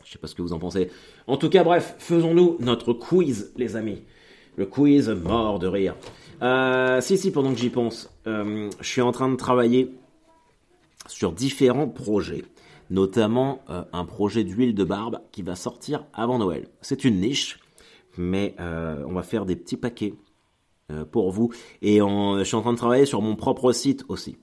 Je 0.06 0.12
sais 0.12 0.18
pas 0.18 0.28
ce 0.28 0.36
que 0.36 0.42
vous 0.42 0.52
en 0.52 0.60
pensez. 0.60 0.88
En 1.26 1.36
tout 1.36 1.50
cas, 1.50 1.64
bref, 1.64 1.96
faisons-nous 1.98 2.58
notre 2.60 2.92
quiz, 2.92 3.52
les 3.56 3.74
amis. 3.74 4.04
Le 4.56 4.64
quiz 4.64 5.08
mort 5.08 5.58
de 5.58 5.66
rire. 5.66 5.96
Euh, 6.42 7.00
si, 7.00 7.18
si, 7.18 7.32
pendant 7.32 7.52
que 7.52 7.58
j'y 7.58 7.70
pense, 7.70 8.08
euh, 8.28 8.70
je 8.80 8.88
suis 8.88 9.00
en 9.00 9.10
train 9.10 9.28
de 9.28 9.34
travailler 9.34 9.90
sur 11.08 11.32
différents 11.32 11.88
projets, 11.88 12.44
notamment 12.88 13.62
euh, 13.68 13.82
un 13.92 14.04
projet 14.04 14.44
d'huile 14.44 14.76
de 14.76 14.84
barbe 14.84 15.20
qui 15.32 15.42
va 15.42 15.56
sortir 15.56 16.04
avant 16.14 16.38
Noël. 16.38 16.68
C'est 16.82 17.04
une 17.04 17.20
niche, 17.20 17.58
mais 18.16 18.54
on 18.58 19.12
va 19.12 19.22
faire 19.22 19.44
des 19.44 19.56
petits 19.56 19.76
paquets 19.76 20.14
pour 21.10 21.32
vous. 21.32 21.52
Et 21.82 21.98
je 21.98 22.44
suis 22.44 22.54
en 22.54 22.62
train 22.62 22.72
de 22.72 22.78
travailler 22.78 23.06
sur 23.06 23.20
mon 23.20 23.34
propre 23.34 23.72
site 23.72 24.04
aussi, 24.08 24.38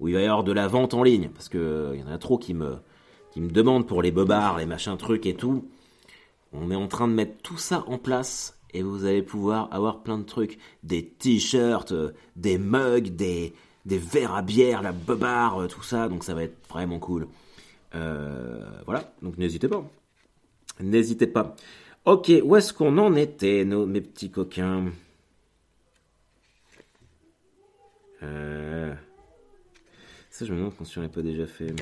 où 0.00 0.08
il 0.08 0.14
va 0.14 0.20
y 0.20 0.24
avoir 0.24 0.44
de 0.44 0.52
la 0.52 0.66
vente 0.66 0.92
en 0.92 1.02
ligne, 1.02 1.30
parce 1.32 1.48
qu'il 1.48 1.60
y 2.00 2.02
en 2.02 2.12
a 2.12 2.18
trop 2.18 2.36
qui 2.36 2.52
me 2.52 2.76
qui 3.34 3.40
me 3.40 3.50
demandent 3.50 3.86
pour 3.88 4.00
les 4.00 4.12
bobards, 4.12 4.58
les 4.58 4.66
machins 4.66 4.96
trucs 4.96 5.26
et 5.26 5.34
tout. 5.34 5.68
On 6.52 6.70
est 6.70 6.76
en 6.76 6.86
train 6.86 7.08
de 7.08 7.14
mettre 7.14 7.42
tout 7.42 7.58
ça 7.58 7.82
en 7.88 7.98
place 7.98 8.56
et 8.72 8.80
vous 8.80 9.06
allez 9.06 9.22
pouvoir 9.22 9.68
avoir 9.72 10.04
plein 10.04 10.18
de 10.18 10.22
trucs. 10.22 10.56
Des 10.84 11.04
t-shirts, 11.04 11.90
euh, 11.90 12.12
des 12.36 12.58
mugs, 12.58 13.08
des, 13.08 13.52
verres 13.84 14.36
à 14.36 14.42
bière, 14.42 14.82
la 14.82 14.92
bobard, 14.92 15.62
euh, 15.62 15.66
tout 15.66 15.82
ça. 15.82 16.08
Donc 16.08 16.22
ça 16.22 16.32
va 16.34 16.44
être 16.44 16.56
vraiment 16.68 17.00
cool. 17.00 17.26
Euh, 17.96 18.64
voilà, 18.86 19.12
donc 19.20 19.36
n'hésitez 19.36 19.66
pas. 19.66 19.84
N'hésitez 20.78 21.26
pas. 21.26 21.56
Ok, 22.04 22.30
où 22.44 22.54
est-ce 22.54 22.72
qu'on 22.72 22.96
en 22.98 23.16
était, 23.16 23.64
nos, 23.64 23.84
mes 23.84 24.00
petits 24.00 24.30
coquins? 24.30 24.92
Ça, 30.30 30.44
je 30.44 30.52
me 30.52 30.58
demande 30.58 30.72
si 30.84 30.98
on 30.98 31.02
l'a 31.02 31.08
pas 31.08 31.22
déjà 31.22 31.46
fait. 31.46 31.74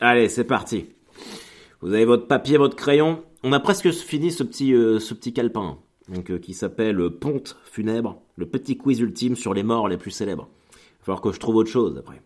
Allez, 0.00 0.28
c'est 0.28 0.44
parti. 0.44 0.86
Vous 1.80 1.92
avez 1.92 2.04
votre 2.04 2.28
papier, 2.28 2.56
votre 2.56 2.76
crayon. 2.76 3.24
On 3.42 3.52
a 3.52 3.58
presque 3.58 3.90
fini 3.90 4.30
ce 4.30 4.44
petit, 4.44 4.72
euh, 4.72 5.00
calepin, 5.34 5.78
euh, 6.30 6.38
qui 6.38 6.54
s'appelle 6.54 7.10
Ponte 7.10 7.56
funèbre, 7.64 8.22
le 8.36 8.46
petit 8.46 8.76
quiz 8.76 9.00
ultime 9.00 9.34
sur 9.34 9.54
les 9.54 9.64
morts 9.64 9.88
les 9.88 9.98
plus 9.98 10.12
célèbres. 10.12 10.48
Il 10.72 10.98
va 10.98 11.04
falloir 11.04 11.20
que 11.20 11.32
je 11.32 11.40
trouve 11.40 11.56
autre 11.56 11.70
chose 11.70 11.98
après. 11.98 12.22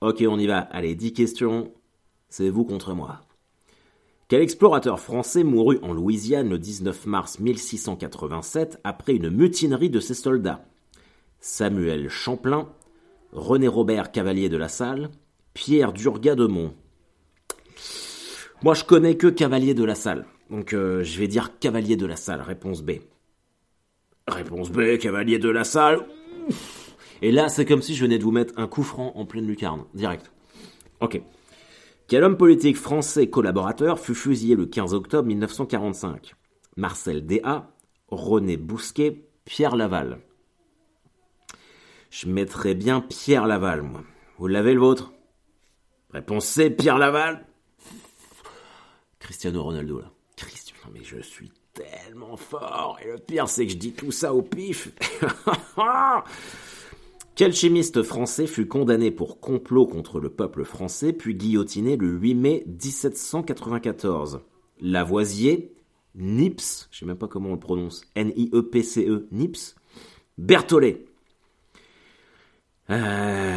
Ok, 0.00 0.24
on 0.26 0.38
y 0.38 0.46
va. 0.46 0.60
Allez, 0.60 0.94
10 0.94 1.12
questions. 1.12 1.72
C'est 2.30 2.48
vous 2.48 2.64
contre 2.64 2.94
moi. 2.94 3.20
Quel 4.28 4.40
explorateur 4.40 4.98
français 4.98 5.44
mourut 5.44 5.78
en 5.82 5.92
Louisiane 5.92 6.48
le 6.48 6.58
19 6.58 7.04
mars 7.04 7.38
1687 7.38 8.80
après 8.82 9.14
une 9.14 9.28
mutinerie 9.28 9.90
de 9.90 10.00
ses 10.00 10.14
soldats? 10.14 10.64
Samuel 11.38 12.08
Champlain, 12.08 12.70
René 13.32 13.68
Robert 13.68 14.10
Cavalier 14.10 14.48
de 14.48 14.56
la 14.56 14.68
Salle, 14.68 15.10
Pierre 15.54 15.92
Durga 15.92 16.34
de 16.34 16.46
Mont. 16.46 16.74
Moi, 18.62 18.74
je 18.74 18.84
connais 18.84 19.16
que 19.16 19.26
Cavalier 19.26 19.74
de 19.74 19.84
la 19.84 19.94
Salle. 19.94 20.24
Donc, 20.50 20.72
euh, 20.72 21.02
je 21.02 21.18
vais 21.18 21.28
dire 21.28 21.58
Cavalier 21.58 21.96
de 21.96 22.06
la 22.06 22.16
Salle. 22.16 22.40
Réponse 22.40 22.82
B. 22.82 22.92
Réponse 24.28 24.70
B, 24.70 24.98
Cavalier 24.98 25.38
de 25.38 25.48
la 25.48 25.64
Salle. 25.64 26.06
Et 27.22 27.32
là, 27.32 27.48
c'est 27.48 27.64
comme 27.64 27.82
si 27.82 27.94
je 27.94 28.04
venais 28.04 28.18
de 28.18 28.24
vous 28.24 28.30
mettre 28.30 28.54
un 28.56 28.66
coup 28.66 28.82
franc 28.82 29.12
en 29.16 29.26
pleine 29.26 29.46
lucarne. 29.46 29.84
Direct. 29.94 30.30
Ok. 31.00 31.20
Quel 32.08 32.24
homme 32.24 32.36
politique 32.36 32.76
français 32.76 33.28
collaborateur 33.28 33.98
fut 33.98 34.14
fusillé 34.14 34.54
le 34.54 34.66
15 34.66 34.94
octobre 34.94 35.26
1945 35.26 36.34
Marcel 36.76 37.26
Déa, 37.26 37.70
René 38.08 38.56
Bousquet, 38.56 39.24
Pierre 39.44 39.76
Laval. 39.76 40.20
Je 42.10 42.28
mettrais 42.28 42.74
bien 42.74 43.00
Pierre 43.00 43.46
Laval, 43.46 43.82
moi. 43.82 44.02
Vous 44.38 44.46
l'avez 44.46 44.74
le 44.74 44.80
vôtre? 44.80 45.11
Réponse 46.12 46.46
C, 46.46 46.70
Pierre 46.70 46.98
Laval 46.98 47.46
Cristiano 49.18 49.62
Ronaldo, 49.62 50.00
là. 50.00 50.10
Cristiano, 50.36 50.80
mais 50.92 51.04
je 51.04 51.20
suis 51.20 51.50
tellement 51.72 52.36
fort. 52.36 52.98
Et 53.02 53.08
le 53.08 53.18
pire, 53.18 53.48
c'est 53.48 53.66
que 53.66 53.72
je 53.72 53.78
dis 53.78 53.92
tout 53.92 54.12
ça 54.12 54.34
au 54.34 54.42
pif. 54.42 54.90
Quel 57.34 57.54
chimiste 57.54 58.02
français 58.02 58.46
fut 58.46 58.66
condamné 58.66 59.10
pour 59.10 59.40
complot 59.40 59.86
contre 59.86 60.20
le 60.20 60.28
peuple 60.28 60.64
français 60.64 61.14
puis 61.14 61.34
guillotiné 61.34 61.96
le 61.96 62.08
8 62.08 62.34
mai 62.34 62.64
1794 62.66 64.40
Lavoisier, 64.80 65.72
Nips, 66.14 66.88
je 66.90 66.98
sais 66.98 67.06
même 67.06 67.16
pas 67.16 67.28
comment 67.28 67.50
on 67.50 67.54
le 67.54 67.58
prononce, 67.58 68.02
N-I-E-P-C-E, 68.16 69.08
-E, 69.08 69.26
Nips, 69.30 69.76
Berthollet. 70.36 71.06
Euh, 72.90 73.51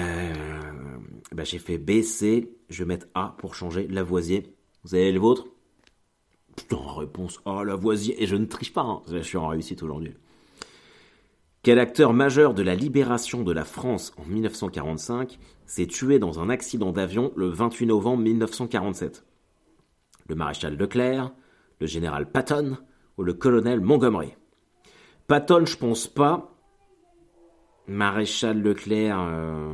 bah, 1.36 1.44
j'ai 1.44 1.60
fait 1.60 1.78
B, 1.78 2.02
C, 2.02 2.58
je 2.70 2.84
vais 2.84 2.88
mettre 2.88 3.08
A 3.14 3.36
pour 3.38 3.56
changer 3.56 3.88
Lavoisier. 3.88 4.56
Vous 4.84 4.96
avez 4.96 5.12
le 5.12 5.20
vôtre? 5.20 5.48
Putain, 6.56 6.80
réponse 6.98 7.42
A, 7.46 7.66
Lavoisier. 7.66 8.24
Et 8.24 8.26
je 8.26 8.38
ne 8.38 8.46
triche 8.46 8.72
pas, 8.72 8.84
hein. 8.84 9.02
je 9.12 9.18
suis 9.18 9.38
en 9.38 9.50
réussite 9.50 9.84
aujourd'hui. 9.84 10.14
Quel 11.62 11.78
acteur 11.80 12.14
majeur 12.14 12.54
de 12.54 12.64
la 12.64 12.74
libération 12.74 13.44
de 13.44 13.52
la 13.52 13.66
France 13.66 14.14
en 14.18 14.24
1945 14.24 15.38
s'est 15.66 15.88
tué 15.88 16.20
dans 16.20 16.40
un 16.40 16.50
accident 16.50 16.94
d'avion 16.94 17.34
le 17.36 17.50
28 17.50 17.88
novembre 17.88 18.24
1947 18.24 19.26
Le 20.30 20.36
maréchal 20.36 20.78
Leclerc, 20.78 21.34
le 21.82 21.88
général 21.88 22.32
Patton 22.32 22.78
ou 23.18 23.24
le 23.24 23.34
colonel 23.34 23.82
Montgomery? 23.82 24.36
Patton, 25.28 25.66
je 25.66 25.76
pense 25.76 26.08
pas. 26.08 26.56
Maréchal 27.88 28.62
Leclerc. 28.62 29.20
Euh, 29.20 29.74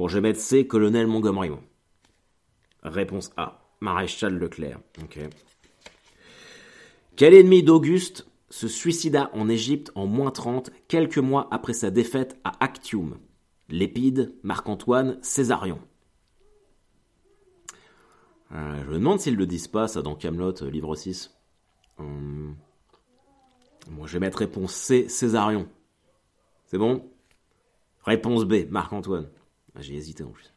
bon, 0.00 0.08
je 0.08 0.14
vais 0.14 0.22
mettre 0.22 0.40
C, 0.40 0.66
colonel 0.66 1.06
Montgomery. 1.06 1.50
Réponse 2.82 3.30
A. 3.36 3.60
Maréchal 3.80 4.38
Leclerc. 4.38 4.80
Ok. 5.02 5.18
Quel 7.16 7.34
ennemi 7.34 7.62
d'Auguste 7.62 8.26
se 8.48 8.66
suicida 8.66 9.30
en 9.34 9.50
Égypte 9.50 9.92
en 9.94 10.06
moins 10.06 10.30
30, 10.30 10.70
quelques 10.88 11.18
mois 11.18 11.48
après 11.50 11.74
sa 11.74 11.90
défaite 11.90 12.40
à 12.44 12.64
Actium? 12.64 13.18
Lépide, 13.68 14.34
Marc-Antoine, 14.42 15.18
Césarion. 15.20 15.78
Euh, 18.52 18.82
je 18.82 18.88
me 18.88 18.94
demande 18.94 19.20
s'ils 19.20 19.36
le 19.36 19.46
disent 19.46 19.68
pas, 19.68 19.86
ça, 19.86 20.00
dans 20.00 20.14
Camelot, 20.14 20.62
euh, 20.62 20.70
livre 20.70 20.96
6. 20.96 21.36
Hum. 21.98 22.56
Moi, 23.90 24.06
je 24.06 24.14
vais 24.14 24.20
mettre 24.20 24.38
réponse 24.38 24.72
C, 24.72 25.10
Césarion. 25.10 25.68
C'est 26.64 26.78
bon? 26.78 27.04
Réponse 28.02 28.46
B, 28.46 28.64
Marc-Antoine. 28.70 29.28
Ah, 29.74 29.80
j'ai 29.82 29.94
hésité 29.94 30.22
en 30.22 30.30
plus. 30.30 30.52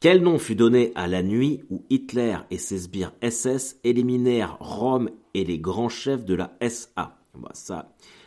Quel 0.00 0.22
nom 0.22 0.38
fut 0.38 0.54
donné 0.54 0.92
à 0.94 1.06
la 1.06 1.22
nuit 1.22 1.62
où 1.70 1.82
Hitler 1.88 2.36
et 2.50 2.58
ses 2.58 2.78
sbires 2.78 3.12
SS 3.22 3.78
éliminèrent 3.84 4.58
Rome 4.60 5.10
et 5.32 5.44
les 5.44 5.58
grands 5.58 5.88
chefs 5.88 6.24
de 6.24 6.34
la 6.34 6.56
SA 6.68 7.18
bah 7.34 7.52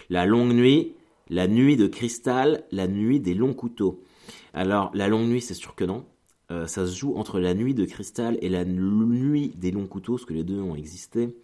La 0.10 0.26
longue 0.26 0.54
nuit, 0.54 0.96
la 1.30 1.48
nuit 1.48 1.78
de 1.78 1.88
cristal, 1.88 2.64
la 2.72 2.88
nuit 2.88 3.20
des 3.20 3.36
longs 3.36 3.54
couteaux. 3.54 4.02
Alors, 4.54 4.90
la 4.94 5.08
longue 5.08 5.28
nuit, 5.28 5.42
c'est 5.42 5.54
sûr 5.54 5.76
que 5.76 5.86
non. 5.86 6.06
Euh, 6.50 6.66
ça 6.66 6.88
se 6.88 6.98
joue 6.98 7.16
entre 7.16 7.40
la 7.40 7.54
nuit 7.54 7.74
de 7.74 7.86
cristal 7.86 8.38
et 8.42 8.50
la 8.50 8.66
nuit 8.66 9.52
des 9.56 9.72
longs 9.72 9.88
couteaux, 9.88 10.14
parce 10.14 10.26
que 10.26 10.34
les 10.34 10.44
deux 10.44 10.60
ont 10.60 10.76
existé. 10.76 11.36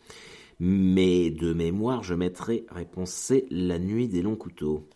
Mais 0.59 1.29
de 1.29 1.53
mémoire, 1.53 2.03
je 2.03 2.15
mettrai 2.15 2.65
réponse 2.71 3.11
C, 3.11 3.45
la 3.51 3.79
nuit 3.79 4.07
des 4.07 4.21
longs 4.21 4.35
couteaux. 4.35 4.87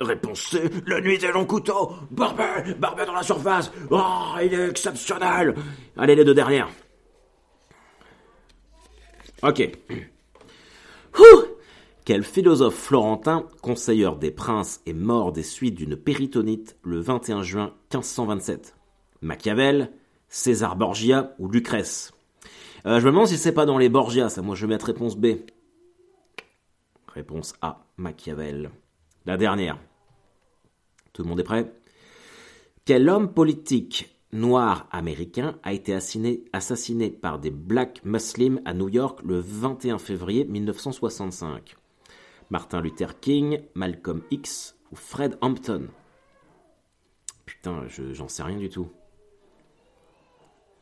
Réponse 0.00 0.50
C, 0.50 0.62
la 0.86 1.00
nuit 1.00 1.18
des 1.18 1.32
longs 1.32 1.44
couteaux 1.44 1.92
Barbet 2.12 2.74
Barbet 2.78 3.04
dans 3.04 3.14
la 3.14 3.24
surface 3.24 3.72
Oh, 3.90 4.00
il 4.40 4.54
est 4.54 4.68
exceptionnel 4.70 5.56
Allez, 5.96 6.14
les 6.14 6.24
deux 6.24 6.34
dernières. 6.34 6.68
Ok. 9.42 9.70
Quel 12.04 12.22
philosophe 12.22 12.76
florentin, 12.76 13.46
conseilleur 13.60 14.16
des 14.16 14.30
princes 14.30 14.80
et 14.86 14.92
mort 14.92 15.32
des 15.32 15.42
suites 15.42 15.74
d'une 15.74 15.96
péritonite 15.96 16.76
le 16.82 17.00
21 17.00 17.42
juin 17.42 17.74
1527 17.92 18.76
Machiavel, 19.20 19.90
César 20.28 20.76
Borgia 20.76 21.34
ou 21.40 21.48
Lucrèce? 21.48 22.12
Euh, 22.86 23.00
Je 23.00 23.04
me 23.06 23.10
demande 23.10 23.26
si 23.26 23.36
c'est 23.36 23.52
pas 23.52 23.66
dans 23.66 23.78
les 23.78 23.88
Borgia, 23.88 24.28
ça. 24.28 24.42
Moi, 24.42 24.54
je 24.54 24.64
vais 24.64 24.72
mettre 24.72 24.86
réponse 24.86 25.16
B. 25.16 25.26
Réponse 27.12 27.54
A, 27.62 27.84
Machiavel. 27.96 28.70
La 29.26 29.36
dernière. 29.36 29.78
Tout 31.18 31.24
le 31.24 31.30
monde 31.30 31.40
est 31.40 31.44
prêt 31.44 31.74
Quel 32.84 33.08
homme 33.08 33.34
politique 33.34 34.16
noir 34.30 34.86
américain 34.92 35.58
a 35.64 35.72
été 35.72 35.92
assassiné, 35.92 37.10
par 37.10 37.40
des 37.40 37.50
Black 37.50 38.04
Muslims 38.04 38.60
à 38.64 38.72
New 38.72 38.88
York 38.88 39.18
le 39.24 39.40
21 39.40 39.98
février 39.98 40.44
1965 40.44 41.74
Martin 42.50 42.80
Luther 42.80 43.18
King, 43.18 43.62
Malcolm 43.74 44.22
X 44.30 44.76
ou 44.92 44.94
Fred 44.94 45.36
Hampton? 45.40 45.88
Putain, 47.44 47.88
j'en 47.88 48.28
sais 48.28 48.44
rien 48.44 48.58
du 48.58 48.68
tout. 48.68 48.88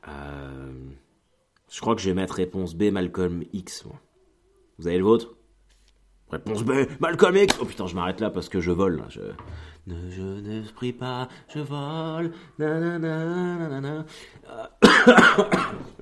Euh, 0.06 0.70
je 1.70 1.80
crois 1.80 1.94
que 1.94 2.02
je 2.02 2.10
vais 2.10 2.14
mettre 2.14 2.34
réponse 2.34 2.74
B, 2.74 2.90
Malcolm 2.92 3.42
X. 3.54 3.86
Vous 4.78 4.86
avez 4.86 4.98
le 4.98 5.04
vôtre? 5.04 5.34
Réponse 6.30 6.62
B, 6.62 6.72
Malcolm 7.00 7.36
X 7.36 7.56
Oh 7.58 7.64
putain, 7.64 7.86
je 7.86 7.94
m'arrête 7.94 8.20
là 8.20 8.28
parce 8.28 8.50
que 8.50 8.60
je 8.60 8.70
vole. 8.70 9.02
Ne, 9.86 10.10
je 10.10 10.22
ne 10.22 10.62
prie 10.72 10.92
pas, 10.92 11.28
je 11.54 11.60
vole. 11.60 12.32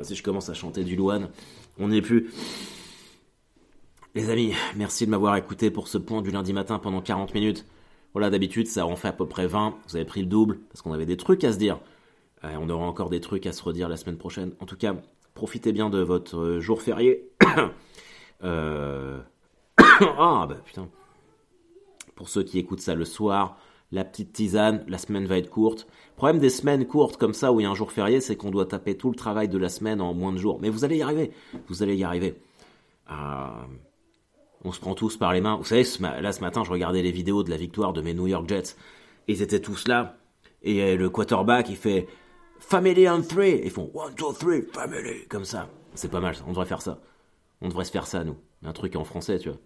Si 0.02 0.16
je 0.16 0.22
commence 0.22 0.48
à 0.48 0.54
chanter 0.54 0.84
du 0.84 0.96
Louane, 0.96 1.28
on 1.78 1.88
n'est 1.88 2.00
plus. 2.00 2.32
Les 4.14 4.30
amis, 4.30 4.54
merci 4.74 5.04
de 5.04 5.10
m'avoir 5.10 5.36
écouté 5.36 5.70
pour 5.70 5.88
ce 5.88 5.98
point 5.98 6.22
du 6.22 6.30
lundi 6.30 6.54
matin 6.54 6.78
pendant 6.78 7.02
40 7.02 7.34
minutes. 7.34 7.66
Voilà, 8.14 8.30
d'habitude, 8.30 8.68
ça 8.68 8.86
en 8.86 8.96
fait 8.96 9.08
à 9.08 9.12
peu 9.12 9.26
près 9.26 9.46
20. 9.46 9.74
Vous 9.88 9.96
avez 9.96 10.06
pris 10.06 10.22
le 10.22 10.28
double 10.28 10.60
parce 10.70 10.80
qu'on 10.80 10.92
avait 10.92 11.04
des 11.04 11.18
trucs 11.18 11.44
à 11.44 11.52
se 11.52 11.58
dire. 11.58 11.78
Euh, 12.44 12.56
on 12.58 12.70
aura 12.70 12.86
encore 12.86 13.10
des 13.10 13.20
trucs 13.20 13.44
à 13.44 13.52
se 13.52 13.62
redire 13.62 13.90
la 13.90 13.98
semaine 13.98 14.16
prochaine. 14.16 14.52
En 14.60 14.66
tout 14.66 14.76
cas, 14.76 14.94
profitez 15.34 15.72
bien 15.72 15.90
de 15.90 15.98
votre 15.98 16.58
jour 16.58 16.80
férié. 16.80 17.28
euh... 18.44 19.20
ah, 19.78 20.46
bah 20.48 20.56
putain. 20.64 20.88
Pour 22.14 22.30
ceux 22.30 22.44
qui 22.44 22.58
écoutent 22.58 22.80
ça 22.80 22.94
le 22.94 23.04
soir, 23.04 23.58
la 23.94 24.04
petite 24.04 24.32
tisane, 24.32 24.84
la 24.88 24.98
semaine 24.98 25.26
va 25.26 25.38
être 25.38 25.48
courte. 25.48 25.86
Le 26.12 26.16
problème 26.16 26.38
des 26.38 26.50
semaines 26.50 26.86
courtes 26.86 27.16
comme 27.16 27.32
ça 27.32 27.52
où 27.52 27.60
il 27.60 27.62
y 27.62 27.66
a 27.66 27.70
un 27.70 27.74
jour 27.74 27.92
férié, 27.92 28.20
c'est 28.20 28.36
qu'on 28.36 28.50
doit 28.50 28.66
taper 28.66 28.96
tout 28.96 29.08
le 29.08 29.16
travail 29.16 29.48
de 29.48 29.56
la 29.56 29.68
semaine 29.68 30.00
en 30.00 30.12
moins 30.14 30.32
de 30.32 30.38
jours. 30.38 30.58
Mais 30.60 30.68
vous 30.68 30.84
allez 30.84 30.98
y 30.98 31.02
arriver, 31.02 31.30
vous 31.68 31.82
allez 31.82 31.96
y 31.96 32.04
arriver. 32.04 32.34
on 33.08 34.72
se 34.72 34.80
prend 34.80 34.94
tous 34.94 35.16
par 35.16 35.32
les 35.32 35.40
mains. 35.40 35.56
Vous 35.56 35.64
savez, 35.64 35.84
là 36.20 36.32
ce 36.32 36.40
matin, 36.40 36.64
je 36.64 36.70
regardais 36.70 37.02
les 37.02 37.12
vidéos 37.12 37.44
de 37.44 37.50
la 37.50 37.56
victoire 37.56 37.92
de 37.92 38.00
mes 38.00 38.14
New 38.14 38.26
York 38.26 38.48
Jets. 38.48 38.76
Ils 39.28 39.42
étaient 39.42 39.60
tous 39.60 39.86
là. 39.86 40.16
Et 40.62 40.96
le 40.96 41.08
quarterback, 41.08 41.68
il 41.68 41.76
fait 41.76 42.08
Family 42.58 43.08
on 43.08 43.22
three. 43.22 43.60
Ils 43.62 43.70
font 43.70 43.90
one, 43.94 44.14
two, 44.14 44.32
three, 44.32 44.62
family. 44.72 45.26
Comme 45.28 45.44
ça. 45.44 45.68
C'est 45.94 46.10
pas 46.10 46.20
mal, 46.20 46.34
on 46.46 46.50
devrait 46.50 46.66
faire 46.66 46.82
ça. 46.82 46.98
On 47.60 47.68
devrait 47.68 47.84
se 47.84 47.92
faire 47.92 48.06
ça, 48.06 48.24
nous. 48.24 48.36
Un 48.64 48.72
truc 48.72 48.96
en 48.96 49.04
français, 49.04 49.38
tu 49.38 49.50
vois. 49.50 49.58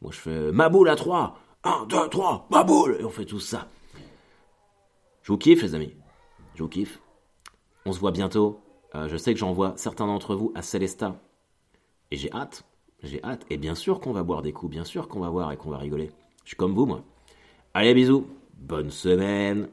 Moi, 0.00 0.10
je 0.12 0.18
fais 0.18 0.52
ma 0.52 0.68
boule 0.68 0.88
à 0.88 0.96
trois. 0.96 1.38
Un, 1.64 1.86
deux, 1.86 2.08
trois, 2.08 2.46
ma 2.50 2.64
boule. 2.64 2.96
Et 3.00 3.04
on 3.04 3.10
fait 3.10 3.24
tout 3.24 3.40
ça. 3.40 3.68
Je 5.22 5.32
vous 5.32 5.38
kiffe, 5.38 5.62
les 5.62 5.74
amis. 5.74 5.94
Je 6.54 6.62
vous 6.62 6.68
kiffe. 6.68 7.00
On 7.86 7.92
se 7.92 8.00
voit 8.00 8.10
bientôt. 8.10 8.60
Euh, 8.94 9.08
je 9.08 9.16
sais 9.16 9.32
que 9.32 9.38
j'envoie 9.38 9.74
certains 9.76 10.06
d'entre 10.06 10.34
vous 10.34 10.52
à 10.54 10.62
Celesta. 10.62 11.16
Et 12.10 12.16
j'ai 12.16 12.32
hâte. 12.32 12.64
J'ai 13.02 13.22
hâte. 13.22 13.46
Et 13.50 13.56
bien 13.56 13.74
sûr 13.74 14.00
qu'on 14.00 14.12
va 14.12 14.22
boire 14.22 14.42
des 14.42 14.52
coups. 14.52 14.70
Bien 14.70 14.84
sûr 14.84 15.08
qu'on 15.08 15.20
va 15.20 15.30
voir 15.30 15.52
et 15.52 15.56
qu'on 15.56 15.70
va 15.70 15.78
rigoler. 15.78 16.10
Je 16.44 16.50
suis 16.50 16.56
comme 16.56 16.74
vous, 16.74 16.86
moi. 16.86 17.02
Allez, 17.74 17.94
bisous. 17.94 18.26
Bonne 18.54 18.90
semaine. 18.90 19.68